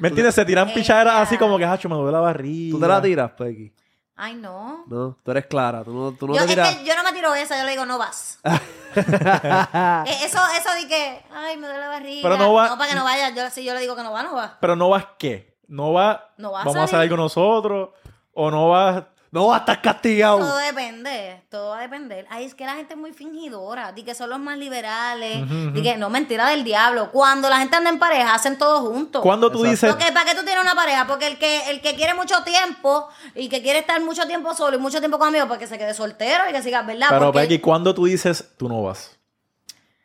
¿Me 0.00 0.08
entiendes? 0.08 0.34
Se 0.34 0.44
tiran 0.44 0.72
pichaderas 0.72 1.14
así 1.16 1.36
como 1.36 1.58
que, 1.58 1.64
hacho, 1.64 1.88
me 1.88 1.94
duele 1.94 2.12
la 2.12 2.20
barriga. 2.20 2.72
¿Tú 2.76 2.80
te 2.80 2.88
la 2.88 3.00
tiras, 3.02 3.30
Pequi? 3.32 3.72
Ay, 4.16 4.34
no. 4.34 4.84
No, 4.88 5.16
tú 5.22 5.30
eres 5.30 5.46
clara. 5.46 5.82
Tú 5.84 5.92
no, 5.94 6.12
tú 6.12 6.26
no 6.26 6.34
yo, 6.34 6.40
te 6.40 6.44
es 6.44 6.50
tiras. 6.50 6.74
que 6.76 6.84
yo 6.84 6.94
no 6.96 7.02
me 7.04 7.12
tiro 7.12 7.34
esa, 7.34 7.56
yo 7.58 7.64
le 7.64 7.70
digo, 7.70 7.86
no 7.86 7.98
vas. 7.98 8.40
Eh, 8.96 10.14
eso, 10.24 10.38
eso 10.58 10.74
de 10.74 10.88
que, 10.88 11.22
ay, 11.32 11.56
me 11.56 11.66
duele 11.68 11.80
la 11.80 11.88
barriga. 11.88 12.22
Pero 12.22 12.36
no 12.36 12.52
va- 12.52 12.76
para 12.76 12.90
que 12.90 12.96
no 12.96 13.04
vaya. 13.04 13.30
Yo, 13.34 13.48
si 13.50 13.64
yo 13.64 13.72
le 13.74 13.80
digo 13.80 13.94
que 13.94 14.02
no 14.02 14.12
va, 14.12 14.22
no 14.24 14.34
va. 14.34 14.58
Pero 14.60 14.74
no 14.76 14.88
vas 14.88 15.06
qué? 15.18 15.56
No 15.68 15.92
vas. 15.92 16.18
No 16.38 16.50
va 16.52 16.62
a 16.62 16.64
Vamos 16.64 16.76
a 16.76 16.82
hacer 16.84 16.96
salir. 16.96 17.12
algo 17.12 17.22
nosotros. 17.22 17.90
O 18.32 18.50
no 18.50 18.68
vas. 18.68 19.04
No 19.32 19.46
vas 19.46 19.58
a 19.58 19.60
estar 19.60 19.80
castigado. 19.80 20.38
Todo 20.38 20.56
depende, 20.56 21.40
todo 21.50 21.68
va 21.70 21.78
a 21.78 21.82
depender. 21.82 22.26
Ay, 22.30 22.46
es 22.46 22.54
que 22.56 22.64
la 22.64 22.74
gente 22.74 22.94
es 22.94 22.98
muy 22.98 23.12
fingidora, 23.12 23.92
di 23.92 24.02
que 24.02 24.12
son 24.12 24.28
los 24.28 24.40
más 24.40 24.58
liberales, 24.58 25.48
di 25.72 25.82
que 25.82 25.96
no, 25.96 26.10
mentira 26.10 26.48
del 26.48 26.64
diablo. 26.64 27.12
Cuando 27.12 27.48
la 27.48 27.58
gente 27.58 27.76
anda 27.76 27.90
en 27.90 28.00
pareja, 28.00 28.34
hacen 28.34 28.58
todo 28.58 28.80
juntos. 28.90 29.22
Cuando 29.22 29.48
tú 29.48 29.64
Exacto. 29.64 29.70
dices. 29.70 29.90
Porque, 29.94 30.12
¿Para 30.12 30.28
qué 30.28 30.36
tú 30.36 30.44
tienes 30.44 30.60
una 30.64 30.74
pareja? 30.74 31.06
Porque 31.06 31.28
el 31.28 31.38
que, 31.38 31.70
el 31.70 31.80
que 31.80 31.94
quiere 31.94 32.12
mucho 32.14 32.42
tiempo 32.42 33.08
y 33.36 33.48
que 33.48 33.62
quiere 33.62 33.78
estar 33.78 34.00
mucho 34.00 34.26
tiempo 34.26 34.52
solo 34.52 34.76
y 34.76 34.80
mucho 34.80 34.98
tiempo 34.98 35.16
con 35.16 35.28
amigos, 35.28 35.46
pues 35.46 35.60
que 35.60 35.68
se 35.68 35.78
quede 35.78 35.94
soltero 35.94 36.42
y 36.48 36.52
que 36.52 36.60
siga, 36.60 36.82
¿verdad? 36.82 37.06
Pero, 37.10 37.26
Porque- 37.26 37.38
Becky, 37.38 37.60
cuando 37.60 37.94
tú 37.94 38.06
dices, 38.06 38.52
tú 38.58 38.68
no 38.68 38.82
vas. 38.82 39.16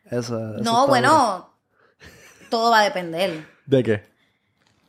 Eso, 0.06 0.20
eso 0.20 0.64
no, 0.64 0.82
bien. 0.82 0.88
bueno, 0.88 1.50
todo 2.52 2.70
va 2.70 2.82
a 2.82 2.84
depender 2.84 3.44
¿De 3.66 3.82
qué? 3.82 4.15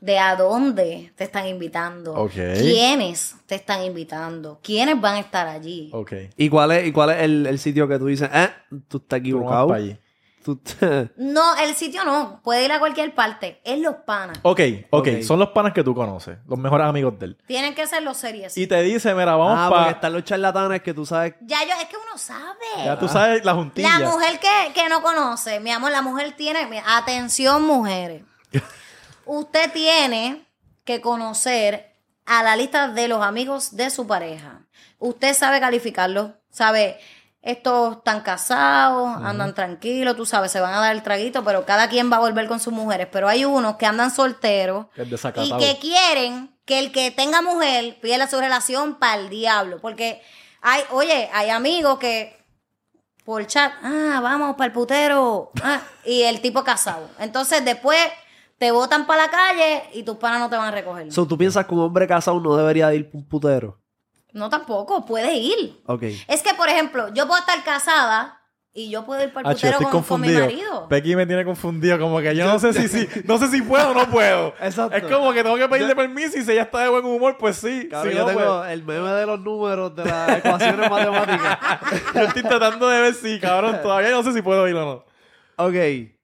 De 0.07 0.19
a 0.19 0.37
dónde 0.37 1.13
te 1.17 1.25
están 1.25 1.47
invitando, 1.47 2.15
Ok. 2.15 2.33
quiénes 2.33 3.35
te 3.47 3.57
están 3.57 3.83
invitando, 3.83 4.61
quiénes 4.63 5.01
van 5.01 5.17
a 5.17 5.21
estar 5.21 5.49
allí. 5.49 5.91
Ok. 5.93 6.13
¿Y 6.37 6.49
cuál 6.49 6.71
es, 6.71 6.87
y 6.87 6.93
cuál 6.93 7.11
es 7.11 7.23
el, 7.23 7.47
el 7.47 7.59
sitio 7.59 7.89
que 7.89 7.99
tú 7.99 8.07
dices, 8.07 8.31
eh, 8.33 8.51
tú 8.89 8.99
estás 8.99 9.19
equivocado? 9.19 9.75
Tú 10.45 10.61
No, 11.17 11.57
el 11.57 11.75
sitio 11.75 12.05
no, 12.05 12.41
puede 12.45 12.65
ir 12.65 12.71
a 12.71 12.79
cualquier 12.79 13.13
parte, 13.17 13.61
es 13.65 13.81
los 13.81 13.97
panas. 14.07 14.39
Ok, 14.43 14.61
ok. 14.91 15.01
Ok. 15.01 15.23
Son 15.23 15.41
los 15.41 15.49
panas 15.49 15.73
que 15.73 15.83
tú 15.83 15.93
conoces. 15.93 16.39
Los 16.47 16.57
mejores 16.57 16.87
amigos 16.87 17.19
de 17.19 17.27
él. 17.27 17.39
Tienen 17.49 17.75
que 17.75 17.85
ser 17.89 18.05
los 18.05 18.17
series. 18.17 18.57
Y 18.57 18.69
te 18.69 18.81
dice, 18.83 19.13
mira, 19.13 19.35
vamos 19.35 19.57
ah, 19.59 19.67
porque 19.69 19.81
para. 19.81 19.91
están 19.91 20.13
los 20.13 20.23
charlatanes 20.23 20.83
que 20.83 20.95
tú 20.95 21.05
sabes. 21.05 21.35
Ya 21.41 21.65
yo, 21.65 21.73
es 21.83 21.89
que 21.89 21.97
uno 21.97 22.17
sabe. 22.17 22.85
Ya 22.85 22.97
tú 22.97 23.09
sabes 23.09 23.45
la 23.45 23.55
juntilla. 23.55 23.99
La 23.99 24.09
mujer 24.09 24.39
que, 24.39 24.73
que 24.73 24.89
no 24.89 25.03
conoce, 25.03 25.59
mi 25.59 25.73
amor, 25.73 25.91
la 25.91 26.03
mujer 26.03 26.35
tiene, 26.37 26.81
atención 26.87 27.65
mujeres, 27.65 28.23
usted 29.27 29.73
tiene 29.73 30.47
que 30.85 31.01
conocer 31.01 31.93
a 32.25 32.43
la 32.43 32.57
lista 32.57 32.89
de 32.89 33.09
los 33.09 33.23
amigos 33.23 33.77
de 33.77 33.91
su 33.91 34.07
pareja. 34.07 34.63
Usted 34.99 35.35
sabe 35.35 35.61
calificarlos, 35.61 36.31
sabe, 36.51 36.99
estos 37.43 37.99
están 37.99 38.23
casados, 38.23 39.17
andan 39.23 39.55
tranquilos, 39.55 40.17
tú 40.17 40.27
sabes, 40.27 40.51
se 40.51 40.61
van 40.61 40.75
a 40.75 40.81
dar 40.81 40.97
el 40.97 41.03
traguito, 41.03 41.45
pero 41.45 41.65
cada 41.65 41.89
quien 41.89 42.11
va 42.11 42.17
a 42.17 42.21
volver 42.21 42.49
con 42.49 42.59
sus 42.59 42.73
mujeres. 42.73 43.07
Pero 43.13 43.29
hay 43.29 43.45
unos 43.45 43.77
que 43.77 43.87
andan 43.87 44.11
solteros 44.11 44.87
y 44.97 45.59
que 45.59 45.79
quieren 45.81 46.57
que 46.65 46.81
el 46.81 46.91
que 46.91 47.13
tenga 47.13 47.43
mujer 47.43 47.99
pierda 48.01 48.27
su 48.27 48.41
relación 48.41 48.97
para 48.97 49.21
el 49.21 49.29
diablo. 49.29 49.79
Porque 49.81 50.23
hay, 50.61 50.83
oye, 50.91 51.31
hay 51.33 51.51
amigos 51.51 51.99
que 52.01 52.37
por 53.25 53.47
chat, 53.47 53.73
ah, 53.83 54.21
vamos 54.23 54.57
para 54.57 54.67
el 54.67 54.73
putero. 54.73 55.51
ah, 55.63 55.83
y 56.05 56.23
el 56.23 56.41
tipo 56.41 56.65
casado. 56.65 57.09
Entonces 57.19 57.65
después 57.65 58.01
te 58.59 58.71
botan 58.71 59.07
para 59.07 59.25
la 59.25 59.31
calle 59.31 59.85
y 59.93 60.03
tus 60.03 60.17
panas 60.17 60.41
no 60.41 60.49
te 60.51 60.57
van 60.57 60.69
a 60.69 60.71
recoger. 60.71 61.13
So, 61.13 61.27
¿Tú 61.27 61.37
piensas 61.37 61.67
que 61.67 61.75
un 61.75 61.81
hombre 61.81 62.07
casado 62.07 62.41
no 62.41 62.57
debería 62.57 62.89
de 62.89 62.97
ir 62.97 63.11
pa' 63.11 63.19
un 63.19 63.29
putero? 63.29 63.79
no 64.37 64.51
tampoco, 64.51 65.05
puedes 65.05 65.33
ir. 65.33 65.81
Ok. 65.87 66.03
Es 66.29 66.43
que, 66.43 66.55
por 66.55 66.69
ejemplo, 66.69 67.09
yo 67.15 67.27
puedo 67.27 67.41
estar 67.41 67.65
casada 67.65 68.41
y 68.73 68.91
yo 68.91 69.07
puedo 69.07 69.23
ir 69.23 69.33
para 69.33 69.49
el 69.49 69.55
putero 69.57 69.73
estoy 69.73 69.91
con, 69.91 70.03
con 70.03 70.21
mi 70.21 70.29
marido. 70.29 70.87
Becky 70.89 71.17
me 71.17 71.27
tiene 71.27 71.45
confundido, 71.45 71.99
como 71.99 72.21
que 72.21 72.37
yo 72.37 72.47
no 72.47 72.59
sé 72.59 72.75
si, 72.75 72.87
si 72.87 73.09
no 73.25 73.39
sé 73.39 73.49
si 73.49 73.63
puedo 73.63 73.91
o 73.91 73.95
no 73.95 74.11
puedo. 74.11 74.49
Exacto. 74.61 74.95
Es 74.95 75.05
como 75.05 75.33
que 75.33 75.43
tengo 75.43 75.57
que 75.57 75.67
pedirle 75.69 75.97
permiso 75.97 76.39
y 76.39 76.43
si 76.45 76.53
ella 76.53 76.65
está 76.65 76.81
de 76.81 76.91
buen 76.91 77.05
humor, 77.07 77.37
pues 77.39 77.57
sí. 77.57 77.89
Cabrón, 77.91 78.13
Si 78.13 78.19
yo 78.19 78.27
no, 78.27 78.29
tengo 78.29 78.59
pues, 78.59 78.73
el 78.73 78.85
meme 78.85 79.09
de 79.09 79.27
los 79.27 79.41
números 79.41 79.97
de 79.97 80.05
las 80.05 80.39
ecuaciones 80.39 80.91
matemáticas. 80.91 81.59
yo 82.15 82.21
estoy 82.21 82.43
tratando 82.43 82.89
de 82.89 83.01
ver 83.01 83.15
si, 83.15 83.41
cabrón, 83.41 83.81
todavía 83.83 84.11
no 84.11 84.23
sé 84.23 84.35
si 84.35 84.43
puedo 84.43 84.69
ir 84.69 84.77
o 84.77 84.85
no. 84.85 85.05
Ok, 85.57 85.75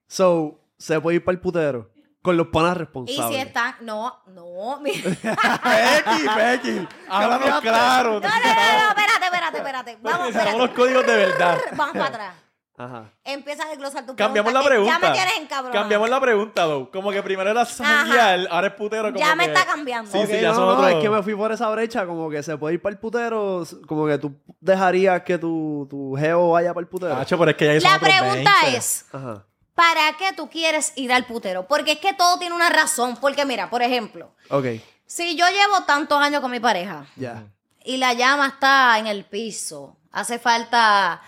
so, 0.07 0.59
¿se 0.77 1.01
puede 1.01 1.15
ir 1.15 1.23
para 1.23 1.33
el 1.33 1.41
putero? 1.41 1.92
Con 2.23 2.37
los 2.37 2.47
panas 2.47 2.75
Y 2.75 2.79
responsables. 2.79 3.27
si 3.35 3.35
están, 3.47 3.75
no, 3.81 4.21
no, 4.27 4.79
mi- 4.79 4.91
Becky, 4.93 6.27
Becky. 6.35 6.87
Háblanos 7.09 7.61
claro. 7.61 8.13
no, 8.13 8.19
no, 8.21 8.27
no, 8.27 8.29
no, 8.29 8.89
espérate, 8.89 9.25
espérate, 9.25 9.57
espérate. 9.57 9.97
Vamos, 10.01 10.27
Necesitamos 10.27 10.59
los 10.59 10.69
espérate. 10.69 10.73
códigos 10.75 11.05
de 11.05 11.15
verdad. 11.17 11.57
Vamos 11.75 11.93
para 11.93 12.05
atrás. 12.07 12.35
Ajá. 12.75 13.11
Empieza 13.23 13.65
a 13.65 13.69
desglosar 13.69 14.03
tu 14.05 14.15
Cambiamos 14.15 14.51
la 14.51 14.63
pregunta. 14.63 14.97
Ya 14.99 15.07
me 15.09 15.13
tienes 15.13 15.37
encabronado. 15.37 15.79
Cambiamos 15.79 16.09
la 16.09 16.19
pregunta, 16.19 16.63
though. 16.63 16.89
Como 16.89 17.11
que 17.11 17.21
primero 17.21 17.51
era 17.51 17.65
janguear, 17.65 18.47
ahora 18.49 18.67
es 18.67 18.73
putero. 18.73 19.13
Como 19.13 19.19
Ya 19.19 19.35
me 19.35 19.45
que- 19.45 19.53
está 19.53 19.65
cambiando. 19.65 20.09
Sí, 20.11 20.25
sí, 20.25 20.41
ya 20.41 20.49
no, 20.49 20.55
son 20.55 20.65
no, 20.65 20.71
otros- 20.73 20.91
es 20.91 20.95
que 20.95 21.09
me 21.09 21.21
fui 21.21 21.35
por 21.35 21.51
esa 21.51 21.69
brecha, 21.69 22.05
como 22.07 22.29
que 22.31 22.41
se 22.41 22.57
puede 22.57 22.75
ir 22.75 22.81
para 22.81 22.93
el 22.93 22.99
putero, 22.99 23.63
como 23.87 24.07
que 24.07 24.17
tú 24.17 24.33
dejarías 24.59 25.21
que 25.21 25.37
tu, 25.37 25.85
tu 25.89 26.15
geo 26.17 26.51
vaya 26.51 26.73
para 26.73 26.81
el 26.83 26.87
putero. 26.87 27.15
Pero 27.29 27.49
es 27.51 27.55
que 27.57 27.79
ya 27.79 27.91
La 27.93 27.99
pregunta 27.99 28.51
20. 28.63 28.77
es, 28.77 29.05
Ajá. 29.11 29.45
¿Para 29.75 30.13
qué 30.17 30.33
tú 30.33 30.49
quieres 30.49 30.93
ir 30.95 31.11
al 31.13 31.25
putero? 31.25 31.67
Porque 31.67 31.93
es 31.93 31.99
que 31.99 32.13
todo 32.13 32.37
tiene 32.39 32.55
una 32.55 32.69
razón. 32.69 33.17
Porque 33.17 33.45
mira, 33.45 33.69
por 33.69 33.81
ejemplo, 33.81 34.33
Ok, 34.49 34.65
si 35.05 35.35
yo 35.35 35.45
llevo 35.49 35.83
tantos 35.83 36.19
años 36.21 36.41
con 36.41 36.51
mi 36.51 36.59
pareja 36.59 37.05
ya. 37.15 37.43
y 37.83 37.97
la 37.97 38.13
llama 38.13 38.47
está 38.47 38.97
en 38.99 39.07
el 39.07 39.25
piso, 39.25 39.97
hace 40.11 40.39
falta, 40.39 41.21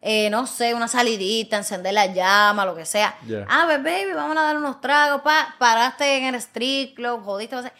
eh, 0.00 0.28
no 0.30 0.46
sé, 0.46 0.74
una 0.74 0.88
salidita, 0.88 1.56
encender 1.56 1.92
la 1.94 2.06
llama, 2.06 2.64
lo 2.64 2.74
que 2.74 2.86
sea. 2.86 3.16
Yeah. 3.26 3.46
Ah, 3.48 3.62
pues, 3.66 3.82
baby, 3.82 4.12
vamos 4.14 4.36
a 4.36 4.42
dar 4.42 4.56
unos 4.56 4.80
tragos, 4.80 5.22
pa, 5.22 5.54
paraste 5.58 6.16
en 6.18 6.26
el 6.26 6.34
street 6.36 6.94
club, 6.94 7.22
jodiste, 7.24 7.56
no 7.56 7.62
sé. 7.62 7.72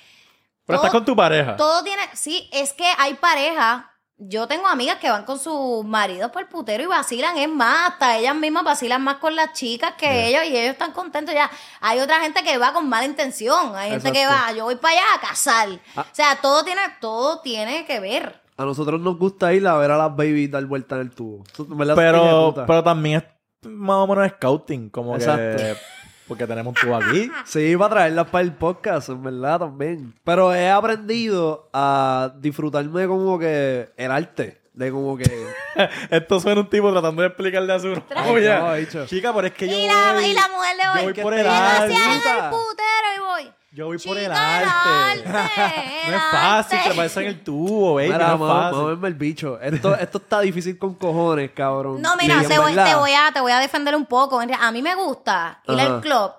Pero 0.66 0.76
estás 0.76 0.90
Todo- 0.92 1.00
con 1.00 1.04
tu 1.06 1.16
pareja. 1.16 1.56
Todo 1.56 1.82
tiene, 1.82 2.02
sí, 2.14 2.48
es 2.52 2.72
que 2.72 2.86
hay 2.98 3.14
parejas. 3.14 3.84
Yo 4.22 4.46
tengo 4.46 4.68
amigas 4.68 4.98
que 4.98 5.08
van 5.08 5.24
con 5.24 5.38
sus 5.38 5.82
maridos 5.82 6.30
por 6.30 6.42
el 6.42 6.48
putero 6.48 6.82
y 6.82 6.86
vacilan, 6.86 7.38
es 7.38 7.48
más, 7.48 7.92
hasta 7.92 8.18
ellas 8.18 8.36
mismas 8.36 8.64
vacilan 8.64 9.02
más 9.02 9.16
con 9.16 9.34
las 9.34 9.54
chicas 9.54 9.94
que 9.96 10.28
ellos 10.28 10.42
y 10.44 10.58
ellos 10.58 10.72
están 10.72 10.92
contentos 10.92 11.34
ya. 11.34 11.50
Hay 11.80 12.00
otra 12.00 12.20
gente 12.20 12.42
que 12.42 12.58
va 12.58 12.74
con 12.74 12.86
mala 12.86 13.06
intención, 13.06 13.74
hay 13.74 13.92
gente 13.92 14.12
que 14.12 14.26
va, 14.26 14.52
yo 14.52 14.64
voy 14.64 14.76
para 14.76 14.92
allá 14.92 15.04
a 15.16 15.20
casar. 15.26 15.68
Ah. 15.96 16.02
O 16.02 16.14
sea, 16.14 16.38
todo 16.42 16.62
tiene, 16.64 16.82
todo 17.00 17.40
tiene 17.40 17.86
que 17.86 17.98
ver. 17.98 18.42
A 18.58 18.66
nosotros 18.66 19.00
nos 19.00 19.16
gusta 19.16 19.54
ir 19.54 19.66
a 19.66 19.78
ver 19.78 19.90
a 19.90 19.96
las 19.96 20.14
babies 20.14 20.50
dar 20.50 20.66
vuelta 20.66 20.96
en 20.96 21.00
el 21.00 21.10
tubo. 21.12 21.42
Pero, 21.96 22.54
pero 22.66 22.84
también 22.84 23.24
es 23.62 23.70
más 23.70 23.96
o 23.96 24.06
menos 24.06 24.30
scouting. 24.32 24.90
Como 24.90 25.16
Exacto. 25.16 25.56
que. 25.56 25.76
Porque 26.30 26.46
tenemos 26.46 26.74
tubo 26.74 26.94
aquí. 26.96 27.28
Sí, 27.44 27.76
para 27.76 27.90
traerlas 27.90 28.28
para 28.30 28.42
el 28.44 28.52
podcast, 28.54 29.08
en 29.08 29.22
verdad, 29.22 29.58
también. 29.58 30.14
Pero 30.24 30.54
he 30.54 30.70
aprendido 30.70 31.68
a 31.72 32.32
disfrutarme 32.38 33.06
como 33.08 33.36
que 33.38 33.90
el 33.96 34.10
arte. 34.12 34.60
De 34.72 34.92
como 34.92 35.16
que... 35.18 35.24
Esto 36.10 36.38
suena 36.38 36.60
un 36.60 36.70
tipo 36.70 36.90
tratando 36.92 37.22
de 37.22 37.28
explicarle 37.28 37.72
a 37.72 37.80
su 37.80 37.88
novia. 38.14 38.60
No. 38.60 39.06
Chica, 39.06 39.34
pero 39.34 39.48
es 39.48 39.52
que 39.54 39.68
yo 39.68 39.76
Y 39.76 39.86
la, 39.88 40.12
voy... 40.14 40.24
y 40.24 40.32
la 40.34 40.48
mujer 40.48 40.76
de 40.76 40.82
yo 40.82 40.92
hoy. 41.06 41.12
voy 41.12 41.22
por 41.22 41.34
el 41.34 41.46
arte. 41.48 41.94
al 41.96 42.50
putero 42.50 43.08
y 43.16 43.20
voy. 43.20 43.52
Yo 43.72 43.86
voy 43.86 43.98
por 43.98 44.18
el 44.18 44.32
arte. 44.32 45.22
No 45.30 46.08
el 46.08 46.14
es 46.14 46.22
fácil, 46.30 46.78
arte. 46.78 46.90
te 46.90 46.96
parece 46.96 47.20
en 47.20 47.26
el 47.28 47.44
tubo, 47.44 47.94
baby. 47.94 48.08
Mira, 48.08 48.18
no 48.18 48.24
es 48.34 48.40
vamos, 48.40 48.48
fácil. 48.48 48.70
vamos 48.72 48.80
a 48.84 48.88
verme 48.88 49.08
el 49.08 49.14
bicho. 49.14 49.60
Esto, 49.60 49.94
esto 50.00 50.18
está 50.18 50.40
difícil 50.40 50.78
con 50.78 50.94
cojones, 50.94 51.50
cabrón. 51.52 52.00
No, 52.02 52.16
mira, 52.16 52.42
te 52.42 52.58
voy, 52.58 52.74
verdad- 52.74 52.90
te, 52.90 52.94
voy 52.96 53.12
a, 53.12 53.30
te 53.32 53.40
voy 53.40 53.52
a 53.52 53.58
defender 53.60 53.94
un 53.94 54.06
poco. 54.06 54.40
A 54.40 54.70
mí 54.72 54.82
me 54.82 54.94
gusta 54.96 55.60
ir 55.68 55.78
Ajá. 55.78 55.94
al 55.94 56.00
club. 56.00 56.32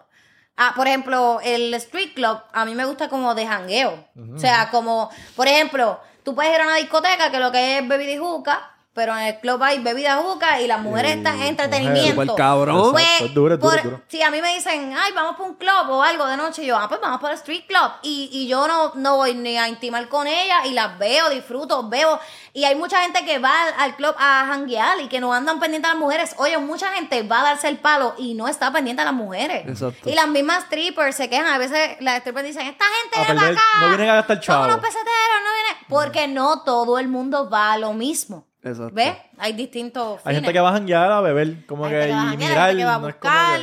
Ah, 0.58 0.74
por 0.76 0.88
ejemplo, 0.88 1.40
el 1.44 1.74
street 1.76 2.14
club, 2.16 2.38
a 2.52 2.66
mí 2.66 2.76
me 2.76 2.86
gusta 2.86 3.08
como 3.08 3.34
de 3.34 3.48
jangueo. 3.48 4.06
O 4.36 4.38
sea, 4.38 4.70
como, 4.70 5.10
por 5.36 5.48
ejemplo, 5.48 6.00
tú 6.24 6.36
puedes 6.36 6.54
ir 6.54 6.60
a 6.62 6.66
una 6.66 6.76
discoteca 6.76 7.32
que 7.32 7.40
lo 7.40 7.52
que 7.52 7.78
es 7.80 7.88
bebida 7.88 8.12
y 8.12 8.18
juca, 8.18 8.72
pero 8.94 9.18
en 9.18 9.24
el 9.28 9.40
club 9.40 9.64
hay 9.64 9.80
bebida 9.80 10.18
juca 10.18 10.60
y 10.60 10.68
las 10.68 10.82
mujeres 10.82 11.16
están 11.18 11.36
en 11.42 11.48
entretenimiento. 11.48 12.22
Súper 12.24 12.36
cabrón. 12.36 12.92
Pues, 12.92 13.04
Exacto, 13.06 13.26
es 13.26 13.34
duro, 13.34 13.54
es 13.56 13.60
duro, 13.60 13.70
por- 13.72 13.78
es 13.80 13.84
duro. 13.86 14.02
Si 14.10 14.22
a 14.22 14.30
mí 14.32 14.42
me 14.42 14.54
dicen, 14.54 14.94
ay, 14.98 15.14
vamos 15.14 15.38
para 15.38 15.50
un 15.50 15.56
club 15.56 15.90
o 15.90 16.04
algo 16.04 16.26
de 16.28 16.36
noche, 16.36 16.66
yo, 16.66 16.78
ah, 16.78 16.90
pues 16.90 17.00
vamos 17.00 17.22
para 17.22 17.34
el 17.34 17.40
street 17.40 17.64
club. 17.68 17.90
Y, 18.04 18.30
y 18.34 18.48
yo 18.48 18.68
no, 18.68 18.92
no 18.96 19.16
voy 19.16 19.34
ni 19.34 19.58
a 19.58 19.70
intimar 19.70 20.10
con 20.10 20.28
ellas 20.28 20.66
y 20.66 20.72
las 20.72 20.98
veo, 21.00 21.30
disfruto, 21.30 21.88
veo. 21.88 22.20
Y 22.54 22.66
hay 22.66 22.76
mucha 22.76 23.02
gente 23.02 23.24
que 23.24 23.40
va 23.40 23.52
al, 23.64 23.74
al 23.78 23.96
club 23.96 24.14
a 24.20 24.44
janguear 24.48 25.00
y 25.00 25.08
que 25.08 25.22
no 25.22 25.34
andan 25.34 25.60
pendientes 25.62 25.90
a 25.90 25.94
las 25.94 26.00
mujeres. 26.02 26.36
Oye, 26.38 26.58
mucha 26.58 26.92
gente 26.92 27.24
va 27.24 27.40
a 27.40 27.44
darse 27.44 27.70
el 27.70 27.78
palo 27.78 28.14
y 28.18 28.34
no 28.34 28.50
está 28.50 28.74
pendiente 28.74 29.02
a 29.02 29.06
las 29.06 29.14
mujeres. 29.14 29.66
Exacto. 29.70 30.10
Y 30.10 30.14
las 30.16 30.28
mismas 30.28 30.66
strippers 30.66 31.16
se 31.16 31.30
quejan. 31.30 31.48
A 31.48 31.58
veces 31.58 31.96
las 32.02 32.20
strippers 32.20 32.46
dicen, 32.48 32.68
esta 32.68 32.84
gente 33.02 33.20
A 33.20 33.24
viene 33.34 33.40
perder- 33.40 33.56
para 33.56 33.68
acá. 33.70 33.80
no 33.80 33.88
vienen 33.88 34.10
a 34.10 34.16
gastar 34.16 34.36
Son 34.38 34.44
chavo". 34.44 34.64
unos 34.66 34.80
peseteros, 34.80 35.06
no 35.46 35.54
vienen. 35.54 35.86
Porque 35.88 36.28
no 36.28 36.64
todo 36.64 37.00
el 37.00 37.08
mundo 37.08 37.50
va 37.50 37.72
a 37.72 37.78
lo 37.78 37.94
mismo. 37.94 38.46
Exacto. 38.64 38.94
¿Ves? 38.94 39.14
Hay 39.38 39.54
distintos 39.54 40.20
Hay 40.24 40.36
gente 40.36 40.50
fines. 40.50 40.54
que 40.54 40.60
va 40.60 40.70
a 40.70 40.74
janguear 40.74 41.12
a 41.12 41.22
beber, 41.22 41.66
como 41.66 41.86
Hay 41.86 41.92
que 41.92 41.98
gente 42.02 42.10
que 42.12 42.16
va 42.16 42.24
y 42.24 42.30
hay 42.32 42.38
mirar. 42.38 42.68
gente 42.68 42.78
que 42.80 42.86
va 42.86 42.96
a 42.96 43.00
no 43.00 43.08
es 43.10 43.16
como 43.16 43.34
buscar 43.34 43.60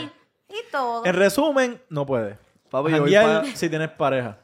que- 0.48 0.54
y 0.56 0.72
todo. 0.72 1.04
En 1.06 1.14
resumen, 1.14 1.82
no 1.88 2.06
puede. 2.06 2.38
Papi, 2.70 2.90
yo 2.92 3.00
voy 3.02 3.12
Janguear 3.14 3.42
pa- 3.42 3.56
si 3.56 3.68
tienes 3.68 3.90
pareja. 3.90 4.38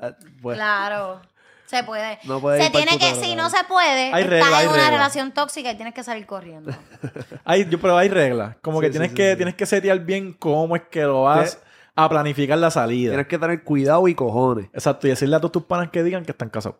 Eh, 0.00 0.12
bueno, 0.40 0.56
Claro. 0.58 1.20
Se 1.66 1.84
puede. 1.84 2.18
No 2.24 2.40
puede 2.40 2.62
se 2.62 2.70
tiene 2.70 2.96
que, 2.98 3.14
si 3.16 3.36
no 3.36 3.50
se 3.50 3.62
puede, 3.64 4.10
Hay 4.14 4.22
estás 4.22 4.42
hay 4.54 4.64
en 4.64 4.68
una 4.70 4.76
regla. 4.84 4.90
relación 4.90 5.32
tóxica 5.32 5.70
y 5.70 5.74
tienes 5.76 5.92
que 5.92 6.02
salir 6.02 6.24
corriendo. 6.24 6.70
Hay, 7.44 7.68
yo, 7.68 7.78
pero 7.78 7.98
hay 7.98 8.08
reglas. 8.08 8.56
Como 8.62 8.78
Sí, 8.80 8.86
que 8.86 8.90
tienes 8.90 9.10
sí, 9.10 9.14
que 9.14 9.30
sí. 9.32 9.36
tienes 9.36 9.54
que 9.54 9.66
setear 9.66 9.98
bien 10.00 10.32
cómo 10.32 10.76
es 10.76 10.82
que 10.90 11.02
lo 11.02 11.24
vas 11.24 11.56
¿Qué? 11.56 11.62
a 11.96 12.08
planificar 12.08 12.56
la 12.56 12.70
salida. 12.70 13.10
Tienes 13.10 13.26
que 13.26 13.36
tener 13.38 13.64
cuidado 13.64 14.08
y 14.08 14.14
cojones. 14.14 14.70
Exacto, 14.72 15.06
y 15.08 15.10
decirle 15.10 15.36
a 15.36 15.40
todos 15.40 15.52
tus 15.52 15.64
panas 15.64 15.90
que 15.90 16.02
digan 16.02 16.24
que 16.24 16.30
están 16.32 16.48
casados. 16.48 16.78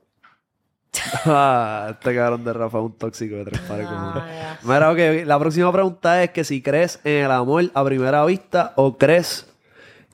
Ah, 1.27 1.89
este 1.91 2.15
cabrón 2.15 2.45
de 2.45 2.53
Rafa 2.53 2.79
es 2.79 2.85
un 2.85 2.93
tóxico 2.99 3.37
de 3.37 3.45
tres 3.45 3.61
pares 3.63 3.89
de 3.89 3.95
No, 3.97 4.13
cojones. 4.13 4.35
ya. 4.41 4.59
Mira, 4.63 4.91
ok, 4.91 5.27
la 5.27 5.39
próxima 5.39 5.73
pregunta 5.73 6.23
es 6.23 6.31
que 6.31 6.45
si 6.45 6.63
crees 6.63 7.01
en 7.05 7.25
el 7.25 7.31
amor 7.31 7.65
a 7.75 7.85
primera 7.85 8.25
vista 8.25 8.73
o 8.77 8.97
crees 8.99 9.47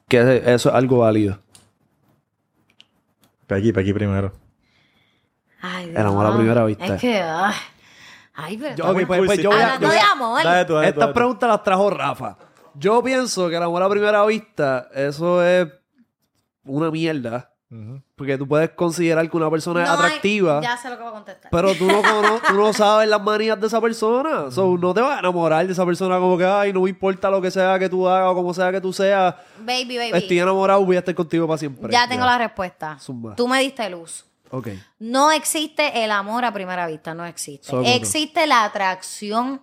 que 0.09 0.43
eso 0.47 0.69
es 0.69 0.75
algo 0.75 0.99
válido. 0.99 1.39
Aquí, 3.49 3.73
aquí 3.77 3.93
primero. 3.93 4.33
Ay, 5.61 5.91
El 5.95 6.07
amor 6.07 6.27
a 6.27 6.37
primera 6.37 6.65
vista. 6.65 6.95
Es 6.95 7.01
que, 7.01 7.21
ay, 7.21 7.55
ay 8.35 8.57
pero... 8.59 8.75
Yo- 8.77 8.91
ok, 8.91 9.07
pues- 9.07 9.23
pues 9.27 9.39
yo 9.43 9.51
voy 9.51 9.61
a- 9.61 9.75
Hablando 9.75 9.81
yo 9.83 9.89
voy 9.89 9.97
de 9.97 10.03
amor. 10.03 10.43
Dale 10.45 10.65
tú, 10.65 10.75
dale 10.75 10.87
tú, 10.87 10.89
Estas 10.91 11.01
dale 11.01 11.15
preguntas 11.15 11.49
las 11.49 11.63
trajo 11.63 11.91
Rafa. 11.91 12.37
Yo 12.75 13.03
pienso 13.03 13.49
que 13.49 13.57
el 13.57 13.63
amor 13.63 13.83
a 13.83 13.89
primera 13.89 14.25
vista, 14.27 14.89
eso 14.95 15.43
es 15.45 15.69
una 16.65 16.91
mierda. 16.91 17.51
Porque 18.17 18.39
tú 18.39 18.47
puedes 18.47 18.71
considerar 18.71 19.29
que 19.29 19.37
una 19.37 19.51
persona 19.51 19.83
es 19.83 19.89
hay- 19.89 19.95
atractiva, 19.97 20.61
Ya 20.63 20.77
sé 20.77 20.89
lo 20.91 20.97
que 20.97 21.03
voy 21.03 21.11
a 21.11 21.15
contestar. 21.15 21.51
pero 21.51 21.75
tú 21.75 21.87
no, 21.87 22.03
cono- 22.03 22.41
tú 22.49 22.55
no 22.55 22.73
sabes 22.73 23.09
las 23.09 23.21
manías 23.23 23.61
de 23.61 23.67
esa 23.67 23.81
persona. 23.81 24.51
So, 24.51 24.77
no 24.79 24.95
te 24.95 25.01
vas 25.01 25.17
a 25.17 25.19
enamorar 25.21 25.67
de 25.67 25.73
esa 25.73 25.85
persona 25.85 26.19
como 26.19 26.39
que, 26.39 26.45
ay, 26.45 26.73
no 26.73 26.83
me 26.83 26.91
importa 26.91 27.31
lo 27.31 27.41
que 27.43 27.51
sea 27.51 27.79
que 27.79 27.89
tú 27.89 28.09
hagas 28.09 28.31
o 28.31 28.35
como 28.35 28.55
sea 28.55 28.71
que 28.71 28.81
tú 28.81 28.93
seas. 28.93 29.35
baby, 29.59 29.97
baby. 29.99 30.11
Estoy 30.15 30.39
enamorado, 30.39 30.85
voy 30.85 30.97
a 30.97 31.01
estar 31.01 31.15
contigo 31.15 31.47
para 31.49 31.59
siempre. 31.59 31.91
ya 31.93 32.07
tengo 32.09 32.25
la 32.25 32.39
respuesta. 32.39 32.99
Zumba. 33.01 33.35
Tú 33.35 33.49
me 33.49 33.59
diste 33.61 33.89
luz. 33.91 34.25
Ok. 34.51 34.69
No 35.01 35.33
existe 35.33 36.05
el 36.05 36.13
amor 36.13 36.45
a 36.45 36.53
primera 36.53 36.87
vista, 36.87 37.13
no 37.15 37.25
existe. 37.27 37.73
No. 37.75 37.83
Existe 37.83 38.47
la 38.47 38.63
atracción 38.65 39.63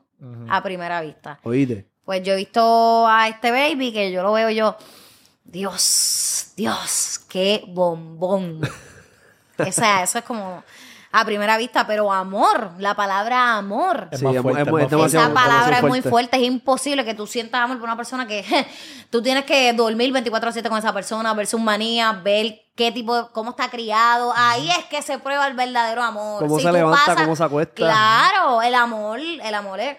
a 0.49 0.61
primera 0.61 1.01
vista. 1.01 1.39
Oíste. 1.43 1.87
Pues 2.03 2.23
yo 2.23 2.33
he 2.33 2.35
visto 2.35 3.07
a 3.07 3.27
este 3.29 3.51
baby 3.51 3.93
que 3.93 4.11
yo 4.11 4.21
lo 4.21 4.33
veo 4.33 4.49
yo, 4.49 4.75
Dios, 5.51 6.47
Dios, 6.55 7.19
qué 7.27 7.63
bombón. 7.67 8.61
o 9.57 9.71
sea, 9.71 10.03
eso 10.03 10.17
es 10.19 10.23
como 10.23 10.63
a 11.13 11.25
primera 11.25 11.57
vista, 11.57 11.85
pero 11.85 12.09
amor, 12.11 12.71
la 12.79 12.95
palabra 12.95 13.57
amor. 13.57 14.07
Es 14.11 14.19
Sí, 14.19 14.25
más 14.25 14.35
es, 14.35 14.41
fuerte, 14.41 14.61
es- 14.61 14.67
es 14.67 14.71
más 14.73 14.83
es 14.83 14.89
demasiado 14.91 15.25
Esa 15.25 15.33
palabra 15.33 15.77
es 15.79 15.83
muy 15.83 16.01
fuerte. 16.01 16.37
es 16.37 16.43
imposible 16.43 17.03
que 17.03 17.13
tú 17.13 17.27
sientas 17.27 17.59
amor 17.61 17.77
por 17.79 17.83
una 17.83 17.97
persona 17.97 18.25
que 18.25 18.45
tú 19.09 19.21
tienes 19.21 19.43
que 19.43 19.73
dormir 19.73 20.13
24/7 20.13 20.69
con 20.69 20.77
esa 20.77 20.93
persona, 20.93 21.33
ver 21.33 21.47
sus 21.47 21.59
manías, 21.59 22.23
ver 22.23 22.61
qué 22.77 22.93
tipo 22.93 23.13
de, 23.15 23.23
cómo 23.33 23.49
está 23.49 23.69
criado. 23.69 24.31
Ahí 24.33 24.69
es 24.69 24.85
que 24.85 25.01
se 25.01 25.19
prueba 25.19 25.45
el 25.47 25.53
verdadero 25.53 26.01
amor. 26.01 26.39
Cómo 26.39 26.59
se 26.61 26.71
levanta, 26.71 27.15
cómo 27.15 27.35
se 27.35 27.43
acuesta. 27.43 27.73
Claro, 27.75 28.61
el 28.61 28.73
amor, 28.73 29.19
el 29.19 29.53
amor 29.53 29.81
es 29.81 29.97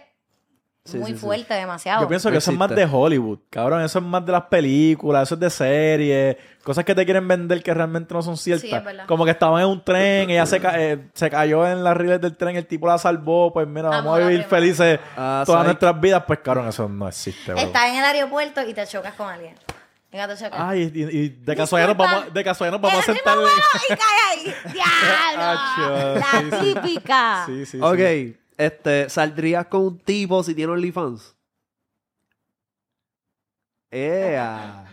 Sí, 0.84 0.98
muy 0.98 1.12
sí, 1.12 1.16
sí. 1.16 1.20
fuerte, 1.20 1.54
demasiado. 1.54 2.02
Yo 2.02 2.08
pienso 2.08 2.28
No 2.28 2.32
que 2.32 2.38
eso 2.38 2.50
es 2.50 2.56
más 2.58 2.68
de. 2.74 2.84
Hollywood, 2.90 3.38
cabrón. 3.50 3.82
Eso 3.82 4.00
es 4.00 4.04
más 4.04 4.26
de 4.26 4.32
las 4.32 4.42
películas, 4.46 5.28
eso 5.28 5.34
es 5.36 5.40
de 5.40 5.48
series, 5.50 6.36
cosas 6.64 6.84
que 6.84 6.92
te 6.92 7.04
quieren 7.04 7.28
vender 7.28 7.62
que 7.62 7.72
realmente 7.72 8.12
no 8.12 8.20
son 8.20 8.36
ciertas. 8.36 8.68
Sí, 8.68 8.74
es 8.74 8.84
verdad. 8.84 9.06
Como 9.06 9.24
que 9.24 9.30
estaban 9.30 9.62
en 9.62 9.68
un 9.68 9.84
tren, 9.84 10.28
ella 10.30 10.44
se, 10.44 10.58
ca- 10.60 10.80
eh, 10.80 11.08
se 11.14 11.30
cayó 11.30 11.64
en 11.68 11.84
las 11.84 11.96
riles 11.96 12.20
del 12.20 12.36
tren, 12.36 12.56
el 12.56 12.66
tipo 12.66 12.88
la 12.88 12.98
salvó, 12.98 13.52
pues 13.52 13.68
mira, 13.68 13.90
vamos 13.90 14.18
a 14.18 14.26
vivir 14.26 14.42
felices 14.42 14.98
Ah, 15.16 15.44
todas 15.46 15.64
nuestras 15.64 16.00
vidas. 16.00 16.24
Pues 16.26 16.40
cabrón, 16.40 16.66
eso 16.68 16.88
no 16.88 17.06
existe, 17.06 17.52
bro. 17.52 17.60
Estás 17.62 17.86
en 17.90 17.96
el 17.98 18.04
aeropuerto 18.04 18.60
y 18.68 18.74
te 18.74 18.84
chocas 18.84 19.14
con 19.14 19.28
alguien. 19.28 19.54
Venga, 20.10 20.26
te 20.28 20.34
chocas. 20.36 20.58
Ay, 20.60 20.90
y, 20.92 21.02
y 21.16 21.28
de 21.28 21.56
casualidad 21.56 21.88
nos 21.90 21.96
vamos, 21.96 22.34
de 22.34 22.42
casualidad 22.44 22.80
nos 22.80 22.90
vamos 22.90 23.08
a 23.08 23.12
sentar. 23.12 23.36
y 23.88 23.94
cae 23.94 23.98
ahí. 24.32 24.54
¡Diablo! 25.38 26.14
La 26.50 26.60
típica. 26.60 27.42
Sí, 27.46 27.66
sí, 27.66 27.78
sí. 27.78 27.80
Ok, 27.80 28.36
este, 28.56 29.08
¿saldrías 29.10 29.66
con 29.66 29.82
un 29.82 29.98
tipo 29.98 30.42
si 30.42 30.54
tiene 30.54 30.72
OnlyFans? 30.72 31.34
¡Ea! 33.90 34.84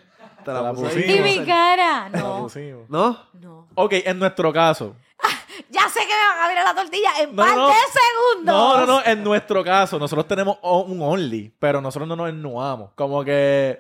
Te 0.44 0.52
la 0.52 0.72
puse 0.74 0.84
pusimos. 0.86 1.08
Y 1.10 1.12
ahí. 1.20 1.40
mi 1.40 1.46
cara. 1.46 2.10
La 2.10 2.20
No, 2.20 2.40
pusimos. 2.44 2.90
¿No? 2.90 3.18
no. 3.34 3.68
Ok, 3.76 3.94
en 4.06 4.20
nuestro 4.20 4.52
caso. 4.54 4.96
Ya 5.70 5.90
sé 5.90 6.00
que 6.00 6.08
me 6.08 6.14
van 6.30 6.40
a 6.40 6.46
abrir 6.46 6.64
la 6.64 6.74
tortilla 6.74 7.10
en 7.20 7.36
No, 7.36 7.44
par 7.44 7.56
no, 7.56 7.62
no. 7.64 7.68
de 7.68 7.74
segundos. 7.76 8.46
No, 8.56 8.78
no, 8.80 8.86
no, 8.86 9.06
en 9.06 9.24
nuestro 9.24 9.62
caso, 9.64 10.00
nosotros 10.00 10.26
tenemos 10.26 10.58
o- 10.62 10.84
un 10.84 11.02
only, 11.02 11.54
pero 11.60 11.82
nosotros 11.82 12.08
no 12.08 12.16
nos 12.16 12.30
ennuamos. 12.30 12.92
Como 12.96 13.24
que. 13.26 13.78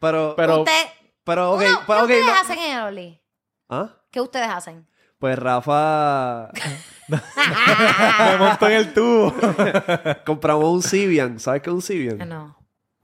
Pero, 0.00 0.34
Pero. 0.36 0.58
Usted, 0.60 0.86
Pero, 1.22 1.52
ok, 1.52 1.60
Uno, 1.60 1.80
pues, 1.86 1.98
¿Qué 1.98 2.02
ok, 2.04 2.10
ustedes 2.10 2.26
no- 2.26 2.32
hacen 2.34 2.58
en 2.58 2.76
el 2.78 2.82
Oli? 2.84 3.20
¿Ah? 3.68 3.88
¿Qué 4.10 4.20
ustedes 4.20 4.48
hacen? 4.48 4.86
Pues 5.20 5.38
Rafa... 5.38 6.50
Me 7.08 8.36
monto 8.38 8.66
en 8.68 8.72
el 8.72 8.92
tubo. 8.94 9.34
compramos 10.24 10.72
un 10.72 10.82
Sibian. 10.82 11.38
¿Sabes 11.38 11.60
qué 11.60 11.68
es 11.68 11.74
un 11.74 11.82
Sibian? 11.82 12.28
No. 12.28 12.59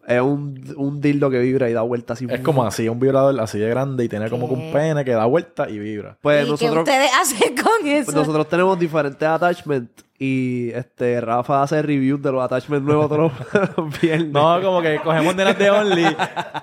Es 0.07 0.21
un, 0.21 0.63
un 0.77 1.01
dildo 1.01 1.29
que 1.31 1.41
vibra 1.41 1.69
y 1.69 1.73
da 1.73 1.83
vueltas 1.83 2.19
así. 2.19 2.27
es 2.31 2.41
como 2.41 2.65
así, 2.65 2.89
un 2.89 3.01
vibrador 3.01 3.39
así 3.41 3.59
de 3.59 3.69
grande 3.69 4.05
y 4.05 4.09
tiene 4.09 4.31
como 4.31 4.47
que 4.49 4.55
un 4.55 4.73
pene 4.73 5.05
que 5.05 5.11
da 5.13 5.25
vuelta 5.27 5.69
y 5.69 5.79
vibra. 5.81 6.17
Pues 6.21 6.47
¿Y 6.47 6.51
nosotros... 6.51 6.73
qué 6.85 6.91
ustedes 6.93 7.11
hacen 7.21 7.55
con 7.57 7.89
eso? 7.89 8.05
Pues 8.07 8.17
nosotros 8.17 8.49
tenemos 8.49 8.79
diferentes 8.79 9.27
attachments 9.27 10.05
y 10.19 10.71
este 10.71 11.21
Rafa 11.21 11.63
hace 11.63 11.83
reviews 11.83 12.23
de 12.23 12.33
los 12.33 12.43
attachments 12.43 12.87
nuevos 12.87 13.09
todos 13.09 13.33
los 13.77 14.01
viernes. 14.01 14.31
No, 14.33 14.63
como 14.63 14.81
que 14.81 14.99
cogemos 15.01 15.35
nenas 15.37 15.59
de 15.59 15.71
Only, 15.71 16.17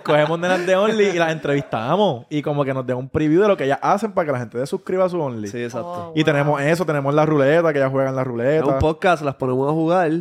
cogemos 0.04 0.40
nenas 0.40 0.66
de 0.66 0.76
Only 0.76 1.04
y 1.10 1.14
las 1.20 1.32
entrevistamos. 1.32 2.26
Y 2.30 2.42
como 2.42 2.64
que 2.66 2.74
nos 2.74 2.86
den 2.88 2.98
un 2.98 3.10
preview 3.10 3.42
de 3.42 3.48
lo 3.50 3.58
que 3.58 3.66
ellas 3.66 3.80
hacen 3.82 4.14
para 4.14 4.26
que 4.26 4.32
la 4.32 4.40
gente 4.40 4.58
se 4.58 4.66
suscriba 4.68 5.06
a 5.06 5.10
su 5.10 5.20
Only. 5.20 5.50
Sí, 5.50 5.62
exacto. 5.64 5.88
Oh, 5.92 6.12
Y 6.16 6.20
wow. 6.22 6.26
tenemos 6.26 6.62
eso, 6.62 6.86
tenemos 6.86 7.14
la 7.14 7.26
ruleta, 7.26 7.72
que 7.74 7.80
ellas 7.80 7.92
juegan 7.92 8.16
la 8.16 8.24
ruleta. 8.24 8.66
un 8.66 8.80
podcast, 8.80 9.22
las 9.22 9.36
ponemos 9.36 9.70
a 9.70 9.74
jugar 9.74 10.12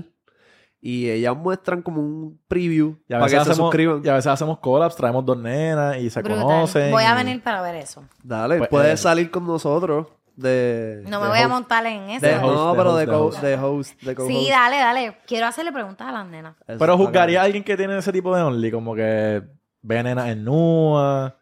y 0.85 1.09
ellas 1.09 1.37
muestran 1.37 1.81
como 1.81 2.01
un 2.03 2.41
preview 2.49 2.97
Y 3.09 3.15
a, 3.15 3.17
para 3.21 3.25
veces 3.27 3.39
que 3.39 3.45
se 3.45 3.51
hacemos, 3.53 3.69
suscriban. 3.71 4.03
y 4.05 4.09
a 4.09 4.15
veces 4.15 4.27
hacemos 4.33 4.59
collabs, 4.59 4.97
traemos 4.97 5.25
dos 5.25 5.39
nenas 5.39 5.97
y 5.99 6.11
se 6.11 6.21
Brutal. 6.21 6.43
conocen. 6.43 6.91
Voy 6.91 7.05
a 7.05 7.15
venir 7.15 7.41
para 7.43 7.63
ver 7.63 7.77
eso. 7.77 8.03
Dale, 8.23 8.59
Pues, 8.59 8.69
puedes 8.69 8.95
eh, 8.95 9.03
salir 9.03 9.31
con 9.31 9.47
nosotros 9.47 10.09
de... 10.35 11.05
No 11.07 11.21
me 11.21 11.27
de 11.27 11.31
voy 11.33 11.39
a 11.41 11.47
montar 11.49 11.87
en 11.87 12.11
eso. 12.11 12.27
De- 12.27 12.33
De 12.33 12.39
host, 12.39 12.55
no, 12.55 12.73
de 12.73 12.77
pero 12.77 12.91
host, 12.91 12.99
de, 13.09 13.15
host. 13.15 13.43
de 13.43 13.55
host, 13.59 14.03
de. 14.03 14.27
Sí, 14.27 14.49
dale, 14.51 14.77
dale. 14.79 15.19
Quiero 15.27 15.47
hacerle 15.47 15.71
preguntas 15.73 16.09
a 16.09 16.13
las 16.13 16.27
nenas. 16.27 16.57
Eso 16.67 16.79
Pero 16.79 16.99
juzgaría 16.99 17.41
a 17.43 17.45
alguien 17.45 17.63
que 17.63 17.77
tiene 17.77 17.97
ese 17.99 18.11
tipo 18.13 18.35
de 18.35 18.43
Only, 18.43 18.71
como 18.73 18.95
que 18.97 19.43
ve 19.83 20.03
nenas 20.03 20.29
en 20.31 20.43
nua, 20.45 21.37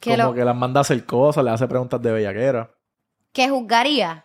Que, 0.00 0.12
como 0.16 0.28
lo, 0.28 0.34
que 0.34 0.44
las 0.44 0.56
manda 0.56 0.80
a 0.80 0.82
hacer 0.82 1.04
cosas, 1.04 1.44
le 1.44 1.50
hace 1.50 1.66
preguntas 1.68 2.00
de 2.00 2.12
bellaquera. 2.12 2.70
que 3.32 3.48
juzgaría. 3.50 4.24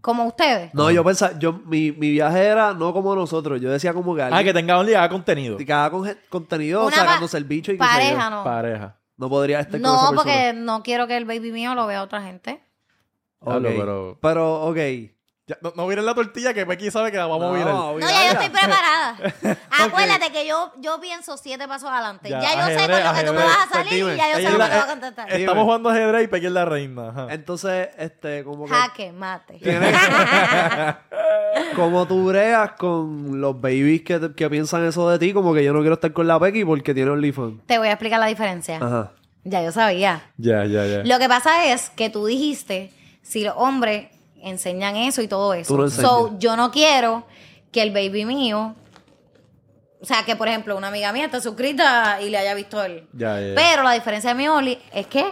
Como 0.00 0.24
ustedes. 0.26 0.72
No, 0.74 0.90
yo 0.90 1.02
pensaba, 1.04 1.38
yo, 1.38 1.52
mi, 1.52 1.90
mi 1.92 2.10
viaje 2.10 2.44
era 2.44 2.74
no 2.74 2.92
como 2.92 3.14
nosotros, 3.14 3.60
yo 3.60 3.70
decía 3.70 3.92
como 3.94 4.14
que 4.14 4.22
Ah, 4.22 4.44
que 4.44 4.52
tenga 4.52 4.82
y 4.84 4.94
haga 4.94 5.08
contenido. 5.08 5.56
que 5.56 5.72
haga 5.72 5.90
con- 5.90 6.16
contenido 6.28 6.86
Una 6.86 6.96
sacándose 6.96 7.36
el 7.38 7.44
bicho 7.44 7.72
y 7.72 7.78
que 7.78 7.84
sé 7.84 7.90
yo. 7.90 7.96
Pareja, 7.96 8.30
no. 8.30 8.44
Pareja. 8.44 8.96
No 9.16 9.28
podría 9.28 9.60
estar 9.60 9.72
con 9.80 9.82
No, 9.82 9.94
esa 9.96 10.12
porque 10.14 10.52
no 10.54 10.82
quiero 10.82 11.06
que 11.06 11.16
el 11.16 11.24
baby 11.24 11.52
mío 11.52 11.74
lo 11.74 11.86
vea 11.86 12.02
otra 12.02 12.22
gente. 12.22 12.62
Pero- 13.44 14.18
Pero, 14.20 14.62
ok. 14.64 14.78
Ya, 15.46 15.58
no, 15.60 15.74
no 15.76 15.86
miren 15.86 16.06
la 16.06 16.14
tortilla 16.14 16.54
que 16.54 16.64
Becky 16.64 16.90
sabe 16.90 17.10
que 17.12 17.18
la 17.18 17.26
vamos 17.26 17.54
a 17.54 17.58
virar. 17.58 17.74
No, 17.74 17.98
ya 17.98 18.06
yo 18.08 18.30
estoy 18.32 18.48
preparada. 18.48 19.58
Acuérdate 19.84 20.32
que 20.32 20.46
yo, 20.46 20.72
yo 20.80 20.98
pienso 21.02 21.36
siete 21.36 21.68
pasos 21.68 21.90
adelante. 21.90 22.30
Ya, 22.30 22.40
Ya, 22.40 22.54
yo 22.60 22.66
sé 22.66 22.76
ajedrez, 22.76 23.00
con 23.04 23.08
lo 23.08 23.14
que 23.20 23.26
tú 23.26 23.32
me 23.34 23.38
ajedrez. 23.40 23.44
vas 23.44 23.56
a 23.56 23.68
Pues 23.70 23.84
salir 23.84 23.92
dime, 24.06 24.14
y 24.14 24.16
ya 24.16 24.32
yo 24.32 24.38
ella 24.38 24.48
sé 24.48 24.54
es 24.54 24.58
lo 24.58 24.64
que 24.64 24.70
te 24.70 24.76
voy 24.76 24.84
a 24.84 24.86
contestar. 24.86 25.32
eh, 25.32 25.36
Estamos 25.40 25.64
jugando 25.64 25.88
ajedrez 25.90 26.24
y 26.24 26.26
Becky 26.28 26.46
es 26.46 26.52
la 26.52 26.64
reina. 26.64 27.08
Ajá. 27.10 27.26
Entonces, 27.30 27.88
este, 27.98 28.42
como 28.42 28.64
que... 28.64 28.72
Jaque, 28.72 29.12
mate. 29.12 29.60
como 31.76 32.06
tú 32.06 32.26
bregas 32.26 32.72
con 32.72 33.40
los 33.40 33.60
babies 33.60 34.02
que, 34.02 34.18
te- 34.18 34.34
que 34.34 34.50
piensan 34.50 34.84
eso 34.86 35.08
de 35.10 35.18
ti, 35.18 35.32
como 35.32 35.54
que 35.54 35.64
yo 35.64 35.72
no 35.72 35.80
quiero 35.80 35.94
estar 35.94 36.12
con 36.12 36.26
la 36.26 36.38
Becky 36.38 36.64
porque 36.64 36.94
tiene 36.94 37.10
OnlyFans. 37.10 37.66
Te 37.66 37.78
voy 37.78 37.88
a 37.88 37.92
explicar 37.92 38.20
la 38.20 38.26
diferencia. 38.26 38.76
Ajá. 38.78 39.12
Ya 39.44 39.62
yo 39.62 39.72
sabía. 39.72 40.22
Ya, 40.38 40.64
ya, 40.64 40.86
ya. 40.86 41.02
Lo 41.04 41.18
que 41.18 41.28
pasa 41.28 41.66
es 41.66 41.90
que 41.90 42.08
tú 42.08 42.24
dijiste, 42.26 42.92
si 43.22 43.44
los 43.44 43.54
hombres 43.58 44.08
enseñan 44.44 44.96
eso 44.96 45.22
y 45.22 45.28
todo 45.28 45.54
eso. 45.54 45.88
So, 45.90 46.38
yo 46.38 46.56
no 46.56 46.70
quiero 46.70 47.24
que 47.72 47.82
el 47.82 47.90
baby 47.90 48.24
mío, 48.24 48.74
o 50.00 50.04
sea, 50.06 50.24
que 50.24 50.36
por 50.36 50.48
ejemplo 50.48 50.76
una 50.76 50.88
amiga 50.88 51.12
mía 51.12 51.24
está 51.26 51.40
suscrita 51.40 52.20
y 52.20 52.30
le 52.30 52.38
haya 52.38 52.54
visto 52.54 52.82
él. 52.82 53.08
Ya, 53.12 53.40
ya, 53.40 53.48
ya. 53.48 53.54
Pero 53.54 53.82
la 53.82 53.92
diferencia 53.92 54.30
de 54.30 54.34
mi 54.36 54.48
Oli 54.48 54.78
es 54.92 55.06
que 55.06 55.24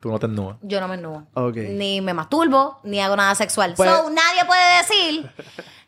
Tú 0.00 0.10
no 0.10 0.18
te 0.18 0.26
ennúas. 0.26 0.56
yo 0.62 0.80
no 0.80 0.88
me 0.88 0.94
ennubo. 0.94 1.26
Ok. 1.34 1.56
Ni 1.56 2.00
me 2.00 2.14
masturbo, 2.14 2.80
ni 2.84 3.00
hago 3.00 3.16
nada 3.16 3.34
sexual. 3.34 3.74
Pues- 3.76 3.90
so, 3.90 4.10
nadie 4.10 4.44
puede 4.46 4.78
decir, 4.78 5.30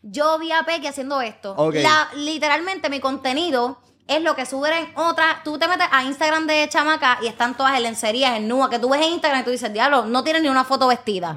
yo 0.02 0.38
vi 0.38 0.52
a 0.52 0.64
Peque 0.64 0.88
haciendo 0.88 1.20
esto. 1.20 1.54
Ok. 1.56 1.74
La- 1.76 2.08
literalmente 2.16 2.90
mi 2.90 3.00
contenido 3.00 3.78
es 4.16 4.22
lo 4.22 4.34
que 4.34 4.46
suben 4.46 4.72
en 4.72 4.92
otra. 4.96 5.40
Tú 5.44 5.58
te 5.58 5.68
metes 5.68 5.86
a 5.90 6.04
Instagram 6.04 6.46
de 6.46 6.68
chamaca 6.68 7.18
y 7.22 7.26
están 7.26 7.56
todas 7.56 7.76
en 7.76 7.82
lencerías, 7.82 8.36
en 8.36 8.48
nua, 8.48 8.70
que 8.70 8.78
tú 8.78 8.88
ves 8.88 9.02
en 9.02 9.12
Instagram 9.12 9.40
y 9.40 9.44
tú 9.44 9.50
dices, 9.50 9.72
diablo, 9.72 10.04
no 10.04 10.24
tienes 10.24 10.42
ni 10.42 10.48
una 10.48 10.64
foto 10.64 10.88
vestida. 10.88 11.36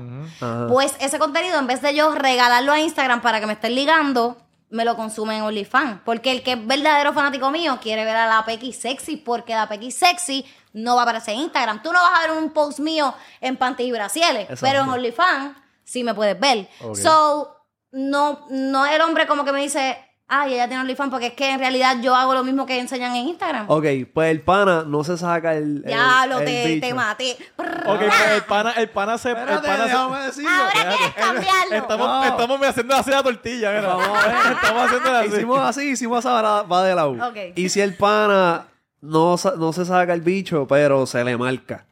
Pues 0.70 0.96
ese 1.00 1.20
contenido, 1.20 1.60
en 1.60 1.68
vez 1.68 1.82
de 1.82 1.96
yo 1.96 2.14
regalarlo 2.14 2.72
a 2.72 2.80
Instagram 2.80 3.22
para 3.22 3.40
que 3.40 3.48
me 3.48 3.54
estén 3.54 3.76
ligando, 3.76 4.38
me 4.70 4.86
lo 4.86 4.96
consumen 4.96 5.38
en 5.38 5.44
OnlyFans. 5.44 6.02
Porque 6.04 6.32
el 6.32 6.44
que 6.44 6.54
es 6.54 6.68
verdadero 6.68 7.14
fanático 7.14 7.50
mío 7.52 7.80
quiere 7.82 8.06
ver 8.06 8.16
a 8.16 8.28
la 8.28 8.46
Pequi 8.46 8.74
sexy, 8.74 9.18
porque 9.18 9.54
la 9.56 9.68
Pequi 9.68 9.92
sexy 9.92 10.46
no 10.74 10.96
va 10.96 11.02
a 11.02 11.04
aparecer 11.04 11.36
en 11.36 11.42
Instagram. 11.42 11.82
Tú 11.82 11.94
no 11.94 12.00
vas 12.02 12.20
a 12.20 12.28
ver 12.28 12.38
un 12.38 12.52
post 12.52 12.80
mío 12.80 13.14
en 13.42 13.58
panty 13.58 13.84
y 13.84 13.92
brasieles, 13.92 14.48
pero 14.60 14.82
en 14.82 14.90
OnlyFans 14.90 15.56
sí 15.84 16.04
me 16.04 16.14
puedes 16.14 16.40
ver. 16.40 16.68
So, 16.96 17.56
no, 17.92 18.46
no 18.50 18.86
el 18.86 19.00
hombre 19.02 19.26
como 19.26 19.46
que 19.46 19.54
me 19.54 19.62
dice, 19.62 20.05
ay, 20.28 20.54
ella 20.56 20.68
tiene 20.68 20.82
OnlyFans, 20.82 21.12
porque 21.12 21.28
es 21.28 21.34
que 21.34 21.50
en 21.52 21.60
realidad 21.60 21.98
yo 22.02 22.16
hago 22.16 22.34
lo 22.34 22.44
mismo 22.44 22.66
que 22.66 22.80
enseñan 22.80 23.16
en 23.16 23.28
Instagram. 23.28 23.66
Ok, 23.70 23.86
pues 24.14 24.32
el 24.32 24.42
pana 24.42 24.84
no 24.86 25.04
se 25.04 25.18
saca 25.18 25.54
el. 25.56 25.78
el- 25.78 25.84
Diablo, 25.84 26.40
el 26.40 26.46
te, 26.46 26.68
bicho. 26.68 26.88
te 26.88 26.94
maté. 26.94 27.38
Ok, 27.58 28.00
pues 28.00 28.32
el 28.36 28.42
pana, 28.44 28.72
el 28.72 28.90
pana 28.90 29.18
se. 29.18 29.32
el 29.32 29.38
Espérate, 29.38 29.68
pana 29.68 29.84
se- 30.32 30.42
déjame. 30.42 30.50
Ahora 30.50 30.72
quieres 30.72 31.14
cambiarlo. 31.16 31.76
Estamos, 31.76 32.08
No. 32.08 32.24
estamos 32.24 32.62
haciendo 32.68 32.96
así 32.96 33.10
la 33.12 33.24
tortilla, 33.24 33.72
mira. 33.72 33.88
Vamos 33.96 34.08
a 34.18 34.28
ver. 34.28 34.36
Estamos 34.62 34.84
haciendo 34.86 35.12
así. 35.12 35.28
Hicimos 35.28 35.60
así, 35.60 35.90
hicimos 35.90 36.26
ahora 36.26 36.62
va 36.64 36.84
de 36.84 36.96
la 36.96 37.08
U. 37.08 37.22
Ok. 37.24 37.38
Y 37.56 37.70
si 37.70 37.82
el 37.82 37.96
pana 37.96 38.68
no, 39.02 39.38
sa- 39.38 39.54
no 39.58 39.72
se 39.74 39.86
saca 39.86 40.14
el 40.14 40.22
bicho, 40.22 40.66
pero 40.68 41.06
se 41.06 41.24
le 41.24 41.38
marca. 41.38 41.86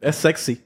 Es 0.00 0.16
sexy. 0.16 0.64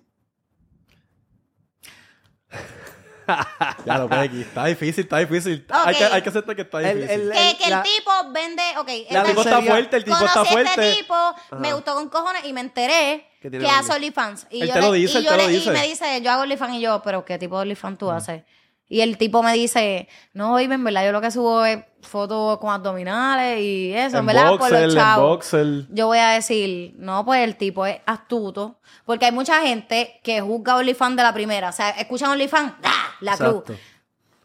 ya 3.86 3.98
lo 3.98 4.08
Becky. 4.08 4.40
Está 4.42 4.66
difícil, 4.66 5.04
está 5.04 5.18
difícil. 5.18 5.66
Hay, 5.70 5.94
que, 5.94 6.04
hay 6.04 6.22
que 6.22 6.28
aceptar 6.28 6.56
que 6.56 6.62
está 6.62 6.80
El- 6.82 7.00
difícil. 7.00 7.20
el- 7.20 7.32
Que, 7.32 7.56
que 7.64 7.72
el 7.72 7.82
tipo 7.82 8.10
vende, 8.32 8.62
ok. 8.78 8.88
El 8.88 9.22
tipo 9.24 9.42
está 9.42 9.62
fuerte, 9.62 9.96
el 9.96 10.04
tipo 10.04 10.16
Conocí 10.16 10.26
está 10.38 10.40
a 10.40 10.44
fuerte. 10.44 10.70
este 10.90 11.02
tipo, 11.02 11.34
me 11.58 11.72
gustó 11.72 11.94
con 11.94 12.08
cojones 12.08 12.44
y 12.44 12.52
me 12.52 12.60
enteré 12.60 13.26
Que 13.40 13.50
que, 13.50 13.56
hace 13.68 13.92
Only. 13.92 14.06
OnlyFans. 14.06 14.46
Y 14.50 14.62
Él 14.62 14.68
yo 14.68 14.74
te 14.74 14.80
le- 14.80 14.86
lo 14.86 14.92
dice, 14.92 15.14
y 15.14 15.16
él 15.18 15.24
yo 15.24 15.30
te 15.30 15.36
lo 15.36 15.42
le- 15.46 15.52
dice. 15.52 15.70
Y 15.70 15.72
me 15.72 15.86
dice, 15.88 16.20
yo 16.22 16.30
hago 16.32 16.42
OnlyFans 16.42 16.74
y 16.76 16.80
yo, 16.80 17.02
pero 17.02 17.24
¿qué 17.24 17.38
tipo 17.38 17.56
de 17.56 17.62
OnlyFans 17.62 17.98
tú 17.98 18.10
haces? 18.10 18.42
Y 18.88 19.00
el 19.00 19.16
tipo 19.16 19.42
me 19.42 19.54
dice, 19.54 20.06
no, 20.34 20.52
baby, 20.52 20.74
en 20.74 20.84
verdad 20.84 21.04
yo 21.06 21.12
lo 21.12 21.20
que 21.22 21.30
subo 21.30 21.64
es 21.64 21.78
fotos 22.02 22.58
con 22.58 22.70
abdominales 22.70 23.60
y 23.60 23.92
eso, 23.94 24.18
en, 24.18 24.26
verdad, 24.26 24.50
por 24.50 24.58
boxer, 24.58 24.84
los 24.84 24.94
chavos. 24.94 25.50
Yo 25.90 26.06
voy 26.08 26.18
a 26.18 26.30
decir, 26.30 26.94
no, 26.98 27.24
pues 27.24 27.42
el 27.42 27.56
tipo 27.56 27.86
es 27.86 28.00
astuto. 28.06 28.78
Porque 29.04 29.26
hay 29.26 29.32
mucha 29.32 29.62
gente 29.62 30.20
que 30.22 30.40
juzga 30.40 30.76
OnlyFans 30.76 31.16
de 31.16 31.22
la 31.22 31.32
primera. 31.32 31.70
O 31.70 31.72
sea, 31.72 31.90
escuchan 31.90 32.30
OnlyFans, 32.30 32.74
¡ah! 32.82 33.14
la 33.20 33.36
cruz. 33.36 33.64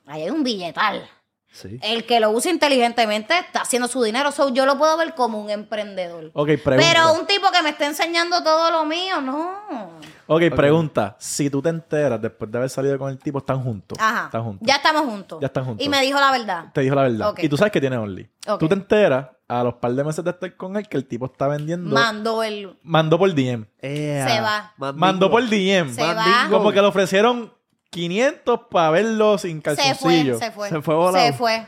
Ahí 0.06 0.24
hay 0.24 0.30
un 0.30 0.44
billetal. 0.44 1.10
Sí. 1.52 1.80
El 1.82 2.06
que 2.06 2.20
lo 2.20 2.30
usa 2.30 2.52
inteligentemente 2.52 3.38
está 3.38 3.62
haciendo 3.62 3.88
su 3.88 4.02
dinero. 4.04 4.32
So, 4.32 4.54
yo 4.54 4.66
lo 4.66 4.78
puedo 4.78 4.96
ver 4.98 5.16
como 5.16 5.42
un 5.42 5.50
emprendedor. 5.50 6.32
Ok, 6.34 6.50
pregunta. 6.64 6.78
Pero 6.78 7.14
un 7.14 7.26
tipo 7.26 7.52
que 7.52 7.62
me 7.64 7.70
está 7.72 7.88
enseñando 7.88 8.44
todo 8.44 8.72
lo 8.72 8.86
mío, 8.86 9.22
no. 9.22 10.00
Ok, 10.28 10.42
pregunta. 10.56 11.16
Si 11.20 11.50
tú 11.50 11.62
te 11.62 11.70
enteras 11.70 12.22
después 12.22 12.52
de 12.52 12.58
haber 12.58 12.70
salido 12.70 12.98
con 13.00 13.10
el 13.10 13.18
tipo, 13.18 13.40
están 13.40 13.64
juntos. 13.64 13.98
Ajá. 14.00 14.26
Están 14.26 14.44
juntos. 14.44 14.68
Ya 14.68 14.76
estamos 14.76 15.02
juntos. 15.04 15.40
Ya 15.42 15.48
están 15.48 15.66
juntos. 15.66 15.86
Y 15.86 15.90
me 15.90 16.02
dijo 16.02 16.20
la 16.20 16.32
verdad. 16.32 16.66
Te 16.74 16.82
dijo 16.82 16.96
la 16.96 17.04
verdad. 17.04 17.30
Ok. 17.30 17.40
Y 17.44 17.50
tú 17.50 17.58
sabes 17.58 17.72
que 17.72 17.80
tiene 17.80 17.98
Only. 17.98 18.30
Ok. 18.48 18.60
Tú 18.60 18.68
te 18.68 18.74
enteras 18.76 19.28
a 19.48 19.64
los 19.64 19.76
par 19.76 19.94
de 19.94 20.04
meses 20.04 20.24
de 20.24 20.32
estar 20.32 20.56
con 20.58 20.76
él 20.76 20.88
que 20.88 20.98
el 20.98 21.06
tipo 21.06 21.26
está 21.28 21.48
vendiendo. 21.48 21.94
Mandó 21.94 22.44
el. 22.44 22.78
mandó 22.84 23.18
por 23.18 23.34
DM. 23.34 23.66
Ea. 23.80 24.28
Se 24.28 24.42
va. 24.42 24.74
Mandingo. 24.78 25.00
Mandó 25.00 25.32
por 25.32 25.44
DM. 25.48 25.94
Se 25.94 26.02
va. 26.02 26.48
Como 26.50 26.72
que 26.72 26.82
le 26.82 26.88
ofrecieron 26.88 27.54
500 27.90 28.60
para 28.70 28.92
verlo 28.92 29.38
sin 29.38 29.62
Se 29.64 29.64
fue, 29.64 29.76
calzoncillo. 29.76 30.38
se 30.38 30.52
fue. 30.52 30.70
Se 30.70 30.82
fue 30.82 30.96
volado. 30.96 31.26
Se 31.26 31.34
fue. 31.34 31.66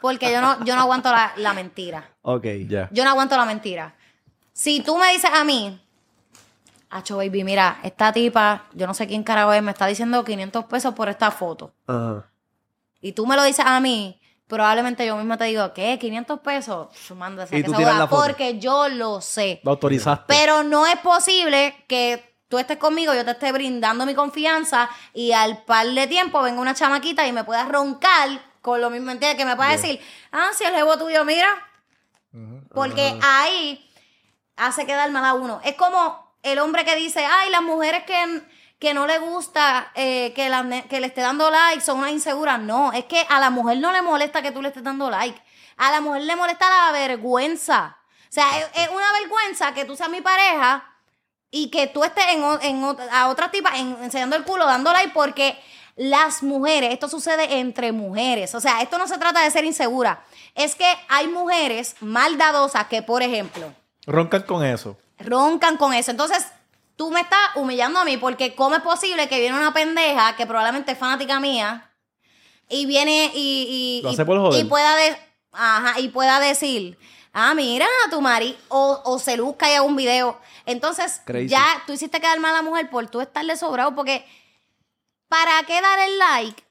Porque 0.00 0.30
yo 0.32 0.40
no, 0.40 0.64
yo 0.64 0.74
no 0.74 0.82
aguanto 0.82 1.10
la, 1.10 1.32
la 1.36 1.54
mentira. 1.54 2.10
Ok. 2.22 2.46
Ya. 2.68 2.88
Yo 2.92 3.04
no 3.04 3.10
aguanto 3.10 3.36
la 3.36 3.46
mentira. 3.46 3.94
Si 4.52 4.80
tú 4.80 4.98
me 4.98 5.12
dices 5.12 5.30
a 5.32 5.44
mí, 5.44 5.80
Acho 6.92 7.16
baby, 7.16 7.42
mira, 7.42 7.80
esta 7.82 8.12
tipa, 8.12 8.66
yo 8.74 8.86
no 8.86 8.92
sé 8.92 9.06
quién 9.06 9.22
carajo 9.22 9.52
es, 9.54 9.62
me 9.62 9.70
está 9.70 9.86
diciendo 9.86 10.22
500 10.22 10.66
pesos 10.66 10.94
por 10.94 11.08
esta 11.08 11.30
foto. 11.30 11.72
Ajá. 11.86 12.28
Y 13.00 13.12
tú 13.12 13.26
me 13.26 13.34
lo 13.34 13.42
dices 13.42 13.64
a 13.66 13.80
mí, 13.80 14.20
probablemente 14.46 15.06
yo 15.06 15.16
misma 15.16 15.38
te 15.38 15.44
digo, 15.44 15.72
¿qué? 15.72 15.98
¿500 15.98 16.40
pesos? 16.40 16.88
Pff, 16.88 17.12
Manda, 17.12 17.46
saca 17.46 17.56
Y 17.56 17.62
tú 17.64 17.70
esa 17.70 17.78
tiras 17.78 17.94
boda, 17.94 18.04
la 18.04 18.08
foto. 18.08 18.22
Porque 18.22 18.58
yo 18.58 18.88
lo 18.90 19.22
sé. 19.22 19.60
Lo 19.64 19.70
autorizaste. 19.72 20.26
Pero 20.28 20.62
no 20.62 20.86
es 20.86 20.98
posible 20.98 21.84
que 21.88 22.36
tú 22.48 22.58
estés 22.58 22.76
conmigo, 22.76 23.14
yo 23.14 23.24
te 23.24 23.30
esté 23.30 23.50
brindando 23.50 24.04
mi 24.04 24.14
confianza 24.14 24.90
y 25.14 25.32
al 25.32 25.64
par 25.64 25.86
de 25.86 26.06
tiempo 26.06 26.42
venga 26.42 26.60
una 26.60 26.74
chamaquita 26.74 27.26
y 27.26 27.32
me 27.32 27.44
pueda 27.44 27.64
roncar 27.64 28.28
con 28.60 28.82
lo 28.82 28.90
mismo, 28.90 29.10
¿entiendes? 29.10 29.38
Que 29.38 29.46
me 29.46 29.56
pueda 29.56 29.70
decir, 29.70 29.98
ah, 30.30 30.50
si 30.52 30.64
el 30.64 30.74
jevo 30.74 30.98
tuyo, 30.98 31.24
mira. 31.24 31.48
Porque 32.74 33.18
ahí 33.22 33.90
hace 34.56 34.86
quedar 34.86 35.10
mal 35.10 35.24
a 35.24 35.32
uno. 35.34 35.60
Es 35.64 35.74
como 35.76 36.21
el 36.42 36.58
hombre 36.58 36.84
que 36.84 36.96
dice, 36.96 37.24
ay, 37.24 37.50
las 37.50 37.62
mujeres 37.62 38.04
que, 38.04 38.42
que 38.78 38.94
no 38.94 39.06
le 39.06 39.18
gusta 39.18 39.90
eh, 39.94 40.32
que, 40.34 40.48
le 41.00 41.06
esté 41.06 41.20
dando 41.20 41.50
like 41.50 41.80
son 41.82 41.98
unas 41.98 42.10
inseguras. 42.12 42.58
No, 42.60 42.92
es 42.92 43.04
que 43.04 43.24
a 43.28 43.38
la 43.40 43.50
mujer 43.50 43.78
no 43.78 43.92
le 43.92 44.02
molesta 44.02 44.42
que 44.42 44.50
tú 44.52 44.60
le 44.62 44.68
estés 44.68 44.82
dando 44.84 45.10
like. 45.10 45.40
A 45.76 45.90
la 45.90 46.00
mujer 46.00 46.22
le 46.22 46.36
molesta 46.36 46.68
la 46.68 46.92
vergüenza. 46.92 47.96
sea, 48.28 48.44
es, 48.74 48.88
una 48.88 49.12
vergüenza 49.20 49.72
que 49.74 49.84
tú 49.84 49.96
seas 49.96 50.10
mi 50.10 50.20
pareja 50.20 50.84
y 51.50 51.70
que 51.70 51.86
tú 51.86 52.02
estés 52.04 52.24
en, 52.30 52.42
o- 52.84 52.96
a 53.12 53.28
otra 53.28 53.50
tipa 53.50 53.76
en- 53.76 53.96
enseñando 54.02 54.36
el 54.36 54.44
culo, 54.44 54.66
dando 54.66 54.92
like, 54.92 55.12
porque 55.14 55.58
las 55.96 56.42
mujeres, 56.42 56.92
esto 56.92 57.08
sucede 57.08 57.58
entre 57.58 57.92
mujeres. 57.92 58.54
O 58.54 58.60
sea, 58.60 58.80
esto 58.80 58.96
no 58.98 59.06
se 59.06 59.18
trata 59.18 59.42
de 59.42 59.50
ser 59.50 59.64
insegura. 59.64 60.24
Es 60.54 60.74
que 60.74 60.86
hay 61.08 61.28
mujeres 61.28 61.96
maldadosas 62.00 62.86
que, 62.86 63.02
por 63.02 63.22
ejemplo, 63.22 63.72
Roncan 64.06 64.42
con 64.42 64.64
eso. 64.64 64.96
Roncan 65.22 65.76
con 65.76 65.92
eso. 65.94 66.10
Entonces, 66.10 66.46
tú 66.96 67.10
me 67.10 67.20
estás 67.20 67.40
humillando 67.56 67.98
a 68.00 68.04
mí 68.04 68.16
porque 68.16 68.54
¿cómo 68.54 68.76
es 68.76 68.82
posible 68.82 69.28
que 69.28 69.40
viene 69.40 69.56
una 69.56 69.72
pendeja 69.72 70.36
que 70.36 70.46
probablemente 70.46 70.92
es 70.92 70.98
fanática 70.98 71.40
mía 71.40 71.90
y 72.68 72.86
viene 72.86 73.30
y, 73.34 73.98
y, 73.98 74.02
Lo 74.02 74.10
y- 74.10 74.12
hace 74.14 74.24
por 74.24 74.38
joder. 74.38 74.64
y 74.64 74.68
pueda 74.68 74.94
de- 74.96 75.16
ajá, 75.52 75.98
y 76.00 76.08
pueda 76.08 76.40
decir, 76.40 76.98
ah, 77.32 77.54
mira 77.54 77.86
a 78.06 78.10
tu 78.10 78.20
marido, 78.20 78.56
o, 78.68 79.00
o 79.04 79.18
se 79.18 79.36
luzca 79.36 79.68
y 79.70 79.74
haga 79.74 79.82
un 79.82 79.96
video. 79.96 80.40
Entonces, 80.64 81.20
Crazy. 81.24 81.48
ya 81.48 81.64
tú 81.86 81.92
hiciste 81.92 82.20
quedar 82.20 82.38
mal 82.40 82.52
a 82.54 82.58
la 82.58 82.62
mujer 82.62 82.88
por 82.88 83.08
tú 83.08 83.20
estarle 83.20 83.56
sobrado 83.56 83.94
porque 83.94 84.24
¿para 85.28 85.62
qué 85.66 85.80
dar 85.80 85.98
el 85.98 86.18
like 86.18 86.62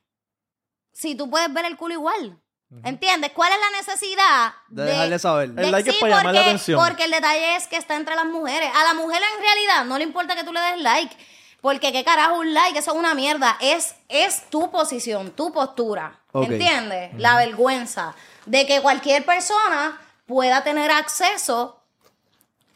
si 0.94 1.16
tú 1.16 1.30
puedes 1.30 1.52
ver 1.54 1.66
el 1.66 1.78
culo 1.78 1.94
igual? 1.94 2.41
¿Entiendes? 2.84 3.32
¿Cuál 3.34 3.52
es 3.52 3.60
la 3.60 3.78
necesidad 3.80 4.54
De 4.70 4.84
dejarle 4.86 5.20
saber. 5.20 5.50
de- 5.52 5.64
El 5.64 5.72
like 5.72 5.90
es 5.90 5.96
sí, 5.96 6.02
para 6.02 6.18
llamar 6.18 6.34
la 6.34 6.40
porque- 6.40 6.50
atención. 6.50 6.80
Porque 6.88 7.04
el 7.04 7.12
detalle 7.12 7.56
es 7.58 7.68
que 7.68 7.76
está 7.78 7.96
entre 7.96 8.16
las 8.16 8.26
mujeres. 8.26 8.70
A 8.74 8.84
la 8.86 8.94
mujer 8.94 9.22
en 9.22 9.42
realidad 9.44 9.86
no 9.86 9.98
le 9.98 10.06
importa 10.06 10.36
que 10.36 10.44
tú 10.46 10.54
le 10.54 10.60
des 10.62 10.80
like. 10.82 11.16
Porque 11.60 11.92
qué 11.92 12.04
carajo 12.04 12.40
un 12.40 12.54
like, 12.54 12.80
eso 12.80 12.92
es 12.92 12.98
una 12.98 13.14
mierda. 13.14 13.58
Es, 13.60 13.94
es 14.10 14.50
tu 14.50 14.72
posición, 14.72 15.32
tu 15.32 15.52
postura. 15.52 16.20
Ok. 16.32 16.46
¿Entiendes? 16.50 17.12
La 17.20 17.36
vergüenza 17.36 18.16
de 18.46 18.66
que 18.66 18.82
cualquier 18.82 19.26
persona 19.26 20.00
pueda 20.26 20.64
tener 20.64 20.90
acceso 20.92 21.84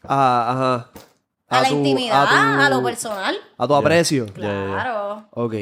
Ah, 0.04 0.46
ajá. 0.50 0.90
a, 1.48 1.62
la 1.62 1.68
tu- 1.68 1.74
intimidad, 1.76 2.26
a, 2.64 2.68
tu- 2.68 2.74
lo 2.74 2.82
personal. 2.84 3.36
A 3.58 3.66
tu 3.66 3.74
aprecio. 3.74 4.26
Claro. 4.32 5.26
Ok. 5.32 5.54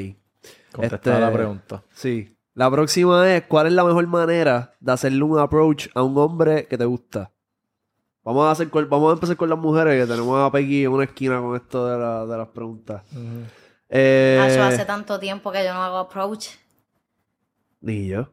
Contestada 0.72 1.16
Este, 1.16 1.20
la 1.20 1.32
pregunta. 1.32 1.82
Sí. 1.94 2.33
La 2.54 2.70
próxima 2.70 3.34
es, 3.34 3.42
¿cuál 3.48 3.66
es 3.66 3.72
la 3.72 3.84
mejor 3.84 4.06
manera 4.06 4.74
de 4.80 4.92
hacerle 4.92 5.22
un 5.24 5.38
approach 5.38 5.88
a 5.94 6.02
un 6.02 6.16
hombre 6.18 6.66
que 6.66 6.78
te 6.78 6.84
gusta? 6.84 7.30
Vamos 8.22 8.46
a, 8.46 8.52
hacer, 8.52 8.70
con- 8.70 8.88
vamos 8.88 9.10
a 9.10 9.14
empezar 9.14 9.36
con 9.36 9.50
las 9.50 9.58
mujeres, 9.58 10.00
que 10.00 10.10
tenemos 10.12 10.40
a 10.40 10.50
Peggy 10.50 10.84
en 10.84 10.92
una 10.92 11.04
esquina 11.04 11.40
con 11.40 11.56
esto 11.56 11.86
de, 11.88 11.98
la- 11.98 12.24
de 12.26 12.38
las 12.38 12.48
preguntas. 12.48 13.02
Eh, 13.88 14.38
Nacho, 14.40 14.62
hace 14.62 14.84
tanto 14.84 15.18
tiempo 15.18 15.50
que 15.52 15.64
yo 15.64 15.74
no 15.74 15.82
hago 15.82 15.98
approach. 15.98 16.46
Ni 17.80 18.06
yo. 18.08 18.28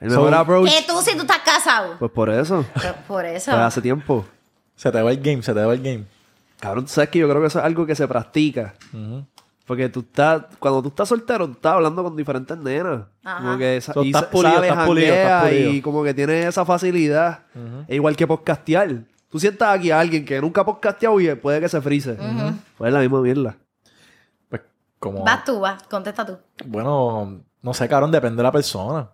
El 0.00 0.10
So- 0.10 0.16
mejor 0.16 0.34
approach, 0.34 0.70
Que 0.70 0.84
tú 0.86 1.00
si 1.02 1.14
tú 1.16 1.22
estás 1.22 1.40
casado. 1.40 1.96
pues 1.98 2.10
por 2.12 2.28
eso. 2.30 2.64
Pues 2.74 2.92
Por 3.08 3.24
eso. 3.24 3.50
Pues 3.50 3.62
hace 3.62 3.80
tiempo. 3.82 4.24
Se 4.76 4.90
te 4.92 5.00
va 5.02 5.10
el 5.10 5.20
game, 5.20 5.42
se 5.42 5.52
te 5.54 5.64
va 5.64 5.72
el 5.74 5.82
game. 5.82 6.04
Cabrón, 6.60 6.84
tú 6.84 6.92
sabes 6.92 7.10
que 7.10 7.18
yo 7.18 7.28
creo 7.28 7.40
que 7.40 7.48
eso 7.48 7.58
es 7.58 7.64
algo 7.64 7.84
que 7.86 7.94
se 7.96 8.06
practica. 8.06 8.74
Ujú. 8.92 9.24
Porque 9.66 9.88
tú 9.88 10.00
estás, 10.00 10.42
cuando 10.58 10.82
tú 10.82 10.88
estás 10.88 11.08
soltero, 11.08 11.46
tú 11.46 11.52
estás 11.52 11.74
hablando 11.74 12.02
con 12.02 12.16
diferentes 12.16 12.56
nenas. 12.58 13.02
Ajá. 13.24 13.42
Como 13.42 13.58
que 13.58 13.80
sa- 13.80 13.92
So, 13.92 14.02
y 14.02 14.08
estás 14.08 14.24
pulido, 14.24 14.54
sabes, 14.54 14.70
estás 14.70 14.86
pulido, 14.86 15.14
estás 15.14 15.42
pulido. 15.44 15.70
Y 15.72 15.80
como 15.82 16.02
que 16.04 16.14
tienes 16.14 16.46
esa 16.46 16.64
facilidad. 16.64 17.40
Es 17.86 17.94
igual 17.94 18.16
que 18.16 18.26
podcastear. 18.26 18.90
Tú 19.30 19.38
sientas 19.38 19.78
aquí 19.78 19.90
a 19.90 20.00
alguien 20.00 20.24
que 20.24 20.40
nunca 20.40 20.60
ha 20.60 20.66
podcasteado 20.66 21.18
y 21.20 21.34
puede 21.36 21.60
que 21.60 21.68
se 21.68 21.80
frise. 21.80 22.16
Pues 22.76 22.88
es 22.88 22.92
la 22.94 23.00
misma 23.00 23.20
mierda. 23.20 23.56
Pues 24.48 24.62
como... 24.98 25.24
Vas 25.24 25.44
tú, 25.44 25.60
vas. 25.60 25.82
Contesta 25.84 26.26
tú. 26.26 26.36
Bueno, 26.66 27.40
no 27.62 27.72
sé, 27.74 27.88
cabrón, 27.88 28.10
depende 28.10 28.36
de 28.38 28.42
la 28.42 28.52
persona. 28.52 29.08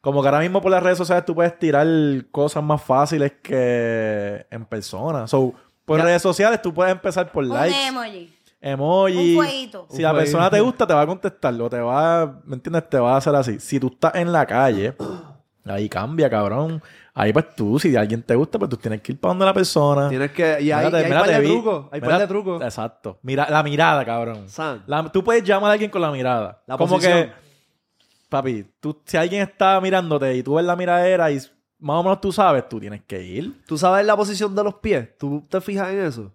Como 0.00 0.22
que 0.22 0.28
ahora 0.28 0.40
mismo 0.40 0.62
por 0.62 0.70
las 0.70 0.82
redes 0.82 0.96
sociales 0.96 1.24
tú 1.26 1.34
puedes 1.34 1.58
tirar 1.58 1.86
cosas 2.32 2.64
más 2.64 2.82
fáciles 2.82 3.32
que 3.42 4.46
en 4.50 4.64
persona. 4.64 5.26
So, 5.28 5.52
por 5.84 5.98
Ya. 5.98 6.04
redes 6.06 6.22
sociales 6.22 6.62
tú 6.62 6.72
puedes 6.72 6.90
empezar 6.92 7.30
por 7.30 7.44
Un 7.44 7.50
likes, 7.50 7.86
emoji. 7.86 8.32
Emoji. 8.60 9.36
Un 9.36 9.42
fueguito. 9.44 9.86
Si 9.90 9.96
Un 9.96 10.02
la 10.02 10.10
fueguito. 10.10 10.16
persona 10.32 10.50
te 10.50 10.60
gusta, 10.60 10.86
te 10.86 10.94
va 10.94 11.02
a 11.02 11.06
contestar. 11.06 11.54
O 11.60 11.70
te 11.70 11.80
va, 11.80 12.40
¿me 12.44 12.56
entiendes? 12.56 12.88
Te 12.88 12.98
va 12.98 13.14
a 13.14 13.16
hacer 13.18 13.34
así. 13.34 13.58
Si 13.60 13.78
tú 13.80 13.88
estás 13.88 14.14
en 14.16 14.32
la 14.32 14.44
calle, 14.46 14.94
ahí 15.64 15.88
cambia, 15.88 16.28
cabrón. 16.30 16.82
Ahí 17.12 17.32
pues 17.32 17.54
tú, 17.56 17.78
si 17.78 17.94
alguien 17.96 18.22
te 18.22 18.34
gusta, 18.36 18.58
pues 18.58 18.70
tú 18.70 18.76
tienes 18.76 19.00
que 19.02 19.12
ir 19.12 19.20
para 19.20 19.30
donde 19.32 19.44
la 19.44 19.52
persona. 19.52 20.08
Tienes 20.08 20.30
que. 20.30 20.58
Y 20.62 20.70
hay, 20.70 20.86
Mírate, 20.86 20.96
y 20.96 21.00
hay 21.00 21.04
mira, 21.10 21.20
par 21.20 21.28
te 21.28 21.34
de 21.34 21.40
vi. 21.40 21.46
trucos. 21.48 21.86
Hay 21.90 22.00
Mira- 22.00 22.10
par 22.12 22.20
de 22.20 22.26
trucos. 22.28 22.62
Exacto. 22.62 23.18
Mira, 23.22 23.50
la 23.50 23.62
mirada, 23.62 24.04
cabrón. 24.04 24.46
La- 24.86 25.10
tú 25.10 25.22
puedes 25.24 25.42
llamar 25.44 25.70
a 25.70 25.72
alguien 25.72 25.90
con 25.90 26.00
la 26.00 26.10
mirada. 26.12 26.62
La 26.66 26.76
Como 26.78 26.94
posición. 26.94 27.24
que, 27.24 27.32
papi, 28.28 28.64
tú, 28.78 29.00
si 29.04 29.16
alguien 29.16 29.42
está 29.42 29.80
mirándote 29.80 30.34
y 30.36 30.42
tú 30.42 30.54
ves 30.54 30.64
la 30.64 30.76
miradera 30.76 31.30
y 31.32 31.38
más 31.80 31.96
o 31.96 32.02
menos 32.04 32.20
tú 32.20 32.30
sabes, 32.30 32.68
tú 32.68 32.78
tienes 32.78 33.02
que 33.06 33.20
ir. 33.22 33.64
¿Tú 33.66 33.76
sabes 33.76 34.06
la 34.06 34.16
posición 34.16 34.54
de 34.54 34.62
los 34.64 34.74
pies? 34.74 35.08
¿Tú 35.18 35.44
te 35.50 35.60
fijas 35.60 35.88
en 35.90 36.00
eso? 36.02 36.32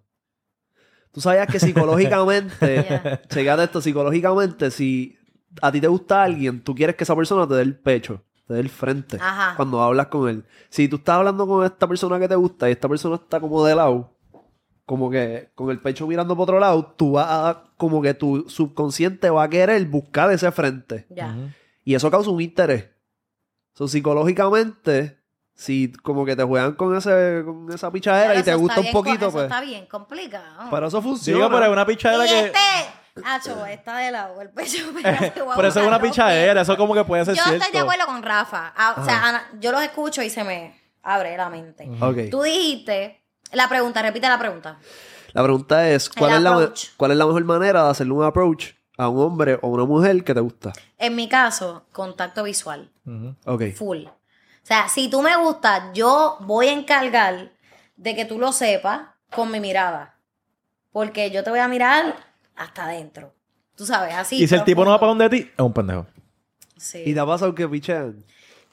Tú 1.16 1.22
sabías 1.22 1.46
que 1.46 1.58
psicológicamente, 1.58 2.84
checate 3.30 3.64
esto, 3.64 3.80
psicológicamente, 3.80 4.70
si 4.70 5.16
a 5.62 5.72
ti 5.72 5.80
te 5.80 5.88
gusta 5.88 6.22
alguien, 6.22 6.62
tú 6.62 6.74
quieres 6.74 6.94
que 6.94 7.04
esa 7.04 7.16
persona 7.16 7.48
te 7.48 7.54
dé 7.54 7.62
el 7.62 7.74
pecho, 7.74 8.22
te 8.46 8.52
dé 8.52 8.60
el 8.60 8.68
frente 8.68 9.16
Ajá. 9.18 9.56
cuando 9.56 9.80
hablas 9.80 10.08
con 10.08 10.28
él. 10.28 10.44
Si 10.68 10.88
tú 10.88 10.96
estás 10.96 11.16
hablando 11.16 11.46
con 11.46 11.64
esta 11.64 11.88
persona 11.88 12.18
que 12.18 12.28
te 12.28 12.34
gusta 12.34 12.68
y 12.68 12.72
esta 12.72 12.86
persona 12.86 13.14
está 13.14 13.40
como 13.40 13.64
de 13.64 13.74
lado, 13.74 14.14
como 14.84 15.08
que 15.08 15.48
con 15.54 15.70
el 15.70 15.80
pecho 15.80 16.06
mirando 16.06 16.36
por 16.36 16.42
otro 16.42 16.60
lado, 16.60 16.84
tú 16.98 17.12
vas 17.12 17.28
a, 17.30 17.64
como 17.78 18.02
que 18.02 18.12
tu 18.12 18.46
subconsciente 18.50 19.30
va 19.30 19.44
a 19.44 19.48
querer 19.48 19.86
buscar 19.86 20.30
ese 20.30 20.52
frente. 20.52 21.06
Ya. 21.08 21.34
Y 21.82 21.94
eso 21.94 22.10
causa 22.10 22.28
un 22.28 22.42
interés. 22.42 22.90
So, 23.72 23.88
psicológicamente, 23.88 25.15
si 25.56 25.90
como 26.02 26.24
que 26.24 26.36
te 26.36 26.44
juegan 26.44 26.74
con 26.74 26.94
ese 26.94 27.42
con 27.44 27.72
esa 27.72 27.90
pichadera 27.90 28.28
Pero 28.28 28.40
y 28.40 28.42
te 28.42 28.54
gusta 28.54 28.80
un 28.80 28.92
poquito, 28.92 29.26
eso 29.26 29.32
pues. 29.32 29.44
está 29.44 29.60
bien 29.62 29.86
complicado. 29.86 30.68
Pero 30.70 30.86
eso 30.86 31.02
funciona. 31.02 31.38
Digo, 31.38 31.50
pero 31.50 31.64
es 31.64 31.72
una 31.72 31.86
pichadera 31.86 32.26
y 32.26 32.28
que... 32.28 32.40
este, 32.46 32.58
Acho, 33.24 33.64
está 33.64 33.96
de 33.96 34.10
lado 34.10 34.40
el 34.42 34.50
pecho. 34.50 34.84
pero 35.02 35.68
eso 35.68 35.80
es 35.80 35.86
una 35.86 36.00
pichadera, 36.00 36.60
eso 36.60 36.76
como 36.76 36.94
que 36.94 37.02
puede 37.04 37.24
ser 37.24 37.34
Yo 37.34 37.42
cierto. 37.42 37.64
estoy 37.64 37.72
de 37.72 37.78
acuerdo 37.78 38.04
con 38.04 38.22
Rafa. 38.22 38.74
Ah, 38.76 38.94
o 38.98 39.04
sea, 39.04 39.26
Ana, 39.26 39.50
yo 39.58 39.72
los 39.72 39.82
escucho 39.82 40.22
y 40.22 40.28
se 40.28 40.44
me 40.44 40.78
abre 41.02 41.34
la 41.36 41.48
mente. 41.48 41.88
Ok. 42.00 42.30
Tú 42.30 42.42
dijiste 42.42 43.22
la 43.52 43.68
pregunta, 43.68 44.02
repite 44.02 44.28
la 44.28 44.38
pregunta. 44.38 44.78
La 45.32 45.42
pregunta 45.42 45.88
es, 45.88 46.10
¿cuál 46.10 46.34
es, 46.34 46.40
la. 46.42 46.72
¿cuál 46.96 47.10
es 47.12 47.16
la 47.16 47.26
mejor 47.26 47.44
manera 47.44 47.84
de 47.84 47.90
hacerle 47.90 48.12
un 48.12 48.24
approach 48.24 48.72
a 48.98 49.08
un 49.08 49.20
hombre 49.20 49.58
o 49.62 49.68
una 49.68 49.84
mujer 49.84 50.22
que 50.22 50.34
te 50.34 50.40
gusta? 50.40 50.72
En 50.98 51.14
mi 51.14 51.28
caso, 51.28 51.86
contacto 51.92 52.42
visual. 52.42 52.90
Ok. 53.46 53.62
Full. 53.74 54.04
O 54.66 54.68
sea, 54.68 54.88
si 54.88 55.08
tú 55.08 55.22
me 55.22 55.36
gustas, 55.36 55.92
yo 55.94 56.38
voy 56.40 56.66
a 56.66 56.72
encargar 56.72 57.52
de 57.96 58.16
que 58.16 58.24
tú 58.24 58.36
lo 58.36 58.50
sepas 58.50 59.02
con 59.30 59.48
mi 59.52 59.60
mirada. 59.60 60.16
Porque 60.90 61.30
yo 61.30 61.44
te 61.44 61.50
voy 61.50 61.60
a 61.60 61.68
mirar 61.68 62.16
hasta 62.56 62.86
adentro. 62.86 63.32
Tú 63.76 63.86
sabes, 63.86 64.12
así. 64.16 64.42
Y 64.42 64.48
si 64.48 64.56
el 64.56 64.64
tipo 64.64 64.84
no 64.84 64.90
va 64.90 64.98
para 64.98 65.10
donde 65.10 65.28
ti, 65.28 65.52
es 65.56 65.60
un 65.60 65.72
pendejo. 65.72 66.04
Sí. 66.76 67.04
¿Y 67.06 67.14
te 67.14 67.20
ha 67.20 67.24
pasado 67.24 67.54
que 67.54 67.68
pichean? 67.68 68.24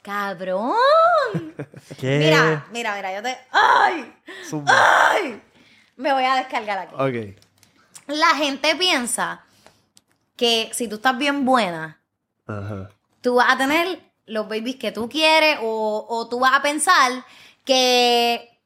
Cabrón. 0.02 0.74
¿Qué? 2.00 2.18
Mira, 2.18 2.66
mira, 2.72 2.96
mira, 2.96 3.14
yo 3.14 3.22
te. 3.22 3.38
¡Ay! 3.52 4.12
Zumba. 4.50 4.72
¡Ay! 5.12 5.40
Me 5.96 6.12
voy 6.12 6.24
a 6.24 6.34
descargar 6.34 6.76
aquí. 6.76 6.94
Ok. 6.98 7.38
La 8.08 8.34
gente 8.34 8.74
piensa 8.74 9.44
que 10.34 10.70
si 10.72 10.88
tú 10.88 10.96
estás 10.96 11.16
bien 11.16 11.44
buena, 11.44 12.00
Ajá. 12.48 12.90
tú 13.20 13.36
vas 13.36 13.54
a 13.54 13.56
tener 13.56 14.12
los 14.26 14.48
babies 14.48 14.76
que 14.76 14.92
tú 14.92 15.08
quieres 15.08 15.58
o, 15.62 16.06
o 16.08 16.28
tú 16.28 16.38
vas 16.40 16.54
a 16.54 16.62
pensar 16.62 17.12
que, 17.64 18.60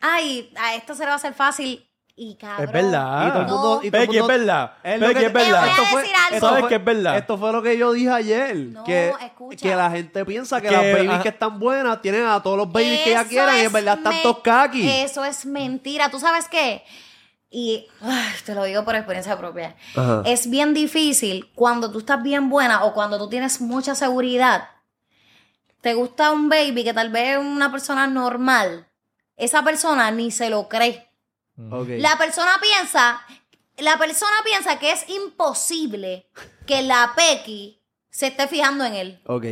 ay, 0.00 0.52
a 0.56 0.74
esto 0.74 0.94
se 0.94 1.00
le 1.00 1.06
va 1.06 1.12
a 1.12 1.16
hacer 1.16 1.34
fácil 1.34 1.86
y 2.16 2.34
cabrón. 2.36 2.66
Es 2.66 2.72
verdad. 2.72 3.26
Y 3.26 3.30
todo 3.30 3.40
el 3.40 3.46
mundo- 3.48 3.80
y 3.82 3.90
todo 3.90 4.00
el 4.02 4.06
Becky, 4.08 4.18
es 4.18 4.26
verdad. 4.26 4.72
Es 4.82 5.00
lo 5.00 5.06
Becky, 5.08 5.20
que- 5.20 5.26
es 5.26 5.32
verdad. 5.32 5.64
Te 5.64 5.70
voy 5.70 5.70
a 5.70 5.72
Esto 5.72 5.84
fue- 5.86 6.00
decir 6.02 6.16
algo. 6.16 6.34
esto 6.34 6.46
¿Sabes 6.48 6.60
fue- 6.60 6.68
que 6.68 6.74
es 6.74 6.84
verdad? 6.84 7.16
Esto 7.16 7.38
fue 7.38 7.52
lo 7.52 7.62
que 7.62 7.78
yo 7.78 7.92
dije 7.92 8.10
ayer. 8.10 8.56
No, 8.56 8.84
que, 8.84 9.14
escucha. 9.22 9.62
que 9.68 9.76
la 9.76 9.90
gente 9.90 10.24
piensa 10.26 10.60
que, 10.60 10.68
Que, 10.68 10.74
las 10.74 10.92
babies 10.92 11.10
ajá. 11.10 11.22
que 11.22 11.28
están 11.30 11.58
buenas 11.58 12.02
tienen 12.02 12.26
a 12.26 12.42
todos 12.42 12.58
los 12.58 12.70
babies 12.70 13.00
que 13.02 13.10
ya 13.10 13.20
Eso 13.22 13.28
quieran 13.30 13.56
y 13.56 13.60
en 13.60 13.66
es 13.66 13.72
verdad 13.72 13.98
están 13.98 14.22
todos 14.22 14.38
kaki. 14.40 14.86
Eso 14.90 15.24
es 15.24 15.46
mentira. 15.46 16.10
¿Tú 16.10 16.18
sabes 16.20 16.46
qué? 16.48 16.84
Y 17.52 17.86
ay, 18.02 18.32
te 18.44 18.54
lo 18.54 18.64
digo 18.64 18.84
por 18.84 18.94
experiencia 18.94 19.36
propia. 19.38 19.74
Ajá. 19.96 20.22
Es 20.26 20.48
bien 20.50 20.72
difícil 20.74 21.50
cuando 21.54 21.90
tú 21.90 22.00
estás 22.00 22.22
bien 22.22 22.48
buena 22.50 22.84
o 22.84 22.92
cuando 22.92 23.18
tú 23.18 23.28
tienes 23.30 23.60
mucha 23.62 23.94
seguridad. 23.94 24.68
Te 25.80 25.94
gusta 25.94 26.30
un 26.30 26.48
baby 26.48 26.84
que 26.84 26.92
tal 26.92 27.10
vez 27.10 27.38
es 27.38 27.38
una 27.38 27.70
persona 27.70 28.06
normal. 28.06 28.86
Esa 29.36 29.62
persona 29.62 30.10
ni 30.10 30.30
se 30.30 30.50
lo 30.50 30.68
cree. 30.68 31.10
Ok. 31.70 31.88
La 31.98 32.16
persona 32.18 32.52
piensa, 32.60 33.22
la 33.78 33.98
persona 33.98 34.36
piensa 34.44 34.78
que 34.78 34.92
es 34.92 35.08
imposible 35.08 36.28
que 36.66 36.82
la 36.82 37.12
Pequi 37.16 37.82
se 38.10 38.28
esté 38.28 38.48
fijando 38.48 38.84
en 38.84 38.94
él. 38.94 39.22
Ok. 39.26 39.44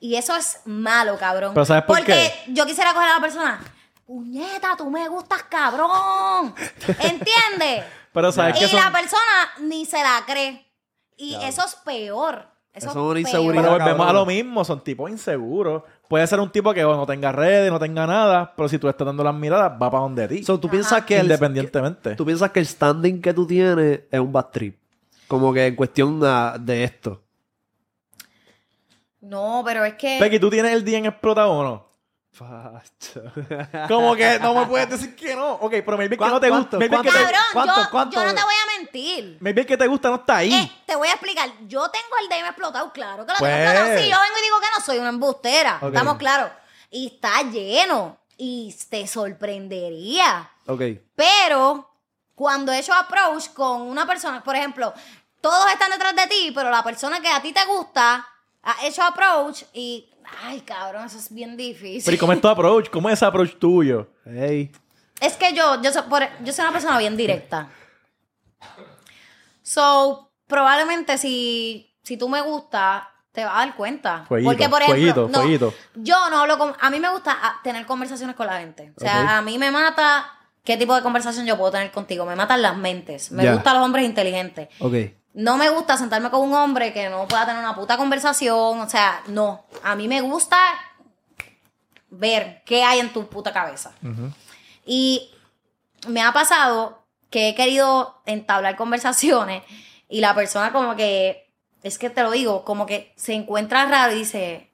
Y 0.00 0.16
eso 0.16 0.36
es 0.36 0.60
malo, 0.64 1.18
cabrón. 1.18 1.52
Pero 1.54 1.64
¿sabes 1.64 1.84
por 1.84 1.96
Porque 1.98 2.12
qué? 2.12 2.52
yo 2.52 2.66
quisiera 2.66 2.92
coger 2.92 3.08
a 3.08 3.14
la 3.14 3.20
persona. 3.20 3.60
Puñeta, 4.06 4.76
tú 4.76 4.90
me 4.90 5.08
gustas, 5.08 5.42
cabrón. 5.44 6.54
¿Entiendes? 6.86 7.84
Pero 8.12 8.32
sabes 8.32 8.58
que 8.58 8.66
y 8.66 8.68
son... 8.68 8.80
la 8.80 8.92
persona 8.92 9.52
ni 9.60 9.84
se 9.84 10.02
la 10.02 10.22
cree. 10.26 10.72
Y 11.16 11.34
eso 11.42 11.64
es 11.64 11.74
peor. 11.76 12.55
Eso, 12.76 12.90
Eso 12.90 13.06
es 13.06 13.10
una 13.10 13.20
inseguridad. 13.20 13.62
Pero 13.62 13.72
volvemos 13.72 13.96
cabrón. 13.96 14.08
a 14.08 14.12
lo 14.20 14.26
mismo, 14.26 14.64
son 14.64 14.84
tipos 14.84 15.10
inseguros. 15.10 15.82
puede 16.08 16.26
ser 16.26 16.38
un 16.40 16.52
tipo 16.52 16.74
que 16.74 16.84
o 16.84 16.94
no 16.94 17.06
tenga 17.06 17.32
redes, 17.32 17.72
no 17.72 17.78
tenga 17.78 18.06
nada, 18.06 18.52
pero 18.54 18.68
si 18.68 18.78
tú 18.78 18.86
estás 18.86 19.06
dando 19.06 19.24
las 19.24 19.34
miradas, 19.34 19.72
va 19.72 19.90
para 19.90 20.02
donde 20.02 20.28
ti. 20.28 20.44
So, 20.44 20.60
¿tú 20.60 20.68
piensas 20.68 21.04
que 21.04 21.16
el, 21.16 21.22
independientemente. 21.22 22.14
tú 22.16 22.26
piensas 22.26 22.50
que 22.50 22.60
el 22.60 22.66
standing 22.66 23.22
que 23.22 23.32
tú 23.32 23.46
tienes 23.46 24.00
es 24.10 24.20
un 24.20 24.30
bad 24.30 24.46
trip? 24.52 24.76
Como 25.26 25.52
que 25.54 25.66
en 25.66 25.74
cuestión 25.74 26.20
de 26.20 26.84
esto. 26.84 27.22
No, 29.22 29.62
pero 29.64 29.84
es 29.84 29.94
que. 29.94 30.18
Pequi, 30.20 30.38
¿tú 30.38 30.50
tienes 30.50 30.72
el 30.72 30.84
día 30.84 30.98
en 30.98 31.06
explotado 31.06 31.50
o 31.52 31.64
no? 31.64 31.86
Como 33.88 34.14
que 34.16 34.38
no 34.38 34.54
me 34.54 34.66
puedes 34.66 34.88
decir 34.90 35.16
que 35.16 35.34
no. 35.34 35.52
Ok, 35.54 35.72
pero 35.84 35.96
maybe 35.96 36.16
que 36.16 36.24
no 36.26 36.40
te 36.40 36.50
gusta. 36.50 36.76
Maybe 36.78 36.96
que, 36.96 37.02
¿Cuánto? 37.02 37.12
te, 37.12 37.18
Cabrón, 37.24 37.42
¿Cuánto? 37.52 37.74
yo, 37.82 37.90
¿Cuánto? 37.90 38.16
yo 38.20 38.26
no 38.26 38.34
te 38.34 38.42
voy 38.42 38.54
a 38.54 38.78
mentir. 38.78 39.36
maybe 39.40 39.60
el 39.62 39.66
que 39.66 39.76
te 39.76 39.86
gusta 39.86 40.08
no 40.08 40.16
está 40.16 40.36
ahí. 40.38 40.52
Eh, 40.54 40.72
te 40.86 40.96
voy 40.96 41.08
a 41.08 41.12
explicar. 41.12 41.50
Yo 41.66 41.88
tengo 41.90 42.06
el 42.20 42.28
DM 42.28 42.46
explotado, 42.46 42.92
claro 42.92 43.24
que 43.26 43.32
lo 43.32 43.38
Pues. 43.38 43.50
tengo 43.52 43.62
explotado. 43.70 43.98
Si 43.98 44.10
yo 44.10 44.16
vengo 44.20 44.38
y 44.38 44.42
digo 44.42 44.60
que 44.60 44.66
no 44.78 44.84
soy 44.84 44.98
una 44.98 45.08
embustera, 45.10 45.78
Ok. 45.80 45.88
estamos 45.88 46.16
claros. 46.18 46.50
Y 46.90 47.06
está 47.08 47.42
lleno. 47.42 48.18
Y 48.38 48.74
te 48.90 49.06
sorprendería. 49.06 50.50
ok. 50.66 50.82
Pero 51.14 51.90
cuando 52.34 52.70
he 52.72 52.78
hecho 52.80 52.92
approach 52.92 53.48
con 53.54 53.80
una 53.82 54.06
persona, 54.06 54.42
por 54.44 54.54
ejemplo, 54.54 54.92
todos 55.40 55.70
están 55.72 55.90
detrás 55.90 56.14
de 56.14 56.26
ti, 56.26 56.52
pero 56.54 56.70
la 56.70 56.82
persona 56.82 57.20
que 57.20 57.28
a 57.28 57.40
ti 57.40 57.52
te 57.52 57.64
gusta 57.64 58.26
ha 58.62 58.76
hecho 58.86 59.02
approach 59.02 59.62
y. 59.72 60.10
Ay, 60.42 60.60
cabrón, 60.60 61.06
eso 61.06 61.18
es 61.18 61.32
bien 61.32 61.56
difícil. 61.56 62.02
Pero 62.04 62.14
¿y 62.14 62.18
cómo 62.18 62.32
es 62.32 62.40
tu 62.40 62.48
approach? 62.48 62.90
¿Cómo 62.90 63.08
es 63.08 63.14
ese 63.14 63.24
approach 63.24 63.56
tuyo? 63.58 64.08
Hey. 64.24 64.70
Es 65.20 65.34
que 65.34 65.54
yo, 65.54 65.80
yo, 65.82 65.92
soy, 65.92 66.02
por- 66.02 66.28
yo 66.44 66.52
soy 66.52 66.62
una 66.64 66.72
persona 66.72 66.98
bien 66.98 67.16
directa. 67.16 67.68
So, 69.62 70.30
probablemente 70.46 71.18
si, 71.18 71.94
si 72.02 72.16
tú 72.16 72.28
me 72.28 72.40
gustas, 72.40 73.04
te 73.32 73.44
vas 73.44 73.54
a 73.54 73.58
dar 73.66 73.76
cuenta. 73.76 74.24
Fueguito, 74.26 74.50
Porque, 74.50 74.68
por 74.68 74.82
ejemplo, 74.82 74.94
fueguito, 75.00 75.28
no, 75.28 75.40
fueguito. 75.40 75.74
yo 75.94 76.30
no 76.30 76.38
hablo 76.40 76.58
con... 76.58 76.74
A 76.80 76.90
mí 76.90 77.00
me 77.00 77.10
gusta 77.10 77.36
ah, 77.40 77.60
tener 77.62 77.84
conversaciones 77.86 78.34
con 78.36 78.46
la 78.46 78.60
gente. 78.60 78.92
O 78.96 79.00
sea, 79.00 79.38
a 79.38 79.42
mí 79.42 79.58
me 79.58 79.70
mata... 79.70 80.32
¿Qué 80.64 80.76
tipo 80.76 80.96
de 80.96 81.02
conversación 81.02 81.46
yo 81.46 81.56
puedo 81.56 81.70
tener 81.70 81.92
contigo? 81.92 82.26
Me 82.26 82.34
matan 82.34 82.60
las 82.60 82.76
mentes. 82.76 83.30
Me 83.30 83.52
gustan 83.52 83.74
los 83.76 83.84
hombres 83.84 84.04
inteligentes. 84.04 84.68
Ok. 84.80 84.94
No 85.36 85.58
me 85.58 85.68
gusta 85.68 85.98
sentarme 85.98 86.30
con 86.30 86.40
un 86.40 86.54
hombre 86.54 86.94
que 86.94 87.10
no 87.10 87.28
pueda 87.28 87.44
tener 87.44 87.60
una 87.60 87.74
puta 87.74 87.98
conversación. 87.98 88.80
O 88.80 88.88
sea, 88.88 89.22
no. 89.26 89.66
A 89.82 89.94
mí 89.94 90.08
me 90.08 90.22
gusta 90.22 90.58
ver 92.08 92.62
qué 92.64 92.82
hay 92.82 93.00
en 93.00 93.12
tu 93.12 93.26
puta 93.28 93.52
cabeza. 93.52 93.92
Y 94.86 95.30
me 96.08 96.22
ha 96.22 96.32
pasado 96.32 97.04
que 97.28 97.50
he 97.50 97.54
querido 97.54 98.22
entablar 98.24 98.76
conversaciones 98.76 99.62
y 100.08 100.20
la 100.20 100.34
persona 100.34 100.72
como 100.72 100.96
que, 100.96 101.52
es 101.82 101.98
que 101.98 102.08
te 102.08 102.22
lo 102.22 102.30
digo, 102.30 102.64
como 102.64 102.86
que 102.86 103.12
se 103.16 103.34
encuentra 103.34 103.84
raro 103.84 104.14
y 104.14 104.20
dice, 104.20 104.70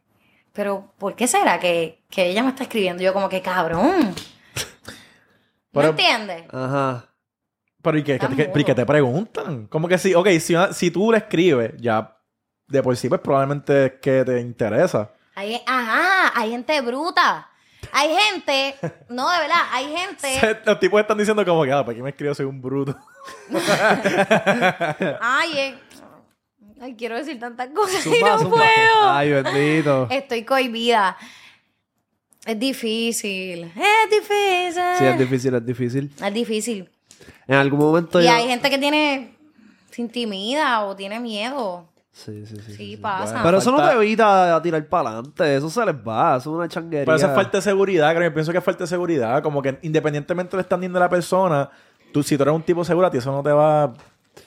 pero 0.52 0.92
¿por 0.98 1.16
qué 1.16 1.26
será 1.26 1.58
que, 1.58 2.04
que 2.08 2.26
ella 2.26 2.44
me 2.44 2.50
está 2.50 2.62
escribiendo? 2.62 3.02
Yo 3.02 3.12
como 3.12 3.28
que, 3.28 3.42
cabrón. 3.42 4.14
¿No 4.14 5.80
Pero- 5.80 5.88
entiendes? 5.88 6.44
Ajá. 6.52 7.06
Pero 7.82 7.98
¿y 7.98 8.02
qué, 8.04 8.14
Está 8.14 8.28
qué- 8.28 8.36
qué- 8.36 8.44
pero 8.44 8.60
¿y 8.60 8.64
qué 8.64 8.74
te 8.74 8.86
preguntan? 8.86 9.66
Como 9.66 9.88
que 9.88 9.98
si, 9.98 10.14
ok, 10.14 10.28
si, 10.40 10.54
si 10.72 10.90
tú 10.90 11.10
le 11.10 11.18
escribes, 11.18 11.72
ya 11.78 12.16
de 12.68 12.82
por 12.82 12.96
sí, 12.96 13.08
pues 13.08 13.20
probablemente 13.20 13.86
es 13.86 13.92
que 14.00 14.24
te 14.24 14.40
interesa. 14.40 15.10
Hay, 15.34 15.60
ajá, 15.66 16.32
hay 16.40 16.50
gente 16.50 16.80
bruta. 16.80 17.48
Hay 17.92 18.10
gente, 18.14 18.76
no, 19.08 19.28
de 19.30 19.38
verdad, 19.40 19.62
hay 19.72 19.86
gente. 19.94 20.60
Los 20.64 20.78
tipos 20.78 21.00
están 21.00 21.18
diciendo 21.18 21.44
como 21.44 21.64
que, 21.64 21.72
ah, 21.72 21.84
¿para 21.84 21.96
qué 21.96 22.02
me 22.02 22.10
escribo? 22.10 22.34
Soy 22.34 22.46
un 22.46 22.62
bruto. 22.62 22.96
Ay, 25.20 25.58
eh, 25.58 25.74
ay, 26.80 26.94
quiero 26.96 27.16
decir 27.16 27.38
tantas 27.38 27.68
cosas 27.70 28.04
y 28.06 28.10
no 28.22 28.38
zumba. 28.38 28.56
puedo. 28.56 29.10
Ay, 29.10 29.30
bendito. 29.32 30.06
Estoy 30.10 30.44
cohibida. 30.44 31.16
Es 32.44 32.58
difícil. 32.58 33.64
Es 33.64 34.10
difícil. 34.10 34.82
Sí, 34.98 35.04
es 35.04 35.18
difícil, 35.18 35.54
es 35.54 35.66
difícil. 35.66 36.12
Es 36.24 36.34
difícil. 36.34 36.90
En 37.46 37.54
algún 37.56 37.78
momento 37.80 38.20
Y 38.20 38.24
yo... 38.24 38.32
hay 38.32 38.46
gente 38.48 38.70
que 38.70 38.78
tiene. 38.78 39.36
se 39.90 40.02
intimida 40.02 40.82
o 40.84 40.96
tiene 40.96 41.20
miedo. 41.20 41.88
Sí, 42.12 42.44
sí, 42.44 42.56
sí. 42.56 42.74
Sí, 42.74 42.96
pasa. 42.98 43.40
Pero 43.42 43.56
eso 43.58 43.70
no 43.72 43.82
te 43.88 43.94
evita 43.94 44.54
a 44.54 44.60
tirar 44.60 44.86
para 44.86 45.10
adelante. 45.10 45.56
Eso 45.56 45.70
se 45.70 45.84
les 45.86 45.94
va. 45.94 46.36
Eso 46.36 46.50
es 46.50 46.56
una 46.58 46.68
changuería. 46.68 47.06
Pero 47.06 47.16
eso 47.16 47.26
es 47.26 47.34
falta 47.34 47.56
de 47.58 47.62
seguridad, 47.62 48.14
creo. 48.14 48.28
Yo 48.28 48.34
pienso 48.34 48.52
que 48.52 48.58
es 48.58 48.64
falta 48.64 48.84
de 48.84 48.88
seguridad. 48.88 49.42
Como 49.42 49.62
que 49.62 49.78
independientemente 49.82 50.54
del 50.56 50.64
standing 50.66 50.92
de 50.92 51.00
la 51.00 51.08
persona, 51.08 51.70
tú, 52.12 52.22
si 52.22 52.36
tú 52.36 52.42
eres 52.42 52.54
un 52.54 52.62
tipo 52.62 52.84
seguro, 52.84 53.06
a 53.06 53.10
ti 53.10 53.16
eso 53.18 53.32
no 53.32 53.42
te 53.42 53.50
va... 53.50 53.94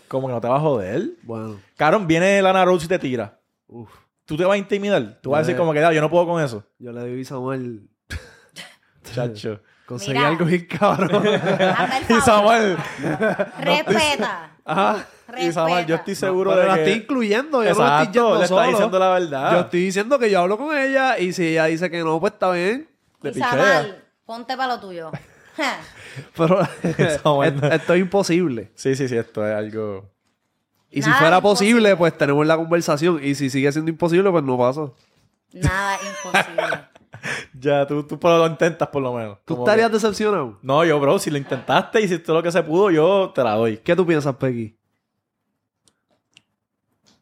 Como 0.08 0.28
que 0.28 0.34
no 0.34 0.42
te 0.42 0.48
va 0.48 0.58
a 0.58 0.60
joder. 0.60 1.10
Bueno. 1.24 1.60
Cabrón, 1.76 2.06
viene 2.06 2.40
Lana 2.42 2.64
Rose 2.66 2.86
y 2.86 2.88
te 2.88 3.00
tira. 3.00 3.40
Uf. 3.68 3.90
Tú 4.26 4.38
te 4.38 4.44
vas 4.46 4.54
a 4.54 4.58
intimidar. 4.58 5.20
Tú 5.22 5.32
vas 5.32 5.40
a 5.40 5.42
decir 5.42 5.56
como 5.58 5.74
que, 5.74 5.84
"Ah, 5.84 5.92
yo 5.94 6.02
no 6.02 6.10
puedo 6.10 6.28
con 6.28 6.42
eso. 6.44 6.64
Yo 6.78 6.92
le 6.92 7.04
digo 7.06 7.22
a 7.22 7.26
Samuel... 7.26 7.90
Chacho. 9.14 9.60
Conseguí 9.86 10.18
Mira. 10.18 10.28
algo 10.30 10.46
bien 10.46 10.66
cabrón. 10.66 11.24
Y. 12.10 12.22
Samuel... 12.22 12.78
Respeta. 13.60 14.52
Ajá. 14.66 15.06
Y 15.38 15.52
Samuel, 15.52 15.86
yo 15.86 15.96
Respeta. 15.96 15.96
estoy 15.96 16.16
seguro 16.16 16.52
Pero 16.52 16.62
de 16.62 16.68
la 16.68 16.74
que... 16.76 16.84
estoy 16.84 17.02
incluyendo. 17.04 17.64
Yo 17.64 17.74
no 17.74 18.00
estoy 18.00 18.06
yendo 18.14 18.40
le 18.42 18.48
solo. 18.48 18.62
está 18.62 18.72
diciendo 18.72 19.00
la 19.00 19.10
verdad. 19.10 19.52
Yo 19.54 19.60
estoy 19.62 19.80
diciendo 19.82 20.20
que 20.20 20.30
yo 20.32 20.40
hablo 20.40 20.58
con 20.58 20.76
ella 20.78 21.18
y 21.20 21.34
si 21.34 21.48
ella 21.48 21.66
dice 21.66 21.90
que 21.92 22.04
no, 22.04 22.20
pues 22.20 22.34
está 22.34 22.52
bien. 22.52 22.88
Te 23.22 23.30
Isamar, 23.30 23.58
pichea. 23.86 24.04
ponte 24.26 24.58
para 24.58 24.74
lo 24.76 24.80
tuyo. 24.80 25.12
Pero 26.38 26.60
Samuel. 27.24 27.60
es- 27.64 27.74
esto 27.74 27.94
es 27.94 28.00
imposible. 28.02 28.72
Sí, 28.76 28.96
sí, 28.96 29.08
sí, 29.08 29.16
esto 29.18 29.46
es 29.48 29.56
algo... 29.56 30.10
Y 30.92 31.02
si 31.02 31.12
fuera 31.12 31.38
imposible. 31.38 31.74
posible, 31.74 31.96
pues 31.98 32.18
tenemos 32.18 32.46
la 32.48 32.56
conversación. 32.56 33.20
Y 33.22 33.36
si 33.36 33.50
sigue 33.50 33.72
siendo 33.72 33.92
imposible, 33.92 34.32
pues 34.32 34.44
no 34.44 34.58
pasa. 34.58 34.82
Nada 35.52 35.98
imposible. 35.98 36.86
Ya, 37.60 37.86
tú, 37.88 38.04
tú 38.04 38.20
lo 38.22 38.48
intentas 38.48 38.88
por 38.90 39.02
lo 39.02 39.14
menos. 39.14 39.40
¿Tú 39.46 39.58
estarías 39.60 39.88
que- 39.88 39.94
decepcionado? 39.94 40.60
No, 40.62 40.84
yo, 40.86 41.00
bro, 41.00 41.18
si 41.20 41.32
lo 41.32 41.38
intentaste 41.38 42.02
y 42.02 42.06
hiciste 42.06 42.32
lo 42.32 42.44
que 42.44 42.52
se 42.52 42.62
pudo, 42.64 42.92
yo 42.92 43.32
te 43.34 43.44
la 43.44 43.54
doy. 43.56 43.78
¿Qué 43.78 43.96
tú 43.96 44.06
piensas, 44.06 44.36
Peggy? 44.36 44.78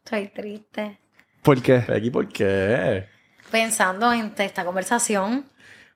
Estoy 0.04 0.28
triste. 0.28 0.98
¿Por 1.42 1.60
qué? 1.62 1.84
Aquí, 1.94 2.10
¿por 2.10 2.28
qué? 2.28 3.06
Pensando 3.50 4.12
en 4.12 4.32
esta 4.36 4.64
conversación. 4.64 5.46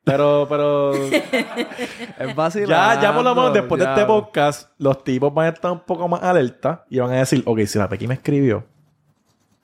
Pero, 0.04 0.46
pero... 0.48 0.94
Es 2.18 2.34
fácil. 2.34 2.66
ya, 2.66 2.98
ya 3.00 3.14
por 3.14 3.22
lo 3.22 3.34
menos 3.34 3.52
después 3.52 3.78
de 3.82 3.86
este 3.86 4.06
podcast, 4.06 4.70
los 4.78 5.04
tipos 5.04 5.32
van 5.34 5.46
a 5.46 5.48
estar 5.50 5.70
un 5.70 5.80
poco 5.80 6.08
más 6.08 6.22
alerta 6.22 6.86
y 6.88 6.98
van 6.98 7.10
a 7.10 7.16
decir, 7.18 7.42
ok, 7.44 7.60
si 7.66 7.78
la 7.78 7.88
Pequi 7.88 8.06
me 8.06 8.14
escribió, 8.14 8.64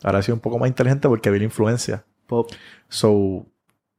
ahora 0.02 0.20
soy 0.20 0.32
un 0.32 0.40
poco 0.40 0.58
más 0.58 0.68
inteligente 0.68 1.08
porque 1.08 1.30
vi 1.30 1.38
la 1.38 1.44
influencia. 1.44 2.04
So, 2.88 3.46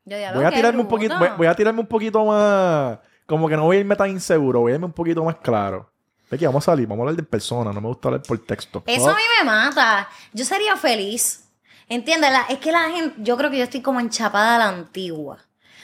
Yo 0.05 0.17
voy 0.35 0.43
a 0.45 0.51
tirarme 0.51 0.81
un 0.81 0.87
poquito, 0.87 1.17
voy, 1.17 1.29
voy 1.37 1.47
a 1.47 1.55
tirarme 1.55 1.79
un 1.81 1.87
poquito 1.87 2.23
más, 2.25 2.99
como 3.25 3.49
que 3.49 3.57
no 3.57 3.63
voy 3.65 3.77
a 3.77 3.79
irme 3.79 3.95
tan 3.95 4.09
inseguro, 4.09 4.61
voy 4.61 4.71
a 4.71 4.75
irme 4.75 4.85
un 4.85 4.93
poquito 4.93 5.23
más 5.23 5.35
claro. 5.37 5.89
Pequi, 6.29 6.45
vamos 6.45 6.63
a 6.67 6.71
salir, 6.71 6.87
vamos 6.87 7.01
a 7.01 7.09
hablar 7.09 7.15
de 7.17 7.23
persona, 7.23 7.71
no 7.71 7.81
me 7.81 7.87
gusta 7.87 8.07
hablar 8.07 8.21
por 8.23 8.37
texto. 8.39 8.83
Eso 8.85 9.09
a 9.09 9.15
mí 9.15 9.21
me 9.39 9.45
mata. 9.45 10.07
Yo 10.33 10.43
sería 10.45 10.75
feliz. 10.75 11.49
¿Entiendes? 11.87 12.31
La- 12.31 12.45
es 12.49 12.57
que 12.57 12.71
la 12.71 12.89
gente, 12.89 13.15
yo 13.19 13.37
creo 13.37 13.51
que 13.51 13.57
yo 13.59 13.63
estoy 13.63 13.81
como 13.81 13.99
enchapada 13.99 14.55
a 14.55 14.57
la 14.59 14.67
antigua. 14.69 15.37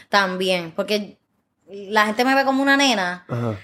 También. 0.10 0.72
Porque 0.76 1.18
la 1.68 2.06
gente 2.08 2.26
me 2.26 2.34
ve 2.36 2.44
como 2.44 2.62
una 2.64 2.76
nena, 2.76 3.24
Ajá. 3.30 3.56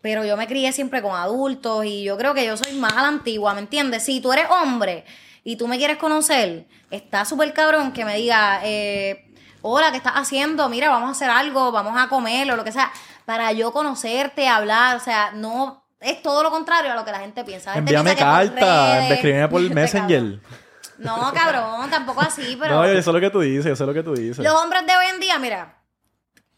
pero 0.00 0.24
yo 0.24 0.36
me 0.36 0.46
crié 0.48 0.72
siempre 0.72 1.00
con 1.02 1.14
adultos 1.14 1.84
y 1.86 2.02
yo 2.02 2.16
creo 2.18 2.34
que 2.34 2.44
yo 2.44 2.56
soy 2.56 2.72
más 2.74 2.92
a 2.94 3.02
la 3.02 3.08
antigua, 3.08 3.54
¿me 3.54 3.60
entiendes? 3.60 4.02
Si 4.04 4.20
tú 4.20 4.32
eres 4.32 4.46
hombre 4.50 5.04
y 5.44 5.56
tú 5.56 5.66
me 5.68 5.78
quieres 5.78 5.96
conocer, 5.98 6.66
está 6.90 7.24
súper 7.24 7.52
cabrón 7.54 7.92
que 7.92 8.04
me 8.04 8.16
diga, 8.16 8.60
eh, 8.64 9.31
hola, 9.62 9.90
¿qué 9.90 9.96
estás 9.96 10.14
haciendo? 10.14 10.68
Mira, 10.68 10.90
vamos 10.90 11.08
a 11.08 11.12
hacer 11.12 11.30
algo, 11.30 11.72
vamos 11.72 12.00
a 12.00 12.08
comer 12.08 12.50
o 12.52 12.56
lo 12.56 12.64
que 12.64 12.72
sea, 12.72 12.92
para 13.24 13.52
yo 13.52 13.72
conocerte, 13.72 14.48
hablar, 14.48 14.96
o 14.96 15.00
sea, 15.00 15.30
no... 15.32 15.80
Es 16.00 16.20
todo 16.20 16.42
lo 16.42 16.50
contrario 16.50 16.90
a 16.90 16.96
lo 16.96 17.04
que 17.04 17.12
la 17.12 17.20
gente 17.20 17.44
piensa. 17.44 17.70
La 17.70 17.74
gente 17.74 17.94
Envíame 17.94 18.18
carta, 18.18 19.08
escribirme 19.08 19.48
por 19.48 19.60
Este 19.62 19.74
Messenger. 19.74 20.40
No, 20.98 21.32
cabrón, 21.32 21.88
tampoco 21.90 22.20
así, 22.20 22.56
pero 22.60 22.74
No, 22.74 22.92
yo 22.92 23.00
sé 23.00 23.12
lo 23.12 23.20
que 23.20 23.30
tú 23.30 23.40
dices, 23.40 23.66
yo 23.66 23.76
sé 23.76 23.86
lo 23.86 23.94
que 23.94 24.02
tú 24.02 24.14
dices. 24.14 24.38
los 24.38 24.52
hombres 24.54 24.84
de 24.84 24.96
hoy 24.96 25.06
en 25.14 25.20
día, 25.20 25.38
mira, 25.38 25.76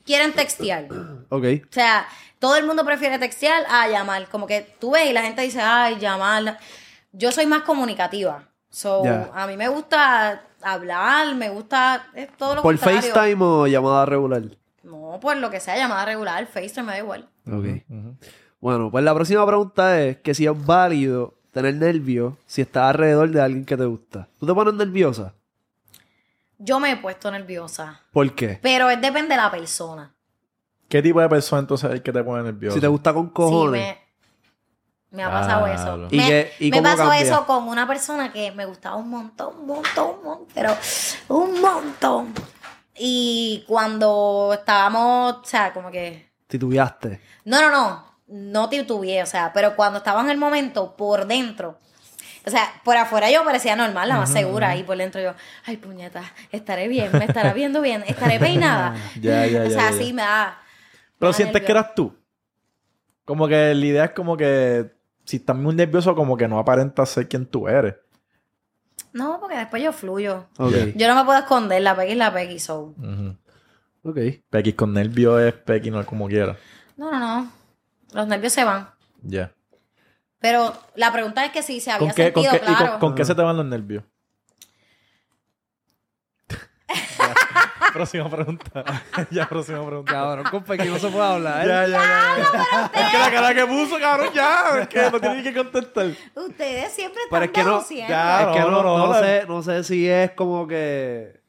quieren 0.06 0.32
textear. 0.32 0.86
Ok. 1.28 1.44
O 1.68 1.72
sea, 1.72 2.06
todo 2.38 2.56
el 2.56 2.66
mundo 2.66 2.84
prefiere 2.86 3.18
textear 3.18 3.64
a 3.68 3.88
llamar. 3.88 4.28
Como 4.28 4.46
que 4.46 4.62
tú 4.80 4.92
ves 4.92 5.10
y 5.10 5.12
la 5.12 5.22
gente 5.22 5.42
dice, 5.42 5.60
ay, 5.60 5.98
llamar. 5.98 6.58
Yo 7.12 7.32
soy 7.32 7.46
más 7.46 7.62
comunicativa. 7.62 8.44
So, 8.70 9.02
a 9.32 9.46
mí 9.46 9.56
me 9.56 9.68
gusta 9.68 10.42
hablar, 10.64 11.34
me 11.34 11.50
gusta 11.50 12.06
es 12.14 12.28
todo 12.36 12.56
lo 12.56 12.62
¿Por 12.62 12.76
contrario. 12.78 13.00
FaceTime 13.02 13.44
o 13.44 13.66
llamada 13.66 14.06
regular? 14.06 14.42
No, 14.82 15.18
por 15.20 15.36
lo 15.36 15.50
que 15.50 15.60
sea, 15.60 15.76
llamada 15.76 16.04
regular, 16.04 16.46
FaceTime 16.46 16.82
me 16.86 16.92
da 16.92 16.98
igual. 16.98 17.28
Ok. 17.46 17.66
Bueno, 18.60 18.90
pues 18.90 19.04
la 19.04 19.14
próxima 19.14 19.46
pregunta 19.46 20.00
es 20.02 20.18
que 20.18 20.34
si 20.34 20.46
es 20.46 20.66
válido 20.66 21.34
tener 21.52 21.74
nervios 21.76 22.34
si 22.46 22.62
estás 22.62 22.90
alrededor 22.90 23.30
de 23.30 23.40
alguien 23.40 23.64
que 23.64 23.76
te 23.76 23.84
gusta. 23.84 24.28
¿Tú 24.40 24.46
te 24.46 24.54
pones 24.54 24.74
nerviosa? 24.74 25.34
Yo 26.58 26.80
me 26.80 26.92
he 26.92 26.96
puesto 26.96 27.30
nerviosa. 27.30 28.00
¿Por 28.12 28.32
qué? 28.34 28.58
Pero 28.62 28.88
es 28.90 29.00
depende 29.00 29.34
de 29.34 29.36
la 29.40 29.50
persona. 29.50 30.12
¿Qué 30.88 31.02
tipo 31.02 31.20
de 31.20 31.28
persona 31.28 31.60
entonces 31.60 31.88
es 31.90 31.94
el 31.96 32.02
que 32.02 32.12
te 32.12 32.22
pone 32.22 32.42
nervioso? 32.42 32.74
Si 32.76 32.80
te 32.80 32.86
gusta 32.86 33.12
con 33.12 33.26
Sí, 33.26 33.32
cojones. 33.34 33.80
me, 33.82 33.98
me 35.14 35.22
ha 35.22 35.30
pasado 35.30 35.66
eso. 35.66 36.08
¿Y 36.10 36.16
me 36.18 36.26
qué- 36.28 36.52
y 36.58 36.70
me 36.70 36.82
pasó 36.82 37.08
cambia? 37.08 37.20
eso 37.20 37.46
con 37.46 37.68
una 37.68 37.86
persona 37.86 38.32
que 38.32 38.50
me 38.52 38.66
gustaba 38.66 38.96
un 38.96 39.08
montón, 39.08 39.54
un 39.60 39.66
montón, 39.66 40.16
un 40.18 40.24
montón, 40.24 40.46
pero 40.54 40.76
un 41.28 41.60
montón. 41.60 42.34
Y 42.96 43.64
cuando 43.66 44.50
estábamos, 44.54 45.36
o 45.42 45.44
sea, 45.44 45.72
como 45.72 45.90
que... 45.90 46.30
Titubeaste. 46.46 47.20
No, 47.44 47.60
no, 47.60 47.70
no, 47.70 48.04
no 48.28 48.68
titubeé, 48.68 49.22
o 49.22 49.26
sea, 49.26 49.52
pero 49.52 49.74
cuando 49.74 49.98
estaba 49.98 50.20
en 50.20 50.30
el 50.30 50.36
momento, 50.38 50.94
por 50.96 51.26
dentro, 51.26 51.78
o 52.46 52.50
sea, 52.50 52.70
por 52.84 52.96
afuera 52.96 53.30
yo 53.30 53.42
parecía 53.44 53.74
normal, 53.74 54.08
la 54.08 54.16
más 54.18 54.30
segura, 54.30 54.76
y 54.76 54.82
por 54.84 54.96
dentro 54.96 55.20
yo, 55.20 55.32
ay, 55.64 55.76
puñeta, 55.78 56.22
estaré 56.52 56.86
bien, 56.88 57.10
me 57.12 57.24
estará 57.24 57.52
viendo 57.52 57.80
bien, 57.80 58.04
estaré 58.06 58.38
peinada. 58.38 58.94
Ya, 59.20 59.46
ya, 59.46 59.62
o 59.62 59.64
ya, 59.64 59.70
sea, 59.70 59.90
ya. 59.90 59.96
sí 59.96 60.12
me 60.12 60.22
da... 60.22 60.58
Pero 61.18 61.30
me 61.30 61.32
da 61.32 61.36
sientes 61.36 61.62
que 61.62 61.72
eras 61.72 61.94
tú. 61.94 62.14
Como 63.24 63.48
que 63.48 63.74
la 63.74 63.86
idea 63.86 64.04
es 64.04 64.10
como 64.10 64.36
que 64.36 64.93
si 65.24 65.36
estás 65.36 65.56
muy 65.56 65.74
nervioso, 65.74 66.14
como 66.14 66.36
que 66.36 66.48
no 66.48 66.58
aparentas 66.58 67.08
ser 67.10 67.28
quien 67.28 67.46
tú 67.46 67.68
eres. 67.68 67.94
No, 69.12 69.38
porque 69.40 69.56
después 69.56 69.82
yo 69.82 69.92
fluyo. 69.92 70.46
Yo 70.58 71.08
no 71.08 71.14
me 71.14 71.24
puedo 71.24 71.38
esconder, 71.38 71.80
la 71.82 71.94
Peggy 71.94 72.12
es 72.12 72.18
la 72.18 72.32
Peggy, 72.32 72.58
so. 72.58 72.94
Ujú. 72.98 73.36
Ok. 74.02 74.18
Pequi 74.50 74.72
con 74.74 74.92
nervio 74.92 75.38
es 75.38 75.54
Pequi, 75.54 75.90
no 75.90 76.00
es 76.00 76.06
como 76.06 76.26
quiera. 76.28 76.56
No, 76.96 77.10
no, 77.10 77.18
no. 77.20 77.52
Los 78.12 78.26
nervios 78.26 78.52
se 78.52 78.64
van. 78.64 78.88
Ya. 79.22 79.52
Pero 80.40 80.74
la 80.94 81.10
pregunta 81.12 81.44
es 81.46 81.52
que 81.52 81.62
si 81.62 81.80
se 81.80 81.90
había 81.90 82.06
¿Con 82.08 82.14
qué, 82.14 82.32
con, 82.32 82.42
sentido, 82.44 82.64
qué, 82.66 82.70
y 82.72 82.74
con- 82.74 82.84
claro. 82.84 82.98
con 82.98 83.14
qué 83.14 83.24
se 83.24 83.34
te 83.34 83.42
van 83.42 83.56
los 83.56 83.64
nervios? 83.66 84.04
Próxima 87.94 88.28
pregunta. 88.28 88.84
ya, 89.30 89.48
próxima 89.48 89.86
pregunta. 89.86 90.12
Cabrón, 90.12 90.44
con 90.50 90.64
Pequi 90.64 90.88
no 90.88 90.98
se 90.98 91.08
puede 91.08 91.24
hablar. 91.24 91.66
Ya, 91.66 91.86
ya, 91.86 91.88
ya. 91.88 92.36
ya. 92.36 92.90
Es 92.92 93.10
que 93.12 93.18
la 93.18 93.30
cara 93.30 93.54
que 93.54 93.66
puso, 93.66 93.98
cabrón, 93.98 94.28
ya. 94.34 94.80
Es 94.82 94.88
que 94.88 95.10
no 95.10 95.20
tiene 95.20 95.36
ni 95.36 95.42
que 95.44 95.54
contestar. 95.54 96.06
Ustedes 96.34 96.92
siempre 96.92 97.22
Pero 97.30 97.44
están 97.44 97.62
es 97.78 97.86
que 97.86 97.94
no- 98.02 98.08
ya, 98.08 98.42
es 98.42 98.48
que 98.48 98.60
no, 98.60 98.70
no, 98.70 98.82
no, 98.82 98.98
no 98.98 99.06
no, 99.06 99.14
sé, 99.14 99.44
no 99.48 99.62
sé 99.62 99.84
si 99.84 100.08
es 100.08 100.32
como 100.32 100.66
que. 100.66 101.42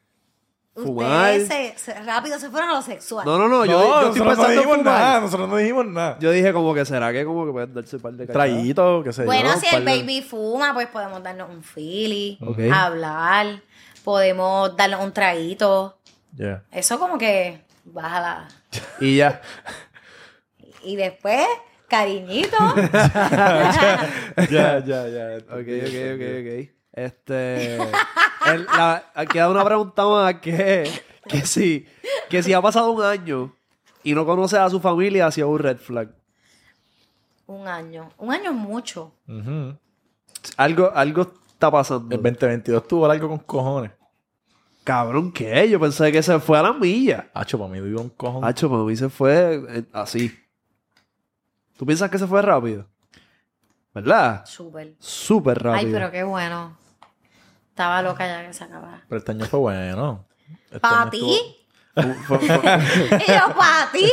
Fumar. 0.76 1.40
Ustedes 1.40 1.48
se, 1.80 1.94
se- 1.94 2.04
rápido 2.04 2.38
se 2.38 2.50
fueron 2.50 2.70
a 2.70 2.74
lo 2.74 2.82
sexual. 2.82 3.26
No, 3.26 3.38
no, 3.38 3.48
no. 3.48 3.60
No, 3.60 3.66
Yo, 3.66 3.72
yo 3.80 4.10
estoy 4.10 4.20
nosotros 4.20 4.20
no 4.20 4.26
pensando 4.26 4.52
en 4.52 4.58
dijimos 4.58 4.78
fumar. 4.78 4.94
nada. 5.00 5.20
Nosotros 5.22 5.50
no 5.50 5.56
dijimos 5.58 5.86
nada. 5.86 6.18
Yo 6.20 6.32
dije 6.32 6.52
como 6.54 6.74
que 6.74 6.84
será 6.86 7.14
que 7.14 7.24
como 7.26 7.46
que 7.46 7.52
puedes 7.54 7.74
darse 7.74 7.96
un 7.96 8.02
par 8.02 8.12
de 8.14 8.28
cachadas? 8.28 8.48
Traguito, 8.50 9.02
qué 9.04 9.14
sé 9.14 9.22
yo. 9.22 9.26
bueno, 9.26 9.54
no, 9.54 9.60
si 9.60 9.74
el 9.74 9.86
de- 9.86 9.98
baby 10.00 10.22
fuma, 10.22 10.74
pues 10.74 10.88
podemos 10.88 11.24
darnos 11.24 11.50
un 11.50 11.64
fili, 11.64 12.38
Ok. 12.46 12.60
hablar, 12.74 13.62
podemos 14.04 14.76
darnos 14.76 15.00
un 15.02 15.14
traguito. 15.14 15.98
Eso 16.72 17.00
como 17.00 17.18
que 17.18 17.62
baja 17.86 18.20
la... 18.20 18.48
Y 19.00 19.18
ya. 19.18 19.42
Y 20.84 20.96
después, 20.96 21.46
cariñito. 21.88 22.58
Ya, 24.50 24.80
ya, 24.80 25.08
ya. 25.08 25.38
Ok, 25.50 25.68
ok, 25.82 25.96
ok, 26.14 26.24
ok. 26.42 26.70
Este. 26.94 27.76
el- 27.76 28.66
la- 28.66 29.04
queda 29.32 29.50
una 29.50 29.64
pregunta 29.66 30.06
más 30.06 30.36
que, 30.36 30.90
que 31.28 31.46
si, 31.46 31.86
que 32.30 32.42
si 32.44 32.54
ha 32.54 32.62
pasado 32.62 32.92
un 32.92 33.04
año 33.04 33.54
y 34.04 34.14
no 34.14 34.26
conoces 34.26 34.60
a 34.60 34.70
su 34.70 34.80
familia, 34.80 35.28
ha 35.28 35.32
sido 35.32 35.50
un 35.50 35.60
red 35.60 35.78
flag. 35.78 36.10
un 37.48 37.68
año. 37.68 38.10
Un 38.18 38.32
año 38.34 38.52
es 38.52 38.56
mucho. 38.58 39.14
Algo, 40.58 40.92
algo 40.94 41.34
está 41.50 41.72
pasando. 41.72 42.16
El 42.16 42.22
2022 42.22 42.88
tuvo 42.88 43.10
algo 43.10 43.28
con 43.30 43.40
cojones. 43.40 43.92
Cabrón, 44.86 45.32
¿qué? 45.32 45.68
Yo 45.68 45.80
pensé 45.80 46.12
que 46.12 46.22
se 46.22 46.40
fue 46.40 46.60
a 46.60 46.62
la 46.62 46.72
milla. 46.72 47.28
Hacho, 47.34 47.58
para 47.58 47.72
mí 47.72 47.82
dio 47.82 48.00
un 48.00 48.10
cojón. 48.10 48.46
Hacho, 48.46 48.70
para 48.70 48.84
mí 48.84 48.96
se 48.96 49.10
fue 49.10 49.66
eh, 49.68 49.84
así. 49.92 50.32
¿Tú 51.76 51.88
piensas 51.88 52.12
que 52.12 52.20
se 52.20 52.28
fue 52.28 52.40
rápido? 52.44 52.86
¿Verdad? 53.96 54.46
Súper. 54.46 54.94
Súper 55.00 55.58
rápido. 55.58 55.88
Ay, 55.88 55.92
pero 55.92 56.12
qué 56.12 56.24
bueno. 56.24 56.78
Estaba 57.70 58.04
loca 58.04 58.28
ya 58.28 58.46
que 58.46 58.54
se 58.54 58.64
acabara. 58.64 59.04
Pero 59.10 59.18
este 59.18 59.32
año 59.32 59.46
fue 59.46 59.60
bueno. 59.60 60.24
Este 60.66 60.80
¿Para 60.80 61.10
ti? 61.10 61.36
Y 61.96 63.32
yo, 63.32 63.56
¿para 63.58 63.92
ti? 63.92 64.12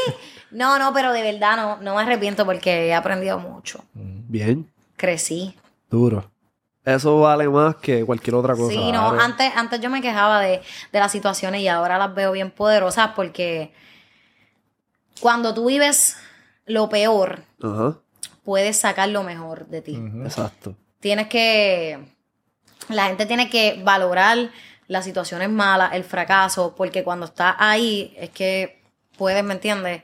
No, 0.53 0.79
no, 0.79 0.95
pero 0.95 1.12
de 1.12 1.20
verdad 1.20 1.57
no, 1.57 1.77
no 1.83 1.97
me 1.97 2.03
arrepiento 2.03 2.47
porque 2.47 2.87
he 2.87 2.95
aprendido 2.95 3.39
mucho. 3.39 3.85
Bien, 3.93 4.73
Crecí. 4.97 5.55
duro. 5.91 6.32
Eso 6.85 7.20
vale 7.20 7.49
más 7.49 7.76
que 7.76 8.05
cualquier 8.05 8.35
otra 8.35 8.55
cosa. 8.55 8.72
Sí, 8.72 8.93
no, 8.93 9.11
antes, 9.11 9.53
antes 9.55 9.80
yo 9.80 9.89
me 9.89 10.03
quejaba 10.03 10.41
de, 10.41 10.61
de 10.93 10.99
las 10.99 11.12
situaciones 11.12 11.61
y 11.61 11.68
ahora 11.68 11.97
las 11.97 12.14
veo 12.14 12.33
bien 12.33 12.51
poderosas 12.51 13.11
porque 13.14 13.72
cuando 15.20 15.55
tú 15.55 15.66
vives 15.66 16.16
lo 16.66 16.89
peor, 16.89 17.45
puedes 18.45 18.78
sacar 18.80 19.09
lo 19.09 19.22
mejor 19.22 19.66
de 19.66 19.83
ti. 19.83 20.03
Exacto. 20.24 20.76
Tienes 21.01 21.28
que. 21.28 21.99
La 22.89 23.07
gente 23.07 23.26
tiene 23.26 23.49
que 23.49 23.80
valorar 23.85 24.51
las 24.89 25.05
situaciones 25.05 25.49
malas, 25.49 25.95
el 25.95 26.05
fracaso, 26.05 26.74
porque 26.76 27.05
cuando 27.05 27.26
estás 27.26 27.55
ahí 27.59 28.14
es 28.18 28.30
que 28.30 28.83
puedes, 29.16 29.45
¿me 29.45 29.55
entiendes? 29.55 30.03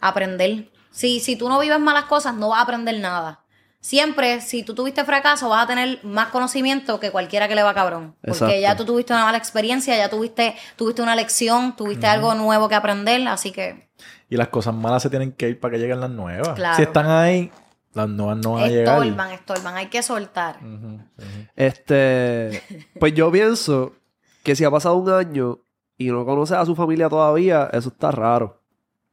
Aprender. 0.00 0.70
Si, 0.90 1.20
si 1.20 1.36
tú 1.36 1.48
no 1.48 1.60
vives 1.60 1.78
malas 1.78 2.04
cosas, 2.04 2.34
no 2.34 2.48
vas 2.48 2.60
a 2.60 2.62
aprender 2.62 2.98
nada. 2.98 3.40
Siempre, 3.80 4.42
si 4.42 4.62
tú 4.62 4.74
tuviste 4.74 5.04
fracaso, 5.04 5.48
vas 5.48 5.64
a 5.64 5.66
tener 5.66 6.00
más 6.02 6.28
conocimiento 6.28 7.00
que 7.00 7.10
cualquiera 7.10 7.48
que 7.48 7.54
le 7.54 7.62
va 7.62 7.72
cabrón. 7.72 8.14
Porque 8.20 8.32
Exacto. 8.32 8.60
ya 8.60 8.76
tú 8.76 8.84
tuviste 8.84 9.14
una 9.14 9.24
mala 9.24 9.38
experiencia, 9.38 9.96
ya 9.96 10.10
tuviste, 10.10 10.54
tuviste 10.76 11.00
una 11.00 11.16
lección, 11.16 11.74
tuviste 11.74 12.06
algo 12.06 12.34
nuevo 12.34 12.68
que 12.68 12.74
aprender, 12.74 13.26
así 13.26 13.52
que 13.52 13.88
Y 14.28 14.36
las 14.36 14.48
cosas 14.48 14.74
malas 14.74 15.02
se 15.02 15.08
tienen 15.08 15.32
que 15.32 15.48
ir 15.48 15.58
para 15.58 15.72
que 15.72 15.78
lleguen 15.78 15.98
las 16.00 16.10
nuevas. 16.10 16.50
Claro. 16.50 16.76
Si 16.76 16.82
están 16.82 17.06
ahí, 17.08 17.50
las 17.94 18.08
nuevas 18.08 18.36
no 18.36 18.52
van 18.52 18.64
a 18.64 18.68
llegar. 18.68 18.98
estorban, 19.02 19.30
estorban, 19.32 19.74
hay 19.76 19.86
que 19.86 20.02
soltar. 20.02 20.58
Este, 21.56 22.62
pues 22.98 23.14
yo 23.14 23.32
pienso 23.32 23.94
que 24.42 24.54
si 24.54 24.64
ha 24.64 24.70
pasado 24.70 24.96
un 24.96 25.10
año 25.10 25.60
y 25.96 26.08
no 26.08 26.26
conoces 26.26 26.56
a 26.58 26.66
su 26.66 26.76
familia 26.76 27.08
todavía, 27.08 27.70
eso 27.72 27.88
está 27.88 28.10
raro. 28.10 28.62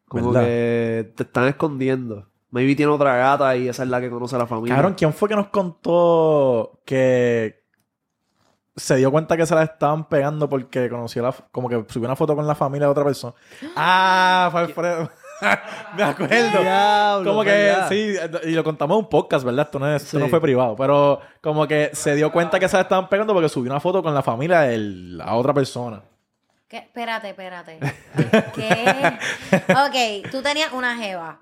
Como 0.07 0.31
¿Verdad? 0.31 0.45
que 0.45 1.13
te 1.15 1.23
están 1.23 1.47
escondiendo. 1.47 2.27
Maybe 2.57 2.75
tiene 2.75 2.91
otra 2.91 3.15
gata 3.15 3.55
y 3.55 3.67
esa 3.69 3.83
es 3.83 3.89
la 3.89 4.01
que 4.01 4.09
conoce 4.09 4.35
a 4.35 4.39
la 4.39 4.47
familia. 4.47 4.75
Cabrón, 4.75 4.95
¿quién 4.97 5.13
fue 5.13 5.29
que 5.29 5.35
nos 5.35 5.47
contó 5.49 6.79
que 6.85 7.63
se 8.75 8.95
dio 8.95 9.11
cuenta 9.11 9.37
que 9.37 9.45
se 9.45 9.55
la 9.55 9.63
estaban 9.63 10.07
pegando 10.09 10.49
porque 10.49 10.89
conoció 10.89 11.21
la... 11.23 11.31
Como 11.51 11.67
que 11.69 11.83
subió 11.87 12.07
una 12.07 12.15
foto 12.15 12.35
con 12.35 12.45
la 12.47 12.55
familia 12.55 12.87
de 12.87 12.91
otra 12.91 13.03
persona. 13.03 13.33
Ah, 13.75 14.49
fue 14.51 14.61
Alfredo. 14.61 15.11
Me 15.95 16.03
acuerdo. 16.03 16.61
Diablo, 16.61 17.29
como 17.31 17.43
que 17.43 17.51
¿verdad? 17.51 17.89
sí, 17.89 18.15
y 18.45 18.51
lo 18.51 18.63
contamos 18.63 18.97
en 18.97 19.03
un 19.03 19.09
podcast, 19.09 19.45
¿verdad? 19.45 19.65
Esto 19.67 19.77
no, 19.77 19.95
es- 19.95 20.03
esto 20.03 20.17
no 20.17 20.27
fue 20.29 20.41
privado, 20.41 20.75
pero 20.75 21.21
como 21.41 21.67
que 21.67 21.91
se 21.93 22.15
dio 22.15 22.31
cuenta 22.31 22.59
que 22.59 22.67
se 22.67 22.75
la 22.75 22.81
estaban 22.81 23.07
pegando 23.07 23.33
porque 23.33 23.47
subió 23.49 23.71
una 23.71 23.79
foto 23.79 24.01
con 24.01 24.15
la 24.15 24.23
familia 24.23 24.61
de 24.61 24.77
la 24.79 25.35
otra 25.35 25.53
persona. 25.53 26.01
¿Qué? 26.67 26.77
Espérate, 26.77 27.29
espérate. 27.29 27.79
¿Qué? 28.55 29.17
Ok, 29.71 30.31
tú 30.31 30.41
tenías 30.41 30.73
una 30.73 30.97
jeva. 30.97 31.39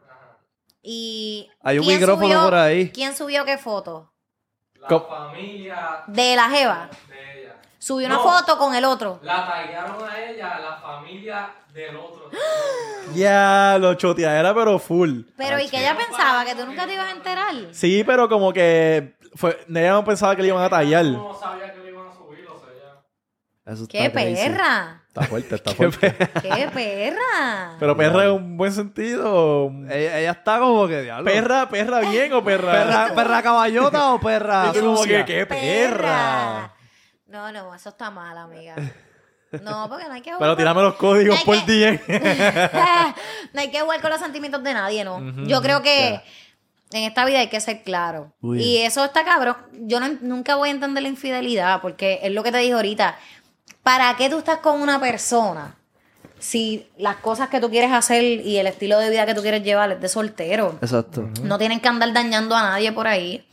Y. 0.88 1.50
Hay 1.64 1.80
un 1.80 1.86
¿quién 1.86 2.00
micrófono 2.00 2.28
subió- 2.28 2.44
por 2.44 2.54
ahí. 2.56 2.92
¿Quién 2.92 3.16
subió 3.16 3.44
qué 3.44 3.58
foto? 3.58 4.14
La 4.80 4.88
Co- 4.88 5.08
familia 5.08 6.04
De 6.08 6.36
la 6.36 6.48
jeva. 6.50 6.90
de 7.10 7.42
ella. 7.42 7.56
Subió 7.80 8.06
una 8.08 8.20
foto 8.20 8.58
con 8.58 8.76
el 8.76 8.86
otro. 8.86 9.20
La 9.24 9.48
taguearon 9.48 10.08
a 10.08 10.20
ella, 10.24 10.60
la 10.60 10.78
familia 10.78 11.50
del 11.74 11.96
otro. 11.96 12.30
Ya, 13.14 13.78
lo 13.80 13.94
choteadera, 13.94 14.54
pero 14.56 14.80
full. 14.80 15.22
Pero 15.38 15.60
y 15.60 15.70
que 15.70 15.78
ella 15.80 15.96
pensaba 15.96 16.44
que 16.44 16.56
tú 16.56 16.66
nunca 16.66 16.86
te 16.88 16.96
ibas 16.96 17.08
a 17.08 17.12
enterar. 17.12 17.54
Sí, 17.72 18.04
pero 18.04 18.28
como 18.28 18.52
que 18.52 19.16
fue, 19.36 19.64
ella 19.70 19.92
no 19.92 20.04
pensaba 20.04 20.36
que 20.36 20.42
le 20.42 20.48
iban 20.50 20.64
a 20.64 20.70
tallar. 20.70 21.06
No 21.06 21.34
sabía 21.40 21.72
que 21.72 21.80
lo 21.80 21.88
iban 21.90 22.08
a 22.08 22.12
subir, 22.16 22.48
o 22.48 22.58
sea, 22.60 22.70
ya. 23.66 23.72
Eso 23.74 23.88
¡Qué 23.88 24.12
crazy. 24.12 24.36
perra! 24.36 25.05
Está 25.16 25.28
fuerte, 25.28 25.56
está 25.56 25.72
fuerte. 25.76 26.14
¡Qué 26.42 26.70
perra! 26.74 27.76
Pero 27.80 27.96
perra 27.96 28.26
en 28.26 28.32
un 28.32 28.58
buen 28.58 28.74
sentido. 28.74 29.72
Ella, 29.90 30.20
ella 30.20 30.32
está 30.32 30.60
como 30.60 30.88
que 30.90 31.04
diablo. 31.04 31.24
¿Perra, 31.32 31.70
perra 31.70 32.02
bien 32.02 32.34
o 32.34 32.44
perra? 32.44 32.72
¿Perra, 32.74 33.16
perra 33.16 33.42
caballota 33.42 34.14
o 34.14 34.20
perra 34.20 34.74
como 34.78 35.02
que, 35.04 35.24
¿qué 35.24 35.46
perra? 35.46 36.74
No, 37.28 37.50
no, 37.54 37.74
eso 37.74 37.90
está 37.90 38.12
mal, 38.12 38.38
amiga. 38.38 38.76
No, 39.62 39.88
porque 39.88 40.06
no 40.06 40.14
hay 40.16 40.22
que 40.22 40.34
jugar. 40.34 40.40
Pero 40.42 40.58
tírame 40.58 40.82
los 40.82 40.96
códigos 40.96 41.42
por 41.46 41.64
que- 41.66 41.98
DM. 42.08 42.20
no 43.54 43.62
hay 43.62 43.72
que 43.72 43.80
jugar 43.80 44.02
con 44.02 44.10
los 44.10 44.20
sentimientos 44.20 44.62
de 44.64 44.74
nadie, 44.74 45.06
¿no? 45.06 45.22
Yo 45.48 45.62
creo 45.62 45.82
que 45.82 46.20
en 46.92 47.04
esta 47.04 47.24
vida 47.26 47.40
hay 47.40 47.48
que 47.48 47.60
ser 47.62 47.84
claro. 47.84 48.34
Muy 48.42 48.62
Y 48.62 48.78
eso 48.80 49.04
está 49.06 49.24
cabrón. 49.24 49.56
Yo 49.74 50.00
no- 50.02 50.18
nunca 50.22 50.56
voy 50.56 50.70
a 50.70 50.72
entender 50.74 51.04
la 51.04 51.10
infidelidad, 51.10 51.82
porque 51.82 52.20
es 52.22 52.32
lo 52.34 52.44
que 52.44 52.52
te 52.52 52.58
dije 52.58 52.74
ahorita. 52.74 53.18
¿Para 53.86 54.18
qué 54.18 54.32
tú 54.32 54.40
estás 54.40 54.58
con 54.62 54.82
una 54.82 55.00
persona 55.00 55.76
si 56.40 56.90
las 56.98 57.18
cosas 57.18 57.50
que 57.50 57.62
tú 57.62 57.70
quieres 57.70 57.92
hacer 57.92 58.24
y 58.24 58.58
el 58.58 58.66
estilo 58.66 58.98
de 58.98 59.12
vida 59.12 59.28
que 59.28 59.36
tú 59.36 59.44
quieres 59.44 59.62
llevar 59.62 59.92
es 59.92 60.02
de 60.02 60.10
soltero? 60.10 60.80
Exacto. 60.82 61.30
No 61.44 61.60
tienen 61.60 61.80
que 61.80 61.88
andar 61.88 62.12
dañando 62.12 62.56
a 62.56 62.64
nadie 62.64 62.92
por 62.92 63.06
ahí. 63.06 63.48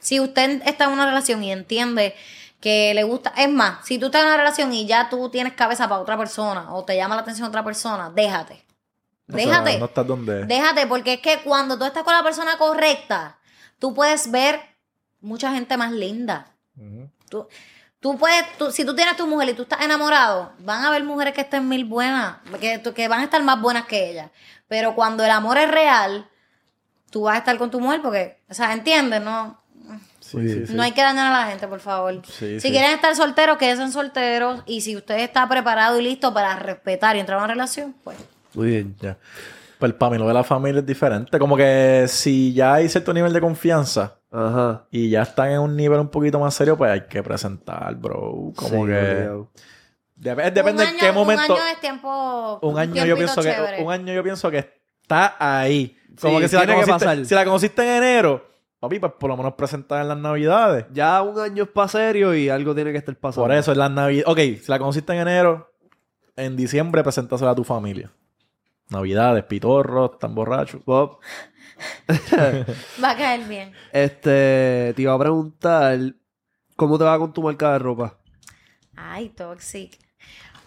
Si 0.00 0.20
usted 0.20 0.60
está 0.66 0.84
en 0.84 0.90
una 0.90 1.06
relación 1.06 1.42
y 1.42 1.50
entiende 1.50 2.14
que 2.60 2.92
le 2.92 3.04
gusta, 3.04 3.32
es 3.38 3.48
más, 3.48 3.86
si 3.86 3.98
tú 3.98 4.06
estás 4.06 4.20
en 4.20 4.26
una 4.26 4.36
relación 4.36 4.70
y 4.74 4.84
ya 4.84 5.08
tú 5.08 5.30
tienes 5.30 5.54
cabeza 5.54 5.88
para 5.88 6.02
otra 6.02 6.18
persona 6.18 6.74
o 6.74 6.84
te 6.84 6.94
llama 6.94 7.14
la 7.14 7.22
atención 7.22 7.48
otra 7.48 7.64
persona, 7.64 8.10
déjate. 8.14 8.62
O 9.30 9.32
sea, 9.32 9.46
Déjate. 9.46 9.78
no 9.78 9.86
estás 9.86 10.06
donde. 10.06 10.44
Déjate, 10.44 10.86
porque 10.86 11.14
es 11.14 11.20
que 11.20 11.38
cuando 11.42 11.78
tú 11.78 11.86
estás 11.86 12.02
con 12.02 12.12
la 12.12 12.22
persona 12.22 12.58
correcta, 12.58 13.38
tú 13.78 13.94
puedes 13.94 14.30
ver 14.30 14.60
mucha 15.22 15.54
gente 15.54 15.78
más 15.78 15.90
linda. 15.90 16.48
Tú, 17.30 17.48
Tú 18.04 18.18
puedes, 18.18 18.44
tú- 18.58 18.70
si 18.70 18.84
tú 18.84 18.94
tienes 18.94 19.16
tu 19.16 19.26
mujer 19.26 19.48
y 19.48 19.54
tú 19.54 19.62
estás 19.62 19.80
enamorado, 19.80 20.52
van 20.58 20.84
a 20.84 20.88
haber 20.88 21.04
mujeres 21.04 21.32
que 21.32 21.40
estén 21.40 21.66
mil 21.66 21.86
buenas, 21.86 22.36
que, 22.60 22.82
que 22.94 23.08
van 23.08 23.20
a 23.20 23.24
estar 23.24 23.42
más 23.42 23.58
buenas 23.58 23.86
que 23.86 24.10
ella. 24.10 24.30
Pero 24.68 24.94
cuando 24.94 25.24
el 25.24 25.30
amor 25.30 25.56
es 25.56 25.70
real, 25.70 26.28
tú 27.10 27.22
vas 27.22 27.36
a 27.36 27.38
estar 27.38 27.56
con 27.56 27.70
tu 27.70 27.80
mujer 27.80 28.02
porque, 28.02 28.36
o 28.50 28.52
sea, 28.52 28.74
¿entiendes? 28.74 29.22
No, 29.22 29.58
Sí, 30.20 30.36
no 30.74 30.82
hay 30.82 30.92
que 30.92 31.00
dañar 31.00 31.28
a 31.32 31.40
la 31.44 31.46
gente, 31.46 31.66
por 31.66 31.80
favor. 31.80 32.20
Sí, 32.26 32.60
si 32.60 32.70
quieren 32.70 32.90
estar 32.90 33.16
solteros, 33.16 33.56
quédense 33.56 33.90
solteros. 33.90 34.62
Y 34.66 34.82
si 34.82 34.94
usted 34.98 35.20
está 35.20 35.48
preparado 35.48 35.98
y 35.98 36.02
listo 36.02 36.34
para 36.34 36.56
respetar 36.58 37.16
y 37.16 37.20
entrar 37.20 37.38
a 37.38 37.44
una 37.44 37.54
relación, 37.54 37.94
pues 38.04 38.18
Muy 38.52 38.66
bien. 38.68 38.96
Ya. 39.00 39.16
Pues 39.78 39.92
para 39.94 40.10
mí 40.12 40.18
lo 40.18 40.26
de 40.28 40.34
la 40.34 40.44
familia 40.44 40.80
es 40.80 40.86
diferente. 40.86 41.38
Como 41.38 41.56
que 41.56 42.04
si 42.08 42.52
ya 42.54 42.74
hay 42.74 42.88
cierto 42.88 43.12
nivel 43.12 43.32
de 43.32 43.40
confianza 43.40 44.14
Ajá. 44.30 44.84
y 44.90 45.10
ya 45.10 45.22
están 45.22 45.50
en 45.50 45.60
un 45.60 45.76
nivel 45.76 46.00
un 46.00 46.08
poquito 46.08 46.38
más 46.38 46.54
serio, 46.54 46.76
pues 46.76 46.90
hay 46.90 47.02
que 47.02 47.22
presentar, 47.22 47.94
bro. 47.96 48.52
Como 48.56 48.84
Sí, 48.86 48.90
que... 48.92 49.30
Dep- 50.16 50.52
depende 50.52 50.84
año, 50.84 50.96
qué 51.00 51.12
momento... 51.12 51.54
Un 51.54 51.60
año 51.60 51.68
es 51.72 51.80
tiempo. 51.80 52.58
Un 52.62 52.78
año 52.78 53.04
yo 53.04 53.16
pienso 53.16 53.42
que 53.42 53.54
un 53.82 53.92
año 53.92 54.12
yo 54.14 54.22
pienso 54.22 54.50
que 54.50 54.58
está 55.02 55.36
ahí. 55.38 55.96
Como 56.20 56.36
Sí, 56.36 56.42
que 56.42 56.48
si 56.48 56.54
la, 56.56 56.66
conociste, 56.66 56.92
pasar. 56.92 57.24
si 57.26 57.34
la 57.34 57.44
conociste 57.44 57.82
en 57.82 58.02
enero, 58.02 58.46
papi, 58.78 59.00
pues 59.00 59.12
por 59.18 59.28
lo 59.28 59.36
menos 59.36 59.54
presentar 59.54 60.00
en 60.02 60.08
las 60.08 60.18
navidades. 60.18 60.86
Ya 60.92 61.20
un 61.20 61.36
año 61.40 61.64
es 61.64 61.68
para 61.68 61.88
serio 61.88 62.32
y 62.34 62.48
algo 62.48 62.74
tiene 62.76 62.92
que 62.92 62.98
estar 62.98 63.16
pasando. 63.16 63.42
Por 63.48 63.52
eso 63.56 63.72
en 63.72 63.78
las 63.78 63.90
navidades. 63.90 64.28
Ok, 64.28 64.38
si 64.62 64.64
la 64.68 64.78
conociste 64.78 65.12
en 65.12 65.18
enero, 65.22 65.72
en 66.36 66.56
diciembre 66.56 67.02
presentasela 67.02 67.50
a 67.50 67.54
tu 67.56 67.64
familia. 67.64 68.12
Navidades, 68.90 69.44
pitorros, 69.44 70.12
están 70.12 70.34
borrachos. 70.34 70.84
Bob, 70.84 71.18
Va 73.02 73.10
a 73.10 73.16
caer 73.16 73.48
bien. 73.48 73.72
este, 73.92 74.92
te 74.94 75.02
iba 75.02 75.12
a 75.14 75.18
preguntar, 75.18 75.98
¿cómo 76.76 76.98
te 76.98 77.04
va 77.04 77.18
con 77.18 77.32
tu 77.32 77.42
marca 77.42 77.72
de 77.72 77.78
ropa? 77.78 78.16
Ay, 78.96 79.30
Toxic. 79.30 79.98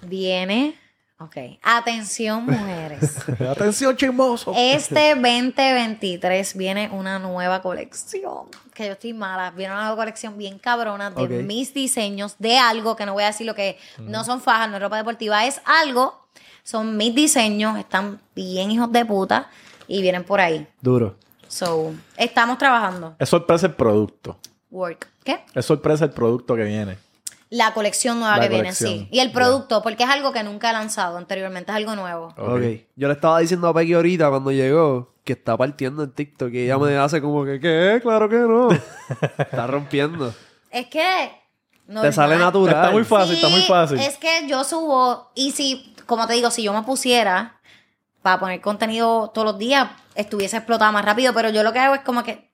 Viene. 0.01 0.75
Ok. 1.19 1.35
Atención, 1.63 2.45
mujeres. 2.45 3.17
Atención, 3.39 3.95
chismoso. 3.95 4.53
Este 4.55 5.15
2023 5.15 6.55
viene 6.55 6.89
una 6.91 7.17
nueva 7.17 7.61
colección. 7.61 8.49
Que 8.73 8.85
yo 8.87 8.91
estoy 8.91 9.13
mala. 9.13 9.49
Viene 9.51 9.73
una 9.73 9.83
nueva 9.83 9.95
colección 9.95 10.37
bien 10.37 10.59
cabrona 10.59 11.09
de 11.09 11.41
mis 11.41 11.73
diseños 11.73 12.35
de 12.37 12.57
algo 12.57 12.95
que 12.95 13.05
no 13.07 13.13
voy 13.13 13.23
a 13.23 13.27
decir 13.27 13.47
lo 13.47 13.55
que 13.55 13.79
no 13.97 14.23
son 14.23 14.41
fajas, 14.41 14.69
no 14.69 14.75
es 14.75 14.83
ropa 14.83 14.97
deportiva, 14.97 15.45
es 15.45 15.59
algo. 15.65 16.27
Son 16.67 16.97
mis 16.97 17.15
diseños, 17.15 17.79
están 17.79 18.19
bien 18.35 18.69
hijos 18.71 18.91
de 18.91 19.05
puta 19.05 19.49
y 19.87 20.01
vienen 20.01 20.25
por 20.25 20.41
ahí. 20.41 20.67
Duro. 20.81 21.15
So, 21.47 21.93
estamos 22.17 22.57
trabajando. 22.57 23.15
Es 23.19 23.29
sorpresa 23.29 23.67
el 23.67 23.73
producto. 23.73 24.37
Work. 24.69 25.07
¿Qué? 25.23 25.45
Es 25.53 25.65
sorpresa 25.65 26.03
el 26.03 26.11
producto 26.11 26.57
que 26.57 26.65
viene. 26.65 26.97
La 27.49 27.73
colección 27.73 28.19
nueva 28.19 28.35
La 28.35 28.43
que 28.43 28.49
viene, 28.49 28.73
sí. 28.73 29.07
Y 29.11 29.19
el 29.19 29.31
producto, 29.31 29.81
porque 29.81 30.03
es 30.03 30.09
algo 30.09 30.33
que 30.33 30.43
nunca 30.43 30.71
he 30.71 30.73
lanzado 30.73 31.17
anteriormente, 31.17 31.71
es 31.71 31.77
algo 31.77 31.95
nuevo. 31.95 32.33
Ok. 32.35 32.49
ok. 32.49 32.63
Yo 32.97 33.07
le 33.07 33.13
estaba 33.13 33.39
diciendo 33.39 33.69
a 33.69 33.73
Peggy 33.73 33.93
ahorita 33.93 34.29
cuando 34.29 34.51
llegó 34.51 35.13
que 35.23 35.31
está 35.31 35.55
partiendo 35.55 36.03
en 36.03 36.11
TikTok 36.11 36.51
y 36.51 36.65
ella 36.65 36.77
me 36.77 36.97
hace 36.97 37.21
como 37.21 37.45
que, 37.45 37.61
¿qué? 37.61 37.99
Claro 38.01 38.27
que 38.27 38.39
no. 38.39 38.71
está 39.37 39.67
rompiendo. 39.67 40.33
Es 40.69 40.87
que. 40.87 41.31
Te 42.01 42.11
sale 42.11 42.37
natural. 42.37 42.75
Está 42.75 42.91
muy 42.91 43.05
fácil, 43.05 43.35
está 43.35 43.47
muy 43.47 43.61
fácil. 43.61 43.99
Es 43.99 44.17
que 44.17 44.45
yo 44.49 44.65
subo, 44.65 45.31
y 45.33 45.51
si, 45.51 45.95
como 46.07 46.25
te 46.25 46.33
digo, 46.33 46.49
si 46.49 46.63
yo 46.63 46.73
me 46.73 46.83
pusiera 46.83 47.59
para 48.21 48.39
poner 48.39 48.61
contenido 48.61 49.29
todos 49.33 49.45
los 49.45 49.57
días, 49.57 49.89
estuviese 50.15 50.57
explotada 50.57 50.91
más 50.91 51.05
rápido, 51.05 51.33
pero 51.33 51.49
yo 51.49 51.63
lo 51.63 51.71
que 51.71 51.79
hago 51.79 51.95
es 51.95 52.01
como 52.01 52.23
que. 52.23 52.51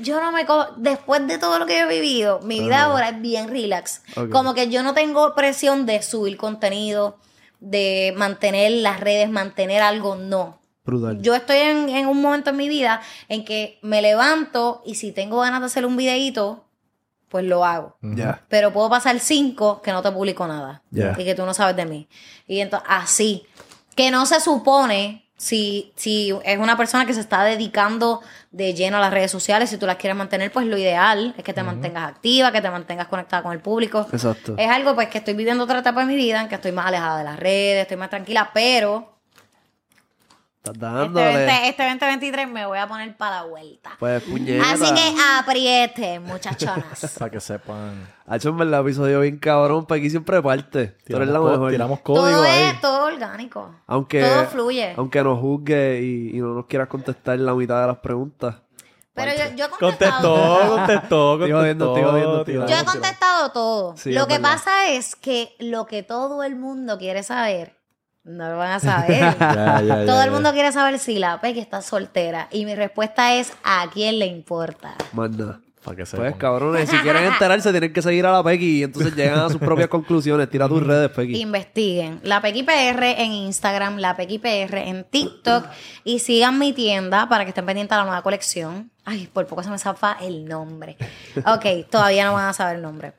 Yo 0.00 0.20
no 0.20 0.32
me 0.32 0.46
co 0.46 0.68
después 0.76 1.26
de 1.26 1.38
todo 1.38 1.58
lo 1.58 1.66
que 1.66 1.78
yo 1.78 1.88
he 1.88 2.00
vivido, 2.00 2.40
mi 2.40 2.60
vida 2.60 2.82
ahora 2.82 3.10
es 3.10 3.20
bien 3.20 3.48
relax. 3.48 4.02
Como 4.32 4.54
que 4.54 4.68
yo 4.68 4.82
no 4.82 4.94
tengo 4.94 5.34
presión 5.34 5.86
de 5.86 6.02
subir 6.02 6.36
contenido, 6.36 7.18
de 7.60 8.14
mantener 8.16 8.72
las 8.72 9.00
redes, 9.00 9.30
mantener 9.30 9.82
algo, 9.82 10.16
no. 10.16 10.58
Brutal. 10.84 11.20
Yo 11.20 11.34
estoy 11.34 11.56
en, 11.56 11.88
en 11.88 12.06
un 12.06 12.22
momento 12.22 12.50
en 12.50 12.56
mi 12.56 12.68
vida 12.68 13.00
en 13.28 13.44
que 13.44 13.78
me 13.82 14.02
levanto 14.02 14.82
y 14.86 14.94
si 14.94 15.12
tengo 15.12 15.40
ganas 15.40 15.60
de 15.60 15.66
hacer 15.66 15.84
un 15.84 15.96
videíto, 15.96 16.65
pues 17.28 17.44
lo 17.44 17.64
hago. 17.64 17.96
Ya. 18.00 18.42
Pero 18.48 18.72
puedo 18.72 18.88
pasar 18.88 19.18
cinco 19.20 19.82
que 19.82 19.92
no 19.92 20.02
te 20.02 20.10
publico 20.10 20.46
nada. 20.46 20.82
Ya. 20.90 21.14
Y 21.18 21.24
que 21.24 21.34
tú 21.34 21.44
no 21.44 21.54
sabes 21.54 21.76
de 21.76 21.86
mí. 21.86 22.08
Y 22.46 22.60
entonces, 22.60 22.88
así. 22.90 23.46
Que 23.94 24.10
no 24.10 24.26
se 24.26 24.40
supone 24.40 25.26
si, 25.36 25.92
si 25.96 26.34
es 26.44 26.58
una 26.58 26.76
persona 26.76 27.06
que 27.06 27.14
se 27.14 27.20
está 27.20 27.44
dedicando 27.44 28.20
de 28.50 28.74
lleno 28.74 28.96
a 28.96 29.00
las 29.00 29.12
redes 29.12 29.30
sociales, 29.30 29.70
si 29.70 29.76
tú 29.76 29.86
las 29.86 29.96
quieres 29.96 30.16
mantener, 30.16 30.50
pues 30.50 30.66
lo 30.66 30.78
ideal 30.78 31.34
es 31.36 31.44
que 31.44 31.52
te 31.52 31.62
mantengas 31.62 32.08
activa, 32.08 32.52
que 32.52 32.60
te 32.60 32.70
mantengas 32.70 33.06
conectada 33.08 33.42
con 33.42 33.52
el 33.52 33.60
público. 33.60 34.06
Exacto. 34.12 34.54
Es 34.56 34.70
algo 34.70 34.94
pues 34.94 35.08
que 35.08 35.18
estoy 35.18 35.34
viviendo 35.34 35.64
otra 35.64 35.80
etapa 35.80 36.00
de 36.00 36.06
mi 36.06 36.16
vida 36.16 36.40
en 36.40 36.48
que 36.48 36.54
estoy 36.54 36.72
más 36.72 36.86
alejada 36.86 37.18
de 37.18 37.24
las 37.24 37.38
redes, 37.38 37.82
estoy 37.82 37.96
más 37.96 38.10
tranquila, 38.10 38.50
pero 38.54 39.15
Estás 40.72 40.74
este, 40.74 40.86
dándole. 40.86 41.46
20 41.46 41.68
este 41.68 41.82
2023 41.82 42.48
me 42.48 42.66
voy 42.66 42.78
a 42.78 42.86
poner 42.86 43.16
para 43.16 43.42
la 43.42 43.42
vuelta. 43.48 43.90
Pues 43.98 44.22
puñeta. 44.22 44.70
Así 44.72 44.94
que 44.94 45.14
apriete, 45.38 46.20
muchachonas. 46.20 47.16
Para 47.18 47.30
que 47.30 47.40
sepan. 47.40 48.08
Ha 48.26 48.36
hecho 48.36 48.52
verdad 48.54 48.80
episodio 48.80 49.20
bien 49.20 49.38
cabrón. 49.38 49.86
Peggy 49.86 50.10
siempre 50.10 50.42
parte. 50.42 50.96
Tú 51.06 51.16
eres 51.16 51.28
la 51.28 51.40
mejor. 51.40 51.70
tiramos 51.70 52.00
código 52.00 52.26
todo 52.26 52.42
ahí. 52.42 52.62
es 52.62 52.80
todo 52.80 53.06
orgánico. 53.06 53.70
Aunque, 53.86 54.22
Todo 54.22 54.46
fluye. 54.46 54.94
Aunque 54.96 55.22
nos 55.22 55.38
juzgue 55.38 56.00
y, 56.02 56.36
y 56.36 56.40
no 56.40 56.54
nos 56.54 56.66
quieras 56.66 56.88
contestar 56.88 57.38
la 57.38 57.54
mitad 57.54 57.80
de 57.80 57.86
las 57.86 57.98
preguntas. 57.98 58.56
Pero 59.16 59.32
yo, 59.32 59.56
yo 59.56 59.64
he 59.64 59.68
contestado. 59.70 60.58
Contestó, 60.58 60.76
contestó, 60.76 61.32
Estoy 61.34 61.52
jodiendo, 61.52 61.96
estoy 61.96 62.10
jodiendo, 62.10 62.38
estoy 62.40 62.54
Yo 62.54 62.76
he 62.76 62.84
contestado 62.84 63.50
todo. 63.50 63.96
Sí, 63.96 64.12
lo 64.12 64.20
es 64.22 64.26
que 64.26 64.32
verdad. 64.34 64.50
pasa 64.52 64.88
es 64.90 65.16
que 65.16 65.56
lo 65.58 65.86
que 65.86 66.02
todo 66.02 66.42
el 66.42 66.54
mundo 66.54 66.98
quiere 66.98 67.22
saber, 67.22 67.75
no 68.26 68.50
lo 68.50 68.58
van 68.58 68.72
a 68.72 68.80
saber. 68.80 69.36
Ya, 69.38 69.80
ya, 69.80 70.04
todo 70.04 70.16
ya, 70.18 70.24
el 70.24 70.30
ya. 70.30 70.34
mundo 70.34 70.52
quiere 70.52 70.72
saber 70.72 70.98
si 70.98 71.18
la 71.18 71.40
Peggy 71.40 71.60
está 71.60 71.80
soltera. 71.80 72.48
Y 72.50 72.64
mi 72.64 72.74
respuesta 72.74 73.34
es: 73.34 73.52
¿a 73.64 73.88
quién 73.92 74.18
le 74.18 74.26
importa? 74.26 74.94
Más 75.12 75.30
nada. 75.30 75.60
Para 75.84 75.98
que 75.98 76.04
sepan. 76.04 76.26
Pues 76.26 76.36
cabrones, 76.36 76.90
si 76.90 76.96
quieren 76.96 77.24
enterarse 77.24 77.70
tienen 77.70 77.92
que 77.92 78.02
seguir 78.02 78.26
a 78.26 78.32
la 78.32 78.42
Peggy 78.42 78.80
y 78.80 78.82
entonces 78.82 79.14
llegan 79.14 79.38
a 79.38 79.48
sus 79.48 79.58
propias 79.58 79.86
conclusiones. 79.86 80.50
Tira 80.50 80.66
tus 80.68 80.84
redes, 80.84 81.10
Peggy. 81.10 81.40
Investiguen. 81.40 82.18
La 82.24 82.42
Pequi 82.42 82.64
PR 82.64 83.04
en 83.18 83.32
Instagram, 83.32 83.98
La 83.98 84.16
Pequi 84.16 84.40
PR 84.40 84.78
en 84.78 85.04
TikTok. 85.04 85.64
Y 86.02 86.18
sigan 86.18 86.58
mi 86.58 86.72
tienda 86.72 87.28
para 87.28 87.44
que 87.44 87.50
estén 87.50 87.64
pendientes 87.64 87.92
a 87.92 87.98
la 87.98 88.04
nueva 88.04 88.22
colección. 88.22 88.90
Ay, 89.04 89.28
por 89.32 89.46
poco 89.46 89.62
se 89.62 89.70
me 89.70 89.78
zafa 89.78 90.16
el 90.20 90.46
nombre. 90.46 90.96
Ok, 91.46 91.88
todavía 91.88 92.24
no 92.24 92.32
van 92.32 92.48
a 92.48 92.52
saber 92.52 92.76
el 92.76 92.82
nombre. 92.82 93.12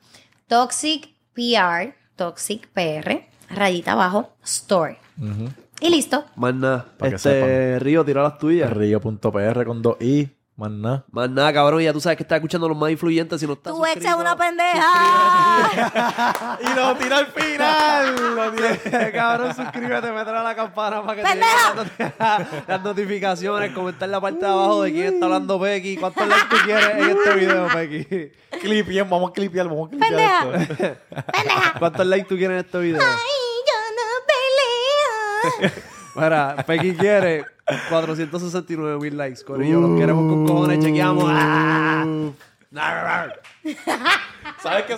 Toxic 0.48 1.08
PR, 1.34 1.96
Toxic 2.18 2.68
PR, 2.74 3.26
rayita 3.50 3.94
abajo, 3.94 4.34
Store. 4.44 5.00
Ujú. 5.20 5.50
Y 5.80 5.90
listo. 5.90 6.26
Más 6.36 6.54
nada. 6.56 6.86
Pa' 6.98 7.10
que 7.10 7.16
Este, 7.16 7.78
Río, 7.80 8.04
tira 8.04 8.24
las 8.24 8.38
tuyas. 8.40 8.72
Río.pr 8.72 9.66
con 9.66 9.82
dos 9.82 9.98
i. 10.02 10.28
Más 10.56 10.72
nada. 10.72 11.06
Más 11.12 11.30
nada, 11.30 11.54
cabrón. 11.54 11.82
Ya 11.84 11.94
tú 11.94 12.02
sabes 12.02 12.18
que 12.18 12.24
estás 12.24 12.38
escuchando 12.38 12.68
los 12.68 12.76
más 12.76 12.90
influyentes 12.90 13.40
si 13.40 13.46
no 13.46 13.54
estás 13.54 13.76
Tu 13.76 13.86
ex 13.86 13.98
es 13.98 14.04
suscrito. 14.04 14.20
una 14.22 14.36
pendeja. 14.36 14.90
y 16.62 16.76
lo 16.76 16.96
tira 16.96 17.18
al 17.20 17.28
final. 17.28 18.16
Lo 18.36 18.52
tira- 18.54 19.12
cabrón, 19.14 19.56
suscríbete, 19.56 20.12
métele 20.12 20.38
a 20.38 20.44
la 20.44 20.56
campana 20.56 21.04
para 21.04 21.16
que 21.16 21.22
¡Pendeja! 21.28 21.74
te 21.76 21.84
lleguen 21.84 22.14
las 22.18 22.40
noti- 22.40 22.64
las 22.68 22.84
notificaciones, 22.84 23.72
comentar 23.72 24.08
en 24.08 24.12
la 24.14 24.22
parte 24.22 24.40
de 24.46 24.52
abajo 24.52 24.82
de 24.82 24.92
quién 24.94 25.14
está 25.14 25.26
hablando 25.26 25.60
Pequi, 25.60 25.98
cuántos 25.98 26.28
likes 26.28 26.48
tú 26.50 26.56
quieres 26.66 26.90
en 26.90 27.10
este 27.18 27.34
video, 27.36 27.68
Pequi. 27.68 28.32
Clipien, 28.60 29.08
vamos 29.10 29.30
a 29.30 29.34
clipear, 29.34 29.68
vamos 29.68 29.88
a 29.88 29.90
clipear 29.92 30.10
Pendeja. 30.10 30.64
esto. 30.64 30.76
pendeja. 31.32 31.74
¿Cuántos 31.78 32.06
likes 32.08 32.28
tú 32.28 32.36
quieres 32.36 32.60
en 32.60 32.66
este 32.66 32.80
video? 32.80 33.02
Mira, 36.16 36.56
Pequi 36.66 36.96
quiere 36.96 37.46
469 37.90 39.00
mil 39.00 39.18
likes, 39.18 39.44
Corillo. 39.44 39.82
Los 39.82 40.00
queremos 40.00 40.32
con 40.32 40.46
cojones, 40.48 40.80
chequeamos. 40.80 41.26
¡Ah! 41.32 42.06
¿Sabes 44.62 44.86
qué? 44.86 44.96